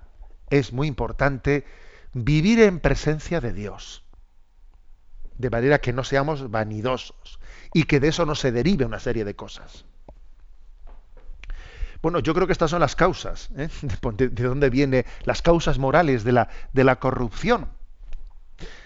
es 0.53 0.73
muy 0.73 0.87
importante 0.87 1.65
vivir 2.13 2.61
en 2.61 2.79
presencia 2.79 3.41
de 3.41 3.55
Dios. 3.55 4.05
De 5.39 5.49
manera 5.49 5.81
que 5.81 5.95
no 5.95 6.05
seamos 6.05 6.51
vanidosos 6.51 7.41
y 7.73 7.85
que 7.85 8.01
de 8.01 8.09
eso 8.09 8.27
no 8.27 8.35
se 8.35 8.53
derive 8.53 8.85
una 8.85 9.01
serie 9.01 9.25
de 9.25 9.35
cosas. 9.35 9.87
Bueno, 12.03 12.19
yo 12.19 12.35
creo 12.35 12.47
que 12.47 12.53
estas 12.53 12.71
son 12.71 12.81
las 12.81 12.95
causas, 12.95 13.49
¿eh? 13.57 13.69
de, 14.13 14.29
de, 14.29 14.45
dónde 14.45 14.69
vienen 14.69 15.07
las 15.25 15.41
causas 15.41 15.79
morales 15.79 16.23
de 16.23 16.33
la, 16.33 16.49
de 16.75 16.85
la 16.85 16.97
corrupción. 16.97 17.69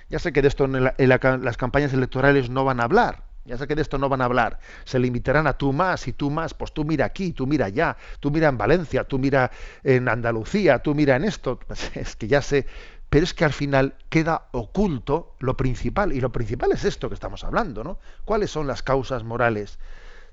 Ya 0.09 0.21
sé 0.21 0.33
que 0.33 0.43
de 0.43 0.49
esto 0.49 0.67
en, 0.67 0.85
la, 0.85 0.95
en 0.97 1.09
la, 1.09 1.19
las 1.43 1.57
campañas 1.57 1.93
electorales 1.93 2.49
no 2.49 2.65
van 2.65 2.79
a 2.79 2.85
hablar, 2.85 3.25
ya 3.47 3.57
sé 3.57 3.67
que 3.67 3.75
de 3.75 3.83
esto 3.83 3.99
no 3.99 4.09
van 4.09 4.21
a 4.21 4.25
hablar. 4.25 4.59
Se 4.85 4.99
limitarán 4.99 5.47
a 5.47 5.57
tú 5.57 5.73
más 5.73 6.07
y 6.09 6.13
tú 6.13 6.31
más. 6.31 6.55
Pues 6.55 6.73
tú 6.73 6.85
mira 6.85 7.07
aquí, 7.07 7.33
tú 7.33 7.47
mira 7.47 7.67
allá, 7.67 7.97
tú 8.21 8.31
mira 8.31 8.49
en 8.49 8.59
Valencia, 8.59 9.05
tú 9.05 9.19
mira 9.19 9.51
en 9.85 10.09
Andalucía, 10.09 10.81
tú 10.81 10.95
mira 10.95 11.17
en 11.17 11.25
esto. 11.25 11.59
Pues 11.67 11.97
es 11.97 12.17
que 12.17 12.29
ya 12.29 12.43
sé. 12.43 12.67
Pero 13.09 13.25
es 13.25 13.35
que 13.35 13.45
al 13.45 13.53
final 13.53 13.95
queda 14.09 14.49
oculto 14.53 15.35
lo 15.39 15.57
principal. 15.57 16.13
Y 16.13 16.21
lo 16.21 16.33
principal 16.33 16.73
es 16.73 16.85
esto 16.85 17.09
que 17.09 17.15
estamos 17.15 17.45
hablando, 17.45 17.85
¿no? 17.85 17.99
¿Cuáles 18.25 18.51
son 18.51 18.67
las 18.67 18.83
causas 18.83 19.23
morales 19.25 19.79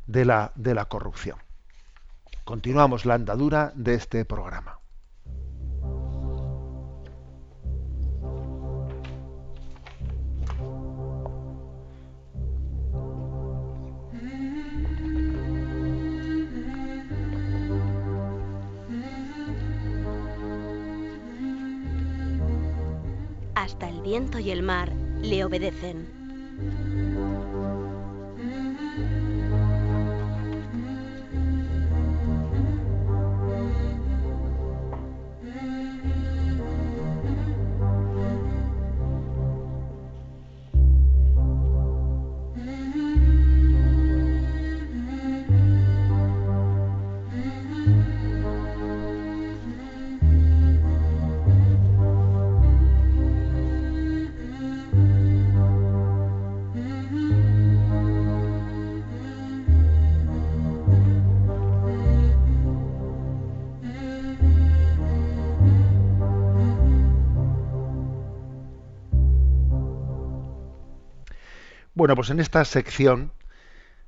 de 0.08 0.26
la, 0.26 0.52
de 0.56 0.74
la 0.74 0.86
corrupción? 0.86 1.38
Continuamos 2.44 3.06
la 3.06 3.14
andadura 3.14 3.72
de 3.76 3.94
este 3.94 4.26
programa. 4.26 4.80
Hasta 23.64 23.88
el 23.88 24.02
viento 24.02 24.40
y 24.40 24.52
el 24.52 24.62
mar 24.62 24.92
le 25.22 25.46
obedecen. 25.46 26.23
Bueno, 72.04 72.18
pues 72.18 72.32
en 72.32 72.42
esta 72.42 72.66
sección 72.66 73.32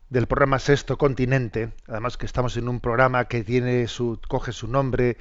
del 0.09 0.27
programa 0.27 0.59
Sexto 0.59 0.97
Continente, 0.97 1.71
además 1.87 2.17
que 2.17 2.25
estamos 2.25 2.57
en 2.57 2.67
un 2.67 2.81
programa 2.81 3.29
que 3.29 3.45
tiene 3.45 3.87
su, 3.87 4.19
coge 4.27 4.51
su 4.51 4.67
nombre 4.67 5.15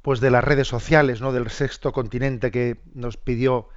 pues 0.00 0.18
de 0.20 0.30
las 0.30 0.42
redes 0.42 0.66
sociales, 0.66 1.20
¿no? 1.20 1.32
del 1.34 1.50
Sexto 1.50 1.92
Continente 1.92 2.50
que 2.50 2.80
nos 2.94 3.18
pidió 3.18 3.68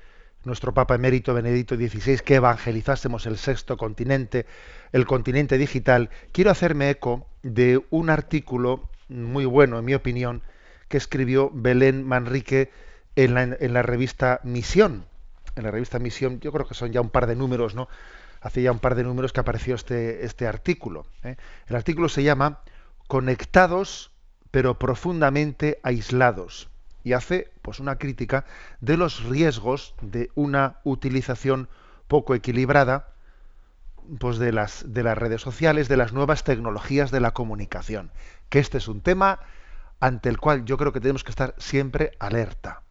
nuestro 0.45 0.73
Papa 0.73 0.95
Emérito 0.95 1.33
Benedicto 1.33 1.75
XVI 1.75 2.19
que 2.19 2.35
evangelizásemos 2.35 3.25
el 3.25 3.37
Sexto 3.37 3.75
Continente, 3.75 4.45
el 4.93 5.05
continente 5.05 5.57
digital, 5.57 6.09
quiero 6.31 6.51
hacerme 6.51 6.89
eco 6.89 7.27
de 7.43 7.83
un 7.89 8.09
artículo 8.09 8.87
muy 9.09 9.43
bueno, 9.43 9.77
en 9.77 9.83
mi 9.83 9.93
opinión, 9.93 10.41
que 10.87 10.95
escribió 10.95 11.51
Belén 11.53 12.07
Manrique 12.07 12.71
en 13.17 13.33
la, 13.33 13.43
en 13.43 13.73
la 13.73 13.81
revista 13.81 14.39
Misión, 14.45 15.05
en 15.55 15.63
la 15.63 15.71
revista 15.71 15.99
Misión, 15.99 16.39
yo 16.39 16.51
creo 16.51 16.67
que 16.67 16.73
son 16.73 16.91
ya 16.91 17.01
un 17.01 17.09
par 17.09 17.27
de 17.27 17.35
números, 17.35 17.75
¿no? 17.75 17.87
Hace 18.41 18.61
ya 18.61 18.71
un 18.71 18.79
par 18.79 18.95
de 18.95 19.03
números 19.03 19.33
que 19.33 19.39
apareció 19.39 19.75
este, 19.75 20.25
este 20.25 20.47
artículo. 20.47 21.05
¿eh? 21.23 21.35
El 21.67 21.75
artículo 21.75 22.09
se 22.09 22.23
llama 22.23 22.59
Conectados 23.07 24.11
pero 24.55 24.79
profundamente 24.79 25.81
aislados 25.83 26.69
y 27.03 27.11
hace 27.11 27.51
pues 27.61 27.81
una 27.81 27.97
crítica 27.97 28.45
de 28.79 28.95
los 28.95 29.25
riesgos 29.25 29.95
de 30.01 30.29
una 30.33 30.79
utilización 30.85 31.67
poco 32.07 32.35
equilibrada 32.35 33.09
pues 34.17 34.37
de 34.37 34.53
las 34.53 34.93
de 34.93 35.03
las 35.03 35.17
redes 35.17 35.41
sociales, 35.41 35.89
de 35.89 35.97
las 35.97 36.13
nuevas 36.13 36.45
tecnologías 36.45 37.11
de 37.11 37.19
la 37.19 37.31
comunicación, 37.31 38.11
que 38.47 38.59
este 38.59 38.77
es 38.77 38.87
un 38.87 39.01
tema 39.01 39.41
ante 39.99 40.29
el 40.29 40.39
cual 40.39 40.63
yo 40.63 40.77
creo 40.77 40.93
que 40.93 41.01
tenemos 41.01 41.25
que 41.25 41.31
estar 41.31 41.53
siempre 41.57 42.11
alerta. 42.17 42.84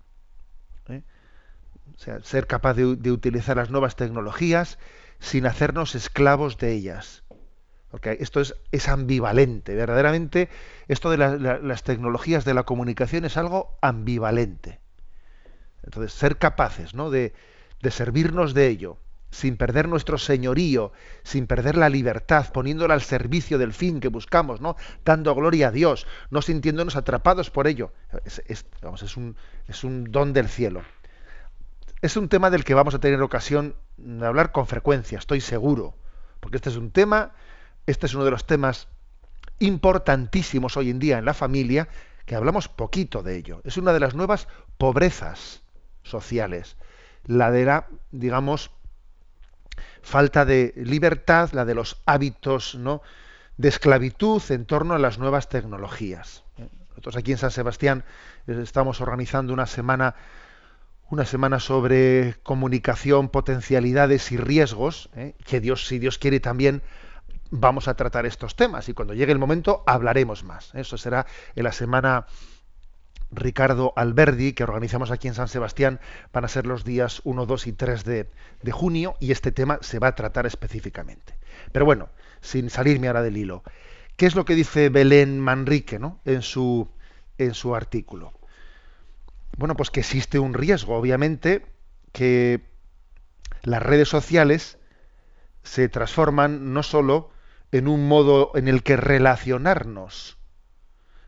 O 1.94 1.98
sea, 1.98 2.20
ser 2.22 2.46
capaz 2.46 2.74
de, 2.74 2.84
utilizar 2.84 3.56
las 3.56 3.70
nuevas 3.70 3.96
tecnologías 3.96 4.78
sin 5.20 5.46
hacernos 5.46 5.94
esclavos 5.94 6.58
de 6.58 6.72
ellas. 6.72 7.22
Porque 7.90 8.18
esto 8.20 8.40
es, 8.40 8.56
es 8.72 8.88
ambivalente. 8.88 9.74
Verdaderamente, 9.74 10.48
esto 10.88 11.10
de 11.10 11.18
la, 11.18 11.36
la, 11.36 11.58
las 11.58 11.84
tecnologías 11.84 12.44
de 12.44 12.54
la 12.54 12.64
comunicación 12.64 13.24
es 13.24 13.36
algo 13.36 13.78
ambivalente. 13.80 14.80
Entonces, 15.84 16.12
ser 16.12 16.38
capaces 16.38 16.94
¿no? 16.94 17.10
de, 17.10 17.32
de 17.80 17.90
servirnos 17.90 18.54
de 18.54 18.68
ello, 18.68 18.98
sin 19.30 19.56
perder 19.56 19.88
nuestro 19.88 20.16
señorío, 20.16 20.92
sin 21.22 21.46
perder 21.46 21.76
la 21.76 21.88
libertad, 21.88 22.50
poniéndola 22.52 22.94
al 22.94 23.02
servicio 23.02 23.58
del 23.58 23.72
fin 23.72 24.00
que 24.00 24.08
buscamos, 24.08 24.60
¿no? 24.60 24.76
dando 25.04 25.34
gloria 25.34 25.68
a 25.68 25.70
Dios, 25.70 26.06
no 26.30 26.40
sintiéndonos 26.40 26.96
atrapados 26.96 27.50
por 27.50 27.66
ello. 27.66 27.92
Es, 28.24 28.64
vamos, 28.80 29.02
es, 29.02 29.16
un, 29.16 29.36
es 29.68 29.84
un 29.84 30.04
don 30.04 30.32
del 30.32 30.48
cielo. 30.48 30.82
Es 32.04 32.18
un 32.18 32.28
tema 32.28 32.50
del 32.50 32.64
que 32.64 32.74
vamos 32.74 32.94
a 32.94 32.98
tener 32.98 33.22
ocasión 33.22 33.76
de 33.96 34.26
hablar 34.26 34.52
con 34.52 34.66
frecuencia, 34.66 35.16
estoy 35.16 35.40
seguro, 35.40 35.94
porque 36.40 36.58
este 36.58 36.68
es 36.68 36.76
un 36.76 36.90
tema, 36.90 37.32
este 37.86 38.04
es 38.04 38.12
uno 38.12 38.26
de 38.26 38.30
los 38.30 38.46
temas 38.46 38.88
importantísimos 39.58 40.76
hoy 40.76 40.90
en 40.90 40.98
día 40.98 41.16
en 41.16 41.24
la 41.24 41.32
familia, 41.32 41.88
que 42.26 42.34
hablamos 42.34 42.68
poquito 42.68 43.22
de 43.22 43.38
ello. 43.38 43.62
Es 43.64 43.78
una 43.78 43.94
de 43.94 44.00
las 44.00 44.14
nuevas 44.14 44.48
pobrezas 44.76 45.62
sociales, 46.02 46.76
la 47.24 47.50
de 47.50 47.64
la, 47.64 47.86
digamos, 48.12 48.70
falta 50.02 50.44
de 50.44 50.74
libertad, 50.76 51.52
la 51.52 51.64
de 51.64 51.74
los 51.74 52.02
hábitos, 52.04 52.74
¿no? 52.74 53.00
de 53.56 53.70
esclavitud 53.70 54.42
en 54.50 54.66
torno 54.66 54.92
a 54.92 54.98
las 54.98 55.18
nuevas 55.18 55.48
tecnologías. 55.48 56.44
Nosotros 56.90 57.16
aquí 57.16 57.32
en 57.32 57.38
San 57.38 57.50
Sebastián 57.50 58.04
estamos 58.46 59.00
organizando 59.00 59.54
una 59.54 59.64
semana 59.64 60.14
una 61.14 61.24
semana 61.24 61.60
sobre 61.60 62.34
comunicación, 62.42 63.28
potencialidades 63.28 64.32
y 64.32 64.36
riesgos, 64.36 65.10
¿eh? 65.14 65.36
que 65.46 65.60
Dios, 65.60 65.86
si 65.86 66.00
Dios 66.00 66.18
quiere, 66.18 66.40
también 66.40 66.82
vamos 67.52 67.86
a 67.86 67.94
tratar 67.94 68.26
estos 68.26 68.56
temas 68.56 68.88
y 68.88 68.94
cuando 68.94 69.14
llegue 69.14 69.30
el 69.30 69.38
momento 69.38 69.84
hablaremos 69.86 70.42
más. 70.42 70.74
Eso 70.74 70.98
será 70.98 71.24
en 71.54 71.62
la 71.62 71.70
semana 71.70 72.26
Ricardo 73.30 73.92
Alberdi, 73.94 74.54
que 74.54 74.64
organizamos 74.64 75.12
aquí 75.12 75.28
en 75.28 75.34
San 75.34 75.46
Sebastián, 75.46 76.00
van 76.32 76.46
a 76.46 76.48
ser 76.48 76.66
los 76.66 76.84
días 76.84 77.20
1, 77.22 77.46
2 77.46 77.66
y 77.68 77.72
3 77.72 78.04
de, 78.04 78.30
de 78.62 78.72
junio 78.72 79.14
y 79.20 79.30
este 79.30 79.52
tema 79.52 79.78
se 79.82 80.00
va 80.00 80.08
a 80.08 80.14
tratar 80.16 80.46
específicamente. 80.46 81.34
Pero 81.70 81.84
bueno, 81.84 82.08
sin 82.40 82.70
salirme 82.70 83.06
ahora 83.06 83.22
del 83.22 83.36
hilo, 83.36 83.62
¿qué 84.16 84.26
es 84.26 84.34
lo 84.34 84.44
que 84.44 84.56
dice 84.56 84.88
Belén 84.88 85.38
Manrique 85.38 86.00
¿no? 86.00 86.18
en, 86.24 86.42
su, 86.42 86.88
en 87.38 87.54
su 87.54 87.76
artículo? 87.76 88.32
Bueno, 89.56 89.76
pues 89.76 89.90
que 89.90 90.00
existe 90.00 90.38
un 90.38 90.54
riesgo, 90.54 90.96
obviamente, 90.96 91.64
que 92.12 92.68
las 93.62 93.82
redes 93.82 94.08
sociales 94.08 94.78
se 95.62 95.88
transforman 95.88 96.72
no 96.72 96.82
sólo 96.82 97.30
en 97.72 97.88
un 97.88 98.06
modo 98.08 98.52
en 98.54 98.68
el 98.68 98.82
que 98.82 98.96
relacionarnos, 98.96 100.38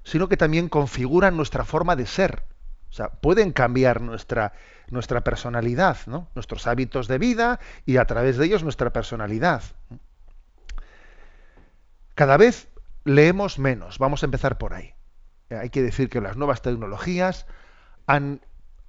sino 0.04 0.28
que 0.28 0.36
también 0.36 0.68
configuran 0.68 1.36
nuestra 1.36 1.64
forma 1.64 1.96
de 1.96 2.06
ser. 2.06 2.44
O 2.90 2.92
sea, 2.92 3.10
pueden 3.10 3.52
cambiar 3.52 4.00
nuestra, 4.00 4.52
nuestra 4.88 5.22
personalidad, 5.22 5.98
¿no? 6.06 6.28
nuestros 6.34 6.66
hábitos 6.66 7.08
de 7.08 7.18
vida 7.18 7.60
y 7.84 7.96
a 7.96 8.04
través 8.04 8.36
de 8.36 8.46
ellos 8.46 8.62
nuestra 8.62 8.92
personalidad. 8.92 9.62
Cada 12.14 12.36
vez 12.36 12.68
leemos 13.04 13.58
menos. 13.58 13.98
Vamos 13.98 14.22
a 14.22 14.26
empezar 14.26 14.56
por 14.58 14.72
ahí. 14.72 14.94
Hay 15.50 15.70
que 15.70 15.82
decir 15.82 16.08
que 16.08 16.20
las 16.20 16.36
nuevas 16.36 16.62
tecnologías 16.62 17.46
han, 18.06 18.40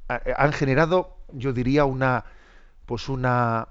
han 0.08 0.54
generado, 0.54 1.18
yo 1.32 1.54
diría, 1.54 1.86
una, 1.86 2.26
pues 2.86 3.10
una, 3.10 3.68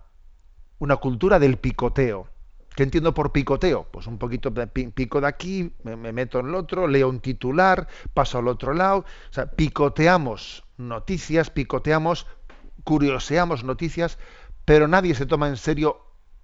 una 0.79 0.97
cultura 0.97 1.39
del 1.39 1.57
picoteo. 1.57 2.29
¿Qué 2.75 2.83
entiendo 2.83 3.15
por 3.15 3.33
picoteo? 3.33 3.85
Pues 3.91 4.07
un 4.07 4.19
poquito 4.19 4.53
pico 4.53 5.21
de 5.23 5.27
aquí, 5.27 5.73
me, 5.83 5.97
me, 5.97 6.13
meto 6.13 6.41
en 6.41 6.49
el 6.49 6.55
otro, 6.55 6.87
leo 6.87 7.09
un 7.09 7.21
titular, 7.21 7.89
paso 8.13 8.39
al 8.39 8.49
otro 8.49 8.75
lado. 8.75 8.99
O 8.99 9.33
sea, 9.33 9.47
picoteamos 9.47 10.65
noticias, 10.77 11.49
picoteamos, 11.49 12.27
curioseamos 12.85 13.65
noticias, 13.65 14.19
pero 14.67 14.89
nadie 14.89 15.15
se 15.15 15.25
toma 15.25 15.49
en 15.49 15.57
serio 15.57 16.03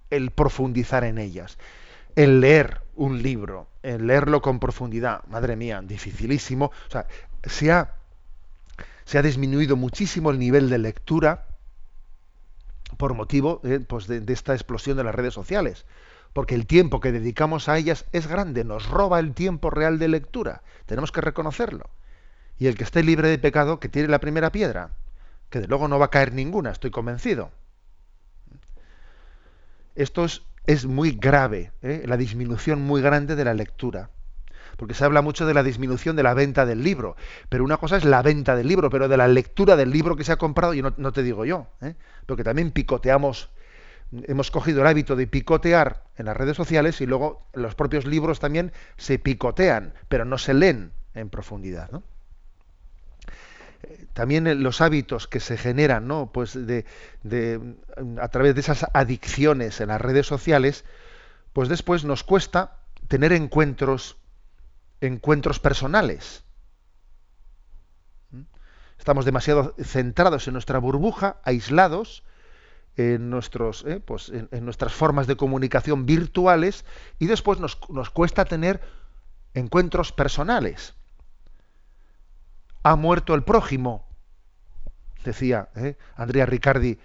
el 0.09 0.31
profundizar 0.31 1.03
en 1.03 1.19
ellas. 1.19 1.59
El 2.15 2.41
leer 2.41 2.81
un 2.95 3.21
libro, 3.21 3.67
el 3.83 4.07
leerlo 4.07 4.41
con 4.41 4.59
profundidad, 4.59 5.23
madre 5.27 5.55
mía, 5.55 5.81
dificilísimo. 5.83 6.71
O 6.87 6.91
sea, 6.91 7.05
se 7.43 7.71
ha, 7.71 7.95
se 9.05 9.17
ha 9.17 9.21
disminuido 9.21 9.75
muchísimo 9.75 10.31
el 10.31 10.39
nivel 10.39 10.69
de 10.69 10.77
lectura 10.77 11.45
por 12.97 13.13
motivo 13.13 13.61
eh, 13.63 13.79
pues 13.79 14.07
de, 14.07 14.23
esta 14.31 14.53
explosión 14.53 14.97
de 14.97 15.03
las 15.03 15.15
redes 15.15 15.33
sociales. 15.33 15.85
Porque 16.31 16.55
el 16.55 16.65
tiempo 16.65 16.99
que 16.99 17.11
dedicamos 17.11 17.69
a 17.69 17.77
ellas 17.77 18.05
es 18.11 18.27
grande, 18.27 18.63
nos 18.63 18.89
roba 18.89 19.19
el 19.19 19.33
tiempo 19.33 19.69
real 19.69 19.99
de 19.99 20.07
lectura. 20.07 20.63
Tenemos 20.85 21.11
que 21.11 21.21
reconocerlo. 21.21 21.89
Y 22.57 22.67
el 22.67 22.75
que 22.75 22.83
esté 22.83 23.03
libre 23.03 23.27
de 23.27 23.37
pecado, 23.37 23.79
que 23.79 23.89
tire 23.89 24.07
la 24.07 24.19
primera 24.19 24.51
piedra, 24.51 24.91
que 25.49 25.59
de 25.59 25.67
luego 25.67 25.87
no 25.87 25.99
va 25.99 26.05
a 26.05 26.11
caer 26.11 26.33
ninguna, 26.33 26.71
estoy 26.71 26.91
convencido. 26.91 27.51
Esto 29.95 30.25
es, 30.25 30.41
es 30.65 30.85
muy 30.85 31.11
grave, 31.11 31.71
¿eh? 31.83 32.03
la 32.07 32.17
disminución 32.17 32.81
muy 32.81 33.01
grande 33.01 33.35
de 33.35 33.45
la 33.45 33.53
lectura 33.53 34.09
porque 34.77 34.93
se 34.93 35.05
habla 35.05 35.21
mucho 35.21 35.45
de 35.45 35.53
la 35.53 35.63
disminución 35.63 36.15
de 36.15 36.23
la 36.23 36.33
venta 36.33 36.65
del 36.65 36.83
libro, 36.83 37.15
pero 37.49 37.63
una 37.63 37.77
cosa 37.77 37.97
es 37.97 38.05
la 38.05 38.21
venta 38.21 38.55
del 38.55 38.67
libro, 38.67 38.89
pero 38.89 39.07
de 39.07 39.17
la 39.17 39.27
lectura 39.27 39.75
del 39.75 39.91
libro 39.91 40.15
que 40.15 40.23
se 40.23 40.31
ha 40.31 40.37
comprado, 40.37 40.73
y 40.73 40.81
no, 40.81 41.11
te 41.11 41.23
digo 41.23 41.45
yo, 41.45 41.67
¿eh? 41.81 41.95
porque 42.25 42.43
también 42.43 42.71
picoteamos, 42.71 43.49
hemos 44.11 44.51
cogido 44.51 44.81
el 44.81 44.87
hábito 44.87 45.15
de 45.15 45.27
picotear 45.27 46.03
en 46.17 46.25
las 46.25 46.37
redes 46.37 46.57
sociales 46.57 47.01
y 47.01 47.05
luego 47.05 47.47
los 47.53 47.75
propios 47.75 48.05
libros 48.05 48.39
también 48.39 48.71
se 48.97 49.19
picotean, 49.19 49.93
pero 50.07 50.25
no 50.25 50.37
se 50.37 50.53
leen 50.53 50.91
en 51.13 51.29
profundidad. 51.29 51.89
¿no? 51.91 52.03
También 54.13 54.63
los 54.63 54.81
hábitos 54.81 55.27
que 55.27 55.39
se 55.39 55.57
generan, 55.57 56.07
¿no? 56.07 56.31
Pues 56.31 56.53
de, 56.53 56.85
a 58.21 58.27
través 58.29 58.53
de 58.55 58.61
esas 58.61 58.85
adicciones 58.93 59.81
en 59.81 59.87
las 59.89 59.99
redes 59.99 60.27
sociales, 60.27 60.85
pues 61.51 61.69
después 61.69 62.03
nos 62.03 62.23
cuesta 62.23 62.77
tener 63.07 63.33
encuentros 63.33 64.17
encuentros 65.07 65.59
personales. 65.59 66.43
Estamos 68.97 69.25
demasiado 69.25 69.75
centrados 69.83 70.47
en 70.47 70.53
nuestra 70.53 70.79
burbuja, 70.79 71.41
aislados 71.43 72.23
en, 72.95 73.29
nuestros, 73.29 73.83
eh, 73.85 73.99
pues 73.99 74.29
en, 74.29 74.65
nuestras 74.65 74.93
formas 74.93 75.27
de 75.27 75.35
comunicación 75.35 76.05
virtuales 76.05 76.85
y 77.19 77.25
después 77.25 77.59
nos, 77.59 77.75
cuesta 78.11 78.45
tener 78.45 78.79
encuentros 79.53 80.13
personales. 80.13 80.95
Ha 82.83 82.95
muerto 82.95 83.33
el 83.33 83.43
prójimo, 83.43 84.07
decía 85.25 85.69
eh, 85.75 85.97
Andrea 86.15 86.45
Riccardi 86.45 86.97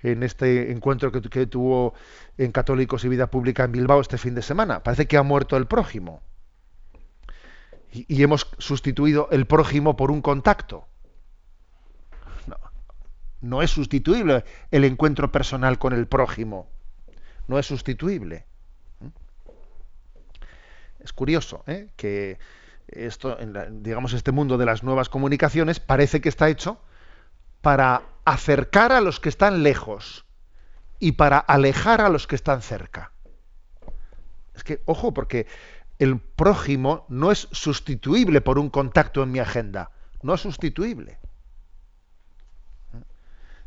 en 0.00 0.22
este 0.22 0.72
encuentro 0.72 1.12
que 1.12 1.46
tuvo 1.46 1.94
en 2.36 2.52
Católicos 2.52 3.04
y 3.04 3.08
Vida 3.08 3.28
Pública 3.28 3.64
en 3.64 3.72
Bilbao 3.72 4.00
este 4.00 4.18
fin 4.18 4.34
de 4.34 4.42
semana. 4.42 4.82
Parece 4.82 5.06
que 5.06 5.16
ha 5.16 5.22
muerto 5.22 5.56
el 5.56 5.66
prójimo 5.66 6.20
y, 7.94 8.22
hemos 8.22 8.48
sustituido 8.58 9.28
el 9.30 9.46
prójimo 9.46 9.96
por 9.96 10.10
un 10.10 10.20
contacto. 10.20 10.86
No, 12.46 12.56
no, 13.40 13.62
es 13.62 13.70
sustituible 13.70 14.44
el 14.72 14.84
encuentro 14.84 15.30
personal 15.30 15.78
con 15.78 15.92
el 15.92 16.08
prójimo. 16.08 16.68
No 17.46 17.58
es 17.58 17.66
sustituible. 17.66 18.46
Es 20.98 21.12
curioso 21.12 21.62
¿eh? 21.66 21.90
que 21.96 22.38
esto, 22.88 23.38
digamos, 23.70 24.12
este 24.12 24.32
mundo 24.32 24.58
de 24.58 24.66
las 24.66 24.82
nuevas 24.82 25.08
comunicaciones 25.08 25.78
parece 25.78 26.20
que 26.20 26.30
está 26.30 26.48
hecho 26.48 26.80
para 27.60 28.02
acercar 28.24 28.90
a 28.92 29.00
los 29.00 29.20
que 29.20 29.28
están 29.28 29.62
lejos 29.62 30.24
y 30.98 31.12
para 31.12 31.38
alejar 31.38 32.00
a 32.00 32.08
los 32.08 32.26
que 32.26 32.34
están 32.34 32.62
cerca. 32.62 33.12
Es 34.54 34.64
que, 34.64 34.80
ojo, 34.86 35.12
porque 35.12 35.46
el 35.98 36.18
prójimo 36.18 37.06
no 37.08 37.30
es 37.30 37.48
sustituible 37.52 38.40
por 38.40 38.58
un 38.58 38.70
contacto 38.70 39.22
en 39.22 39.32
mi 39.32 39.38
agenda, 39.38 39.90
no 40.22 40.34
es 40.34 40.40
sustituible. 40.40 41.18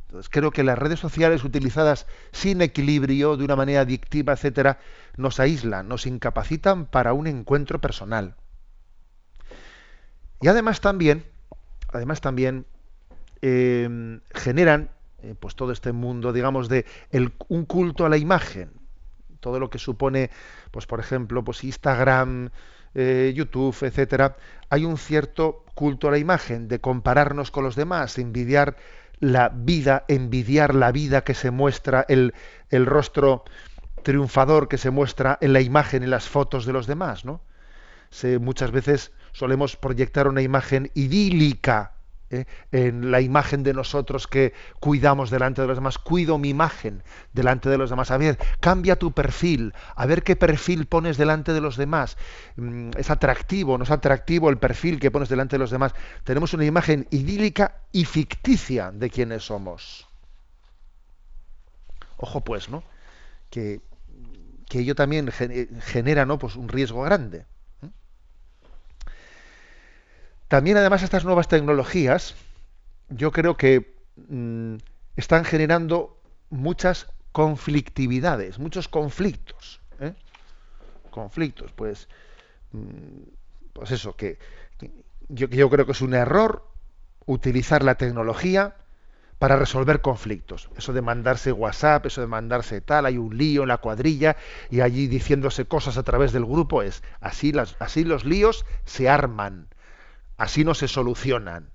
Entonces, 0.07 0.30
creo 0.30 0.51
que 0.51 0.63
las 0.63 0.78
redes 0.78 0.99
sociales 0.99 1.43
utilizadas 1.43 2.07
sin 2.32 2.61
equilibrio, 2.61 3.36
de 3.36 3.43
una 3.43 3.57
manera 3.57 3.82
adictiva, 3.82 4.34
etcétera, 4.34 4.80
nos 5.17 5.39
aíslan, 5.41 5.89
nos 5.89 6.05
incapacitan 6.05 6.86
para 6.86 7.11
un 7.11 7.28
encuentro 7.28 7.82
personal. 7.82 8.36
Y 10.39 10.47
además 10.47 10.80
también, 10.80 11.25
además 11.91 12.21
también 12.21 12.65
eh, 13.41 14.19
generan, 14.34 14.91
eh, 15.23 15.36
pues 15.38 15.55
todo 15.55 15.73
este 15.73 15.91
mundo, 15.91 16.32
digamos, 16.32 16.69
de 16.69 16.86
un 17.49 17.65
culto 17.65 18.05
a 18.05 18.09
la 18.09 18.17
imagen, 18.17 18.71
todo 19.40 19.60
lo 19.60 19.70
que 19.70 19.80
supone, 19.80 20.30
pues 20.72 20.86
por 20.86 21.00
ejemplo, 21.00 21.44
pues 21.44 21.64
Instagram, 21.64 22.50
eh, 22.96 23.34
YouTube, 23.36 23.76
etcétera, 23.82 24.38
hay 24.70 24.86
un 24.86 24.98
cierto 24.98 25.66
culto 25.76 26.08
a 26.08 26.12
la 26.12 26.18
imagen, 26.18 26.68
de 26.68 26.80
compararnos 26.80 27.52
con 27.52 27.64
los 27.64 27.76
demás, 27.76 28.18
envidiar 28.18 28.78
la 29.20 29.50
vida, 29.50 30.06
envidiar 30.08 30.76
la 30.76 30.92
vida 30.92 31.24
que 31.24 31.34
se 31.34 31.52
muestra, 31.52 32.06
el, 32.08 32.34
el 32.70 32.86
rostro 32.86 33.44
triunfador 34.04 34.68
que 34.68 34.78
se 34.78 34.90
muestra 34.90 35.38
en 35.42 35.54
la 35.54 35.62
imagen, 35.62 36.04
en 36.04 36.10
las 36.10 36.30
fotos 36.30 36.66
de 36.66 36.74
los 36.74 36.88
demás, 36.88 37.26
¿no? 37.26 37.42
Se, 38.10 38.40
muchas 38.40 38.72
veces 38.72 39.12
solemos 39.34 39.76
proyectar 39.76 40.28
una 40.28 40.42
imagen 40.42 40.92
idílica 40.94 41.97
¿eh? 42.30 42.45
en 42.71 43.11
la 43.11 43.21
imagen 43.21 43.63
de 43.63 43.73
nosotros 43.73 44.28
que 44.28 44.53
cuidamos 44.80 45.30
delante 45.30 45.61
de 45.61 45.67
los 45.67 45.78
demás. 45.78 45.97
Cuido 45.97 46.38
mi 46.38 46.49
imagen 46.49 47.03
delante 47.34 47.69
de 47.69 47.78
los 47.78 47.89
demás. 47.89 48.11
A 48.11 48.17
ver, 48.17 48.38
cambia 48.59 48.97
tu 48.97 49.11
perfil, 49.11 49.73
a 49.95 50.05
ver 50.05 50.23
qué 50.23 50.36
perfil 50.36 50.86
pones 50.86 51.17
delante 51.17 51.53
de 51.53 51.61
los 51.61 51.78
demás. 51.78 52.17
Mm, 52.55 52.91
es 52.97 53.09
atractivo, 53.09 53.78
no 53.78 53.84
es 53.84 53.91
atractivo 53.91 54.49
el 54.49 54.57
perfil 54.57 54.99
que 54.99 55.11
pones 55.11 55.30
delante 55.30 55.55
de 55.55 55.59
los 55.59 55.71
demás. 55.71 55.93
Tenemos 56.23 56.53
una 56.53 56.65
imagen 56.65 57.07
idílica 57.11 57.82
y 57.91 58.05
ficticia 58.05 58.91
de 58.91 59.09
quienes 59.09 59.43
somos. 59.43 60.07
Ojo 62.17 62.41
pues, 62.41 62.69
¿no? 62.69 62.84
Que, 63.49 63.82
que 64.67 64.80
ello 64.80 64.95
también 64.95 65.30
genera 65.32 66.25
¿no? 66.25 66.39
pues 66.39 66.55
un 66.55 66.67
riesgo 66.67 67.03
grande. 67.03 67.45
También 70.48 70.78
además 70.78 71.04
estas 71.04 71.26
nuevas 71.26 71.48
tecnologías, 71.48 72.36
yo 73.10 73.32
creo 73.32 73.58
que 73.58 73.95
mmm, 74.30 74.76
están 75.16 75.43
generando 75.43 76.20
muchas 76.50 77.08
conflictividades, 77.32 78.58
muchos 78.60 78.88
conflictos. 78.88 79.82
¿eh? 80.00 80.14
Conflictos, 81.12 81.72
pues, 81.74 82.08
mmm, 82.72 83.24
pues 83.74 83.91
eso, 83.91 84.16
que, 84.16 84.39
yo, 85.30 85.70
creo 85.70 85.86
que 85.86 85.91
es 85.91 86.02
un 86.02 86.14
error 86.14 86.66
utilizar 87.26 87.84
la 87.84 87.95
tecnología 87.95 88.76
para 89.39 89.58
resolver 89.58 90.02
conflictos. 90.02 90.70
Eso 90.78 90.93
de 90.93 91.02
mandarse 91.02 91.52
WhatsApp, 91.52 92.06
eso 92.06 92.22
de 92.22 92.28
mandarse 92.28 92.82
tal, 92.82 93.06
hay 93.06 93.18
un 93.18 93.38
lío 93.38 93.64
en 93.64 93.68
la 93.68 93.78
cuadrilla 93.78 94.38
y 94.72 94.80
allí 94.80 95.08
diciéndose 95.08 95.66
cosas 95.66 95.98
a 95.98 96.04
través 96.04 96.32
del 96.32 96.45
grupo 96.45 96.82
es 96.82 97.04
así 97.20 97.54
así 97.80 98.04
los 98.04 98.26
líos 98.26 98.66
se 98.86 99.10
arman. 99.10 99.68
Así 100.38 100.64
no 100.64 100.74
se 100.74 100.88
solucionan. 100.88 101.72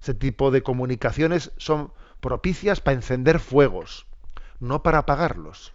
Ese 0.00 0.14
tipo 0.14 0.50
de 0.50 0.62
comunicaciones 0.62 1.52
son 1.56 1.92
propicias 2.20 2.80
para 2.80 2.96
encender 2.96 3.38
fuegos, 3.38 4.06
no 4.60 4.82
para 4.82 4.98
apagarlos. 4.98 5.74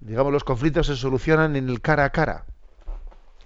Digamos, 0.00 0.32
los 0.32 0.44
conflictos 0.44 0.88
se 0.88 0.96
solucionan 0.96 1.56
en 1.56 1.68
el 1.68 1.80
cara 1.80 2.04
a 2.04 2.10
cara. 2.10 2.44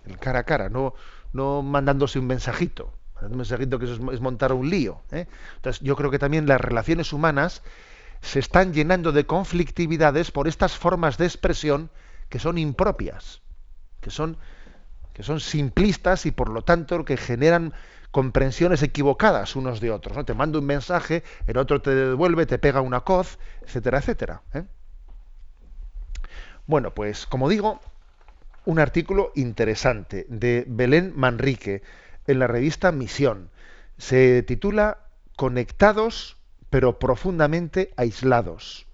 El 0.06 0.18
cara 0.18 0.40
a 0.40 0.44
cara, 0.44 0.68
no, 0.68 0.94
no 1.32 1.62
mandándose 1.62 2.18
un 2.18 2.26
mensajito. 2.26 2.92
Un 3.20 3.36
mensajito 3.36 3.78
que 3.78 3.84
es, 3.84 4.20
montar 4.20 4.52
un 4.52 4.70
lío. 4.70 5.02
¿eh? 5.10 5.26
Entonces, 5.56 5.82
yo 5.82 5.96
creo 5.96 6.10
que 6.10 6.18
también 6.18 6.46
las 6.46 6.60
relaciones 6.60 7.12
humanas 7.12 7.62
se 8.20 8.38
están 8.38 8.72
llenando 8.72 9.12
de 9.12 9.26
conflictividades 9.26 10.30
por 10.30 10.48
estas 10.48 10.76
formas 10.76 11.18
de 11.18 11.26
expresión 11.26 11.90
que 12.28 12.38
son 12.38 12.58
impropias, 12.58 13.40
que 14.00 14.10
son 14.10 14.38
que 15.18 15.24
son 15.24 15.40
simplistas 15.40 16.26
y 16.26 16.30
por 16.30 16.48
lo 16.48 16.62
tanto 16.62 17.04
que 17.04 17.16
generan 17.16 17.74
comprensiones 18.12 18.84
equivocadas 18.84 19.56
unos 19.56 19.80
de 19.80 19.90
otros. 19.90 20.16
¿no? 20.16 20.24
Te 20.24 20.32
mando 20.32 20.60
un 20.60 20.66
mensaje, 20.66 21.24
el 21.48 21.58
otro 21.58 21.82
te 21.82 21.92
devuelve, 21.92 22.46
te 22.46 22.60
pega 22.60 22.82
una 22.82 23.00
coz, 23.00 23.36
etcétera, 23.66 23.98
etcétera. 23.98 24.42
¿eh? 24.54 24.62
Bueno, 26.68 26.94
pues 26.94 27.26
como 27.26 27.48
digo, 27.48 27.80
un 28.64 28.78
artículo 28.78 29.32
interesante 29.34 30.24
de 30.28 30.64
Belén 30.68 31.12
Manrique 31.16 31.82
en 32.28 32.38
la 32.38 32.46
revista 32.46 32.92
Misión. 32.92 33.50
Se 33.96 34.44
titula 34.44 34.98
Conectados 35.34 36.36
pero 36.70 37.00
profundamente 37.00 37.92
aislados. 37.96 38.86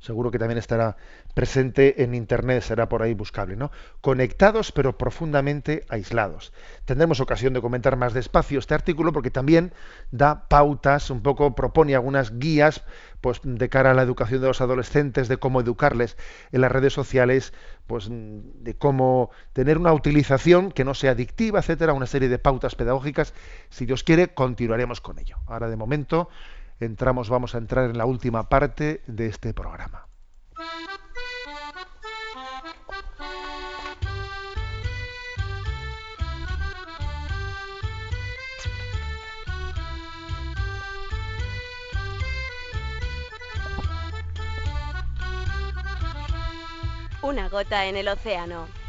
Seguro 0.00 0.30
que 0.30 0.38
también 0.38 0.58
estará 0.58 0.96
presente 1.34 2.02
en 2.02 2.14
internet, 2.14 2.62
será 2.62 2.88
por 2.88 3.02
ahí 3.02 3.12
buscable, 3.12 3.54
¿no? 3.54 3.70
Conectados 4.00 4.72
pero 4.72 4.96
profundamente 4.96 5.84
aislados. 5.90 6.52
Tendremos 6.86 7.20
ocasión 7.20 7.52
de 7.52 7.60
comentar 7.60 7.96
más 7.96 8.14
despacio 8.14 8.58
este 8.58 8.74
artículo 8.74 9.12
porque 9.12 9.30
también 9.30 9.72
da 10.10 10.48
pautas, 10.48 11.10
un 11.10 11.22
poco 11.22 11.54
propone 11.54 11.94
algunas 11.94 12.38
guías 12.38 12.82
pues 13.20 13.40
de 13.44 13.68
cara 13.68 13.90
a 13.90 13.94
la 13.94 14.02
educación 14.02 14.40
de 14.40 14.48
los 14.48 14.62
adolescentes, 14.62 15.28
de 15.28 15.36
cómo 15.36 15.60
educarles 15.60 16.16
en 16.52 16.62
las 16.62 16.72
redes 16.72 16.94
sociales, 16.94 17.52
pues 17.86 18.08
de 18.10 18.74
cómo 18.78 19.30
tener 19.52 19.76
una 19.76 19.92
utilización 19.92 20.72
que 20.72 20.84
no 20.84 20.94
sea 20.94 21.10
adictiva, 21.10 21.58
etcétera, 21.58 21.92
una 21.92 22.06
serie 22.06 22.30
de 22.30 22.38
pautas 22.38 22.74
pedagógicas. 22.74 23.34
Si 23.68 23.84
Dios 23.84 24.02
quiere, 24.04 24.28
continuaremos 24.28 25.02
con 25.02 25.18
ello. 25.18 25.36
Ahora 25.46 25.68
de 25.68 25.76
momento 25.76 26.30
entramos, 26.84 27.28
vamos 27.28 27.54
a 27.54 27.58
entrar 27.58 27.90
en 27.90 27.98
la 27.98 28.06
última 28.06 28.48
parte 28.48 29.02
de 29.06 29.26
este 29.26 29.54
programa. 29.54 30.06
Una 47.22 47.48
gota 47.48 47.86
en 47.86 47.96
el 47.96 48.08
océano. 48.08 48.79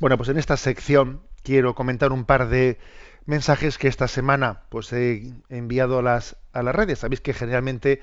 Bueno, 0.00 0.16
pues 0.16 0.28
en 0.28 0.38
esta 0.38 0.56
sección 0.56 1.22
quiero 1.42 1.74
comentar 1.74 2.12
un 2.12 2.24
par 2.24 2.48
de 2.48 2.78
mensajes 3.26 3.78
que 3.78 3.88
esta 3.88 4.06
semana 4.06 4.62
pues 4.68 4.92
he 4.92 5.34
enviado 5.48 5.98
a 5.98 6.02
las, 6.02 6.36
a 6.52 6.62
las 6.62 6.74
redes. 6.74 7.00
Sabéis 7.00 7.20
que 7.20 7.34
generalmente 7.34 8.00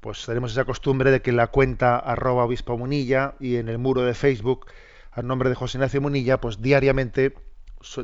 pues 0.00 0.24
tenemos 0.24 0.52
esa 0.52 0.64
costumbre 0.64 1.10
de 1.10 1.20
que 1.20 1.32
la 1.32 1.48
cuenta 1.48 1.96
arroba 1.98 2.44
obispo 2.44 2.78
munilla 2.78 3.34
y 3.40 3.56
en 3.56 3.68
el 3.68 3.78
muro 3.78 4.02
de 4.02 4.14
Facebook 4.14 4.66
al 5.10 5.26
nombre 5.26 5.48
de 5.48 5.56
José 5.56 5.78
Ignacio 5.78 6.00
Munilla, 6.00 6.40
pues 6.40 6.62
diariamente 6.62 7.34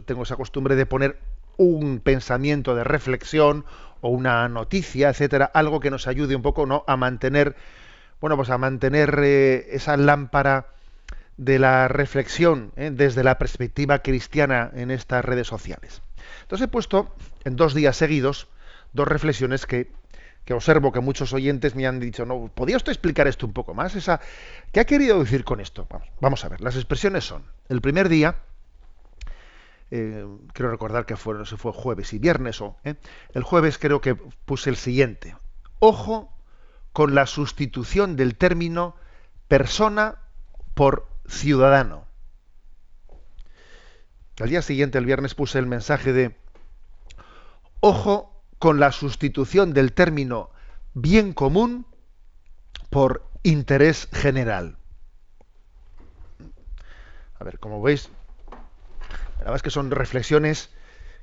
tengo 0.04 0.24
esa 0.24 0.36
costumbre 0.36 0.74
de 0.74 0.84
poner 0.84 1.18
un 1.56 2.00
pensamiento 2.00 2.74
de 2.74 2.84
reflexión 2.84 3.64
o 4.00 4.10
una 4.10 4.48
noticia, 4.48 5.10
etcétera, 5.10 5.50
algo 5.54 5.80
que 5.80 5.90
nos 5.90 6.06
ayude 6.06 6.36
un 6.36 6.42
poco 6.42 6.66
¿no? 6.66 6.84
a 6.86 6.96
mantener, 6.96 7.56
bueno, 8.20 8.36
pues 8.36 8.50
a 8.50 8.58
mantener 8.58 9.18
eh, 9.22 9.68
esa 9.70 9.96
lámpara 9.96 10.66
de 11.38 11.58
la 11.58 11.88
reflexión 11.88 12.72
¿eh? 12.76 12.90
desde 12.92 13.24
la 13.24 13.38
perspectiva 13.38 14.00
cristiana 14.00 14.70
en 14.74 14.90
estas 14.90 15.24
redes 15.24 15.46
sociales. 15.46 16.02
Entonces 16.42 16.66
he 16.66 16.68
puesto 16.68 17.14
en 17.44 17.56
dos 17.56 17.74
días 17.74 17.96
seguidos 17.96 18.48
dos 18.92 19.08
reflexiones 19.08 19.66
que, 19.66 19.90
observo 20.50 20.92
que 20.92 21.00
muchos 21.00 21.32
oyentes 21.32 21.74
me 21.74 21.86
han 21.86 22.00
dicho, 22.00 22.24
no, 22.24 22.50
¿podría 22.54 22.78
usted 22.78 22.92
explicar 22.92 23.28
esto 23.28 23.46
un 23.46 23.52
poco 23.52 23.74
más? 23.74 23.94
Esa, 23.94 24.20
¿Qué 24.72 24.80
ha 24.80 24.86
querido 24.86 25.20
decir 25.20 25.44
con 25.44 25.60
esto? 25.60 25.86
Vamos, 25.90 26.08
vamos 26.20 26.44
a 26.44 26.48
ver, 26.48 26.60
las 26.60 26.74
expresiones 26.74 27.24
son, 27.24 27.44
el 27.68 27.80
primer 27.80 28.08
día, 28.08 28.36
eh, 29.90 30.26
quiero 30.54 30.70
recordar 30.70 31.06
que 31.06 31.16
fue, 31.16 31.34
no 31.34 31.44
sé, 31.44 31.56
fue 31.56 31.72
jueves 31.72 32.12
y 32.14 32.18
viernes 32.18 32.60
o, 32.62 32.76
¿eh? 32.84 32.94
el 33.34 33.42
jueves 33.42 33.78
creo 33.78 34.00
que 34.00 34.14
puse 34.14 34.70
el 34.70 34.76
siguiente, 34.76 35.36
ojo 35.80 36.32
con 36.94 37.14
la 37.14 37.26
sustitución 37.26 38.16
del 38.16 38.34
término 38.34 38.96
persona 39.48 40.16
por 40.74 41.06
ciudadano. 41.28 42.06
Al 44.40 44.48
día 44.48 44.62
siguiente, 44.62 44.98
el 44.98 45.04
viernes, 45.04 45.34
puse 45.34 45.58
el 45.58 45.66
mensaje 45.66 46.12
de 46.12 46.36
ojo 47.80 48.42
con 48.58 48.80
la 48.80 48.92
sustitución 48.92 49.72
del 49.72 49.92
término 49.92 50.50
bien 50.94 51.32
común 51.32 51.86
por 52.90 53.28
interés 53.42 54.08
general. 54.12 54.76
A 57.38 57.44
ver, 57.44 57.58
como 57.58 57.80
veis, 57.82 58.10
la 59.38 59.38
verdad 59.38 59.56
es 59.56 59.62
que 59.62 59.70
son 59.70 59.90
reflexiones 59.90 60.70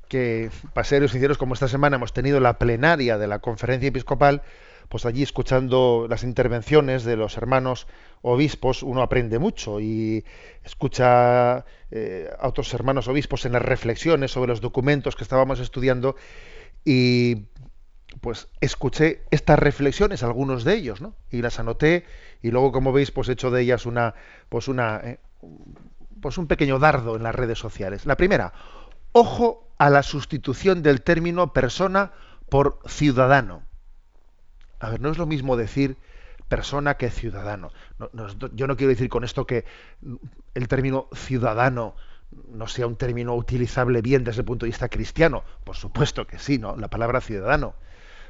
que, 0.07 0.49
para 0.73 0.85
ser 0.85 1.07
sinceros, 1.09 1.37
como 1.37 1.53
esta 1.53 1.67
semana 1.67 1.97
hemos 1.97 2.13
tenido 2.13 2.39
la 2.39 2.57
plenaria 2.57 3.17
de 3.17 3.27
la 3.27 3.39
conferencia 3.39 3.89
episcopal, 3.89 4.43
pues 4.89 5.05
allí 5.05 5.23
escuchando 5.23 6.07
las 6.09 6.23
intervenciones 6.23 7.03
de 7.03 7.15
los 7.15 7.37
hermanos 7.37 7.87
obispos 8.21 8.83
uno 8.83 9.01
aprende 9.01 9.39
mucho 9.39 9.79
y 9.79 10.23
escucha 10.63 11.65
eh, 11.91 12.29
a 12.39 12.47
otros 12.47 12.73
hermanos 12.73 13.07
obispos 13.07 13.45
en 13.45 13.53
las 13.53 13.61
reflexiones 13.61 14.31
sobre 14.31 14.49
los 14.49 14.61
documentos 14.61 15.15
que 15.15 15.23
estábamos 15.23 15.59
estudiando 15.59 16.15
y 16.83 17.47
pues 18.21 18.47
escuché 18.61 19.23
estas 19.31 19.59
reflexiones, 19.59 20.23
algunos 20.23 20.63
de 20.63 20.75
ellos, 20.75 21.01
¿no? 21.01 21.15
Y 21.29 21.41
las 21.41 21.59
anoté 21.59 22.05
y 22.41 22.51
luego, 22.51 22.71
como 22.71 22.93
veis, 22.93 23.11
pues 23.11 23.27
he 23.29 23.33
hecho 23.33 23.51
de 23.51 23.61
ellas 23.61 23.85
una, 23.85 24.15
pues 24.49 24.67
una, 24.67 25.01
eh, 25.03 25.19
pues 26.21 26.37
un 26.37 26.47
pequeño 26.47 26.79
dardo 26.79 27.15
en 27.15 27.23
las 27.23 27.35
redes 27.35 27.59
sociales. 27.59 28.05
La 28.05 28.17
primera, 28.17 28.53
ojo 29.11 29.67
a 29.77 29.89
la 29.89 30.03
sustitución 30.03 30.81
del 30.81 31.01
término 31.01 31.53
persona 31.53 32.13
por 32.49 32.79
ciudadano. 32.87 33.63
A 34.85 34.89
ver, 34.91 35.01
no 35.01 35.09
es 35.09 35.17
lo 35.17 35.25
mismo 35.25 35.57
decir 35.57 35.97
persona 36.47 36.95
que 36.95 37.09
ciudadano. 37.09 37.71
yo 38.53 38.67
no 38.67 38.77
quiero 38.77 38.89
decir 38.89 39.09
con 39.09 39.23
esto 39.23 39.47
que 39.47 39.65
el 40.53 40.67
término 40.67 41.07
ciudadano 41.11 41.95
no 42.49 42.67
sea 42.67 42.85
un 42.85 42.95
término 42.95 43.33
utilizable 43.33 44.03
bien 44.03 44.23
desde 44.23 44.41
el 44.41 44.45
punto 44.45 44.67
de 44.67 44.69
vista 44.69 44.87
cristiano. 44.87 45.43
Por 45.63 45.75
supuesto 45.75 46.27
que 46.27 46.37
sí, 46.37 46.59
¿no? 46.59 46.75
La 46.75 46.87
palabra 46.87 47.19
ciudadano. 47.19 47.73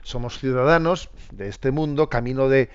Somos 0.02 0.40
ciudadanos 0.40 1.10
de 1.34 1.50
este 1.50 1.72
mundo, 1.72 2.08
camino 2.10 2.48
de 2.48 2.70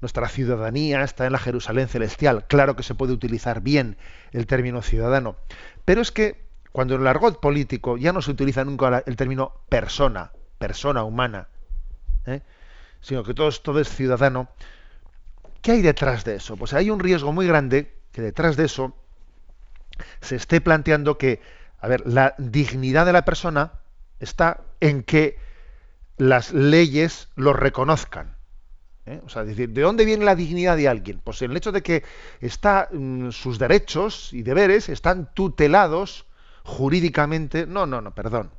nuestra 0.00 0.28
ciudadanía 0.28 1.02
está 1.02 1.26
en 1.26 1.32
la 1.32 1.38
Jerusalén 1.38 1.88
celestial. 1.88 2.46
Claro 2.46 2.74
que 2.74 2.82
se 2.82 2.94
puede 2.94 3.12
utilizar 3.12 3.60
bien 3.60 3.98
el 4.32 4.46
término 4.46 4.80
ciudadano. 4.80 5.36
Pero 5.84 6.00
es 6.00 6.10
que 6.10 6.46
cuando 6.72 6.94
en 6.94 7.02
el 7.02 7.06
argot 7.06 7.38
político 7.38 7.98
ya 7.98 8.14
no 8.14 8.22
se 8.22 8.30
utiliza 8.30 8.64
nunca 8.64 9.02
el 9.04 9.16
término 9.16 9.60
persona, 9.68 10.32
persona 10.58 11.04
humana. 11.04 11.48
¿eh? 12.24 12.40
Sino 13.00 13.24
que 13.24 13.34
todo, 13.34 13.50
todo 13.50 13.80
es 13.80 13.88
ciudadano. 13.88 14.48
¿Qué 15.62 15.72
hay 15.72 15.82
detrás 15.82 16.24
de 16.24 16.36
eso? 16.36 16.56
Pues 16.56 16.72
hay 16.72 16.90
un 16.90 17.00
riesgo 17.00 17.32
muy 17.32 17.46
grande 17.46 17.92
que 18.12 18.22
detrás 18.22 18.56
de 18.56 18.64
eso 18.64 18.94
se 20.20 20.36
esté 20.36 20.60
planteando 20.60 21.18
que, 21.18 21.40
a 21.80 21.88
ver, 21.88 22.06
la 22.06 22.34
dignidad 22.38 23.06
de 23.06 23.12
la 23.12 23.24
persona 23.24 23.72
está 24.20 24.62
en 24.80 25.02
que 25.02 25.38
las 26.16 26.52
leyes 26.52 27.28
lo 27.34 27.52
reconozcan. 27.52 28.36
¿eh? 29.06 29.20
O 29.24 29.28
sea, 29.28 29.44
decir, 29.44 29.70
¿de 29.70 29.82
dónde 29.82 30.04
viene 30.04 30.24
la 30.24 30.34
dignidad 30.34 30.76
de 30.76 30.88
alguien? 30.88 31.20
Pues 31.22 31.42
en 31.42 31.50
el 31.50 31.56
hecho 31.56 31.72
de 31.72 31.82
que 31.82 32.04
está, 32.40 32.88
mm, 32.92 33.30
sus 33.30 33.58
derechos 33.58 34.32
y 34.32 34.42
deberes 34.42 34.88
están 34.88 35.32
tutelados 35.34 36.26
jurídicamente. 36.64 37.66
No, 37.66 37.86
no, 37.86 38.00
no, 38.00 38.14
perdón. 38.14 38.50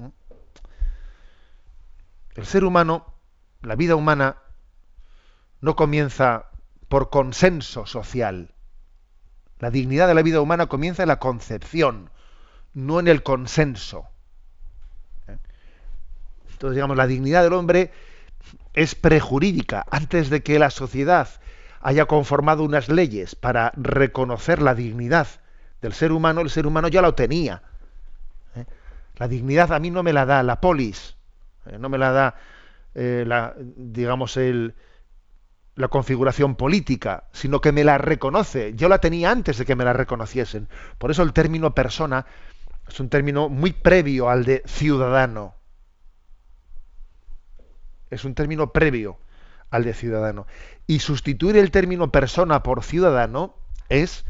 ¿eh? 0.00 0.10
El 2.36 2.46
ser 2.46 2.64
humano 2.64 3.06
la 3.62 3.76
vida 3.76 3.94
humana 3.96 4.36
no 5.60 5.76
comienza 5.76 6.46
por 6.88 7.10
consenso 7.10 7.86
social. 7.86 8.50
La 9.58 9.70
dignidad 9.70 10.08
de 10.08 10.14
la 10.14 10.22
vida 10.22 10.40
humana 10.40 10.66
comienza 10.66 11.02
en 11.02 11.08
la 11.08 11.20
concepción, 11.20 12.10
no 12.74 12.98
en 12.98 13.08
el 13.08 13.22
consenso. 13.22 14.06
¿Eh? 15.28 15.38
Entonces, 16.50 16.74
digamos, 16.74 16.96
la 16.96 17.06
dignidad 17.06 17.44
del 17.44 17.52
hombre 17.52 17.92
es 18.74 18.94
prejurídica. 18.94 19.86
Antes 19.90 20.30
de 20.30 20.42
que 20.42 20.58
la 20.58 20.70
sociedad 20.70 21.28
haya 21.80 22.06
conformado 22.06 22.64
unas 22.64 22.88
leyes 22.88 23.34
para 23.36 23.72
reconocer 23.76 24.60
la 24.60 24.74
dignidad 24.74 25.28
del 25.80 25.92
ser 25.92 26.12
humano, 26.12 26.40
el 26.40 26.50
ser 26.50 26.66
humano 26.66 26.88
ya 26.88 27.02
lo 27.02 27.14
tenía. 27.14 27.62
¿Eh? 28.56 28.64
La 29.16 29.28
dignidad 29.28 29.72
a 29.72 29.78
mí 29.78 29.90
no 29.90 30.02
me 30.02 30.12
la 30.12 30.26
da 30.26 30.42
la 30.42 30.60
polis, 30.60 31.16
¿eh? 31.66 31.78
no 31.78 31.88
me 31.88 31.98
la 31.98 32.10
da 32.10 32.34
eh, 32.94 33.24
la, 33.26 33.54
digamos, 33.58 34.36
el, 34.36 34.74
la 35.74 35.88
configuración 35.88 36.56
política, 36.56 37.24
sino 37.32 37.60
que 37.60 37.72
me 37.72 37.84
la 37.84 37.98
reconoce. 37.98 38.74
Yo 38.74 38.88
la 38.88 38.98
tenía 39.00 39.30
antes 39.30 39.58
de 39.58 39.64
que 39.64 39.76
me 39.76 39.84
la 39.84 39.92
reconociesen. 39.92 40.68
Por 40.98 41.10
eso 41.10 41.22
el 41.22 41.32
término 41.32 41.74
persona 41.74 42.26
Es 42.88 43.00
un 43.00 43.08
término 43.08 43.48
muy 43.48 43.72
previo 43.72 44.28
al 44.30 44.44
de 44.44 44.62
ciudadano. 44.66 45.56
Es 48.10 48.24
un 48.24 48.34
término 48.34 48.72
previo 48.72 49.18
al 49.70 49.84
de 49.84 49.94
ciudadano. 49.94 50.46
Y 50.86 51.00
sustituir 51.00 51.56
el 51.56 51.70
término 51.70 52.12
persona 52.12 52.62
por 52.62 52.82
ciudadano 52.84 53.56
es, 53.88 54.24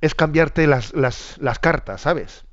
es 0.00 0.14
cambiarte 0.14 0.66
las, 0.66 0.94
las, 0.94 1.36
las 1.38 1.58
cartas, 1.58 2.00
¿sabes? 2.02 2.44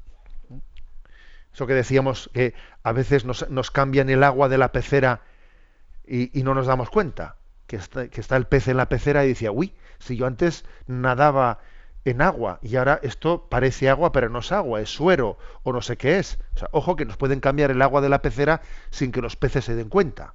Eso 1.54 1.68
que 1.68 1.74
decíamos 1.74 2.30
que 2.34 2.54
a 2.84 2.92
veces 2.92 3.26
nos, 3.26 3.72
cambian 3.72 4.10
el 4.10 4.24
agua 4.24 4.50
de 4.50 4.58
la 4.58 4.72
pecera 4.72 5.22
y, 6.06 6.44
no 6.44 6.54
nos 6.54 6.68
damos 6.68 6.90
cuenta. 6.90 7.36
Que 7.68 7.76
está, 7.78 8.36
el 8.36 8.48
pez 8.48 8.68
en 8.68 8.78
la 8.78 8.90
pecera 8.90 9.26
y 9.26 9.30
decía, 9.30 9.52
uy, 9.52 9.76
si 10.00 10.16
yo 10.16 10.26
antes 10.26 10.66
nadaba 10.88 11.60
en 12.06 12.22
agua 12.22 12.60
y 12.64 12.78
ahora 12.78 13.00
esto 13.04 13.48
parece 13.50 13.90
agua 13.90 14.12
pero 14.14 14.30
no 14.30 14.40
es 14.40 14.52
agua, 14.54 14.80
es 14.80 14.90
suero 14.90 15.38
o 15.64 15.74
no 15.74 15.82
sé 15.82 15.98
qué 15.98 16.18
es. 16.18 16.40
O 16.56 16.60
sea, 16.60 16.70
ojo 16.72 16.96
que 16.96 17.06
nos 17.06 17.18
pueden 17.18 17.40
cambiar 17.40 17.70
el 17.70 17.82
agua 17.82 18.02
de 18.02 18.10
la 18.10 18.22
pecera 18.22 18.62
sin 18.90 19.12
que 19.12 19.22
los 19.22 19.36
peces 19.36 19.66
se 19.66 19.76
den 19.76 19.90
cuenta. 19.90 20.34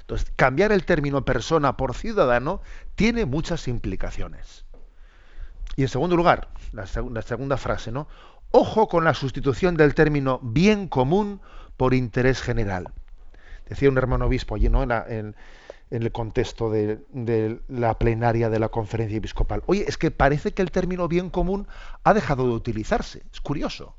Entonces, 0.00 0.32
cambiar 0.36 0.72
el 0.72 0.84
término 0.84 1.24
persona 1.24 1.76
por 1.76 1.94
ciudadano 1.94 2.62
tiene 2.94 3.26
muchas 3.26 3.68
implicaciones. 3.68 4.64
Y 5.76 5.82
en 5.82 5.88
segundo 5.88 6.16
lugar, 6.16 6.48
la 6.72 6.86
segunda 6.86 7.56
frase, 7.56 7.92
¿no? 7.92 8.08
Ojo 8.52 8.88
con 8.88 9.04
la 9.04 9.14
sustitución 9.14 9.76
del 9.76 9.94
término 9.94 10.40
bien 10.42 10.88
común 10.88 11.40
por 11.76 11.94
interés 11.94 12.42
general. 12.42 12.88
Decía 13.68 13.88
un 13.88 13.98
hermano 13.98 14.26
obispo 14.26 14.56
allí, 14.56 14.68
¿no? 14.68 14.82
En, 14.82 14.90
en, 14.90 15.34
el 15.90 16.10
contexto 16.10 16.70
de, 16.70 17.00
la 17.68 17.98
plenaria 17.98 18.50
de 18.50 18.58
la 18.58 18.68
conferencia 18.68 19.18
episcopal. 19.18 19.62
Oye, 19.66 19.84
es 19.86 19.96
que 19.96 20.10
parece 20.10 20.52
que 20.52 20.62
el 20.62 20.72
término 20.72 21.06
bien 21.08 21.30
común 21.30 21.68
ha 22.02 22.12
dejado 22.12 22.46
de 22.46 22.54
utilizarse. 22.54 23.22
Es 23.32 23.40
curioso. 23.40 23.94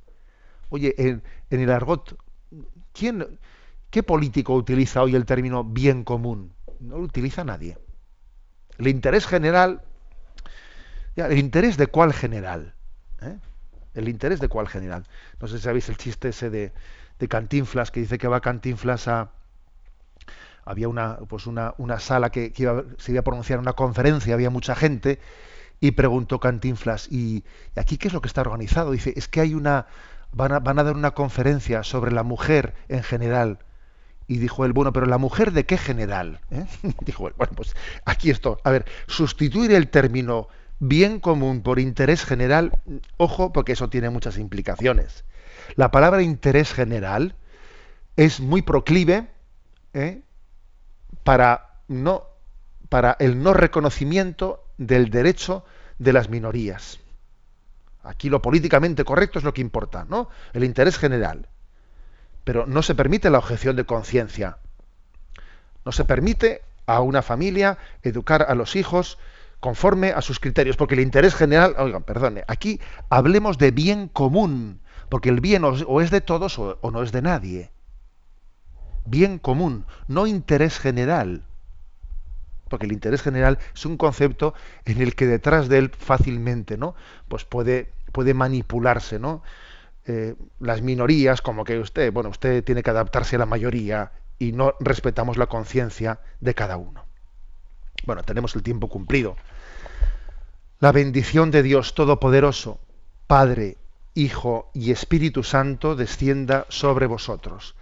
Oye, 0.70 0.96
en, 0.98 1.22
el 1.50 1.72
argot, 1.72 2.18
¿quién, 2.94 3.40
¿qué 3.90 4.04
político 4.04 4.54
utiliza 4.54 5.02
hoy 5.02 5.16
el 5.16 5.26
término 5.26 5.64
bien 5.64 6.04
común? 6.04 6.54
No 6.80 6.98
lo 6.98 7.04
utiliza 7.04 7.44
nadie. 7.44 7.78
El 8.78 8.88
interés 8.88 9.26
general, 9.28 9.82
¿el 11.16 11.38
interés 11.38 11.78
de 11.78 11.88
cuál 11.88 12.14
general? 12.14 12.74
¿Eh? 13.22 13.38
¿El 13.94 14.08
interés 14.08 14.40
de 14.40 14.48
cuál 14.48 14.68
general? 14.68 15.06
No 15.40 15.48
sé 15.48 15.58
si 15.58 15.64
sabéis 15.64 15.90
el 15.90 15.98
chiste 15.98 16.30
ese 16.30 16.50
de, 16.50 16.72
Cantinflas, 17.28 17.92
que 17.92 18.00
dice 18.00 18.18
que 18.18 18.28
va 18.28 18.42
Cantinflas 18.42 19.08
a, 19.08 19.30
había 20.66 20.88
una, 20.88 21.18
pues 21.28 21.46
una, 21.46 21.76
una 21.78 22.00
sala 22.00 22.32
que, 22.32 22.52
que 22.52 22.64
iba, 22.64 22.84
se 22.98 23.12
iba 23.12 23.22
a 23.22 23.24
pronunciar 23.24 23.60
una 23.60 23.74
conferencia, 23.74 24.34
había 24.34 24.50
mucha 24.50 24.74
gente, 24.76 25.20
y 25.80 25.92
preguntó 25.92 26.40
Cantinflas, 26.40 27.12
¿y 27.12 27.44
aquí 27.76 27.98
qué 27.98 28.08
es 28.08 28.14
lo 28.14 28.22
que 28.22 28.28
está 28.28 28.42
organizado? 28.42 28.92
Dice, 28.92 29.14
es 29.16 29.28
que 29.28 29.42
hay 29.42 29.54
una, 29.54 29.88
van 30.32 30.54
a, 30.54 30.60
van 30.60 30.80
a 30.80 30.84
dar 30.84 30.96
una 30.96 31.12
conferencia 31.12 31.84
sobre 31.84 32.12
la 32.12 32.24
mujer 32.24 32.76
en 32.88 33.04
general. 33.04 33.60
Y 34.28 34.38
dijo 34.38 34.64
él, 34.64 34.74
bueno, 34.74 34.94
pero 34.94 35.08
la 35.08 35.18
mujer 35.18 35.52
de 35.52 35.66
qué 35.66 35.78
general? 35.78 36.40
¿Eh? 36.52 36.66
Dijo 37.02 37.28
él, 37.28 37.34
bueno, 37.36 37.52
pues 37.54 37.76
aquí 38.06 38.30
esto. 38.30 38.60
A 38.64 38.72
ver, 38.72 38.86
sustituir 39.08 39.74
el 39.74 39.90
término 39.90 40.48
bien 40.82 41.20
común 41.20 41.62
por 41.62 41.80
interés 41.80 42.26
general, 42.26 42.80
ojo, 43.18 43.54
porque 43.54 43.74
eso 43.74 43.90
tiene 43.90 44.10
muchas 44.10 44.38
implicaciones. 44.38 45.24
La 45.76 45.92
palabra 45.92 46.24
interés 46.24 46.74
general 46.74 47.36
es 48.18 48.40
muy 48.40 48.64
proclive 48.64 49.28
¿eh? 49.94 50.22
para, 51.24 51.76
no, 51.88 52.24
para 52.90 53.16
el 53.20 53.42
no 53.44 53.54
reconocimiento 53.54 54.66
del 54.80 55.12
derecho 55.12 55.64
de 56.00 56.14
las 56.14 56.30
minorías. 56.30 57.00
Aquí 58.04 58.30
lo 58.30 58.42
políticamente 58.42 59.06
correcto 59.06 59.38
es 59.38 59.46
lo 59.46 59.54
que 59.54 59.62
importa, 59.62 60.08
¿no? 60.10 60.30
El 60.54 60.64
interés 60.64 60.98
general. 60.98 61.48
Pero 62.44 62.66
no 62.66 62.82
se 62.82 62.96
permite 62.96 63.30
la 63.30 63.38
objeción 63.38 63.76
de 63.76 63.86
conciencia. 63.86 64.58
No 65.86 65.92
se 65.92 66.06
permite 66.06 66.64
a 66.88 67.02
una 67.02 67.22
familia 67.22 67.78
educar 68.02 68.48
a 68.50 68.56
los 68.56 68.76
hijos 68.76 69.20
conforme 69.62 70.10
a 70.10 70.22
sus 70.22 70.42
criterios, 70.42 70.76
porque 70.76 70.96
el 70.96 71.00
interés 71.00 71.34
general, 71.34 71.76
oigan, 71.78 72.04
perdone, 72.04 72.44
aquí 72.48 72.82
hablemos 73.10 73.58
de 73.58 73.72
bien 73.72 74.10
común, 74.10 74.82
porque 75.08 75.30
el 75.30 75.40
bien 75.40 75.64
o 75.64 76.02
es 76.02 76.12
de 76.12 76.20
todos 76.20 76.60
o, 76.60 76.78
no 76.92 77.02
es 77.02 77.14
de 77.14 77.22
nadie 77.22 77.72
bien 79.06 79.40
común, 79.40 79.86
no 80.08 80.28
interés 80.28 80.80
general. 80.80 81.44
Porque 82.70 82.86
el 82.86 82.94
interés 82.94 83.22
general 83.22 83.60
es 83.74 83.86
un 83.86 83.98
concepto 83.98 84.54
en 84.86 85.02
el 85.02 85.16
que 85.16 85.28
detrás 85.28 85.68
de 85.68 85.80
él 85.80 85.92
fácilmente, 85.98 86.78
¿no? 86.78 86.96
Pues 87.28 87.44
puede, 87.44 87.92
puede 88.12 88.34
manipularse, 88.34 89.20
¿no? 89.20 89.44
Eh, 90.06 90.36
las 90.60 90.82
minorías, 90.82 91.42
como 91.42 91.64
que 91.64 91.80
usted, 91.80 92.14
bueno, 92.14 92.30
usted 92.30 92.64
tiene 92.64 92.84
que 92.84 92.90
adaptarse 92.90 93.36
a 93.36 93.40
la 93.40 93.46
mayoría 93.46 94.14
y 94.40 94.54
no 94.54 94.76
respetamos 94.80 95.38
la 95.38 95.48
conciencia 95.48 96.20
de 96.40 96.56
cada 96.56 96.78
uno. 96.78 97.06
Bueno, 98.06 98.24
tenemos 98.24 98.56
el 98.56 98.64
tiempo 98.64 98.88
cumplido. 98.88 99.36
La 100.80 100.92
bendición 100.92 101.52
de 101.52 101.64
Dios 101.64 101.94
Todopoderoso, 101.94 102.80
Padre, 103.28 103.78
Hijo 104.14 104.72
y 104.74 104.92
Espíritu 104.92 105.44
Santo, 105.44 105.96
descienda 105.96 106.66
sobre 106.70 107.06
vosotros. 107.06 107.76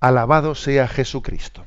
Alabado 0.00 0.54
sea 0.54 0.88
Jesucristo. 0.88 1.64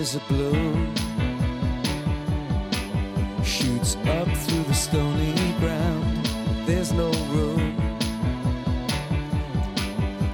Is 0.00 0.14
a 0.14 0.20
bloom, 0.30 0.94
shoots 3.44 3.96
up 3.96 4.26
through 4.34 4.64
the 4.64 4.72
stony. 4.72 5.39
There's 6.80 6.94
no 6.94 7.12
room, 7.34 7.76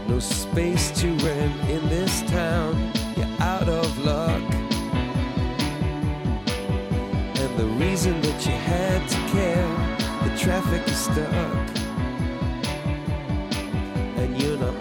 no 0.06 0.20
space 0.20 0.92
to 1.00 1.08
rent 1.16 1.68
in 1.68 1.88
this 1.88 2.22
town. 2.30 2.92
You're 3.16 3.26
out 3.40 3.68
of 3.68 3.98
luck. 4.04 4.40
And 7.40 7.58
the 7.58 7.66
reason 7.84 8.20
that 8.20 8.46
you 8.46 8.52
had 8.52 9.08
to 9.08 9.16
care, 9.34 9.66
the 10.22 10.38
traffic 10.38 10.86
is 10.86 10.96
stuck. 10.96 11.68
And 14.16 14.40
you're 14.40 14.58
not 14.58 14.80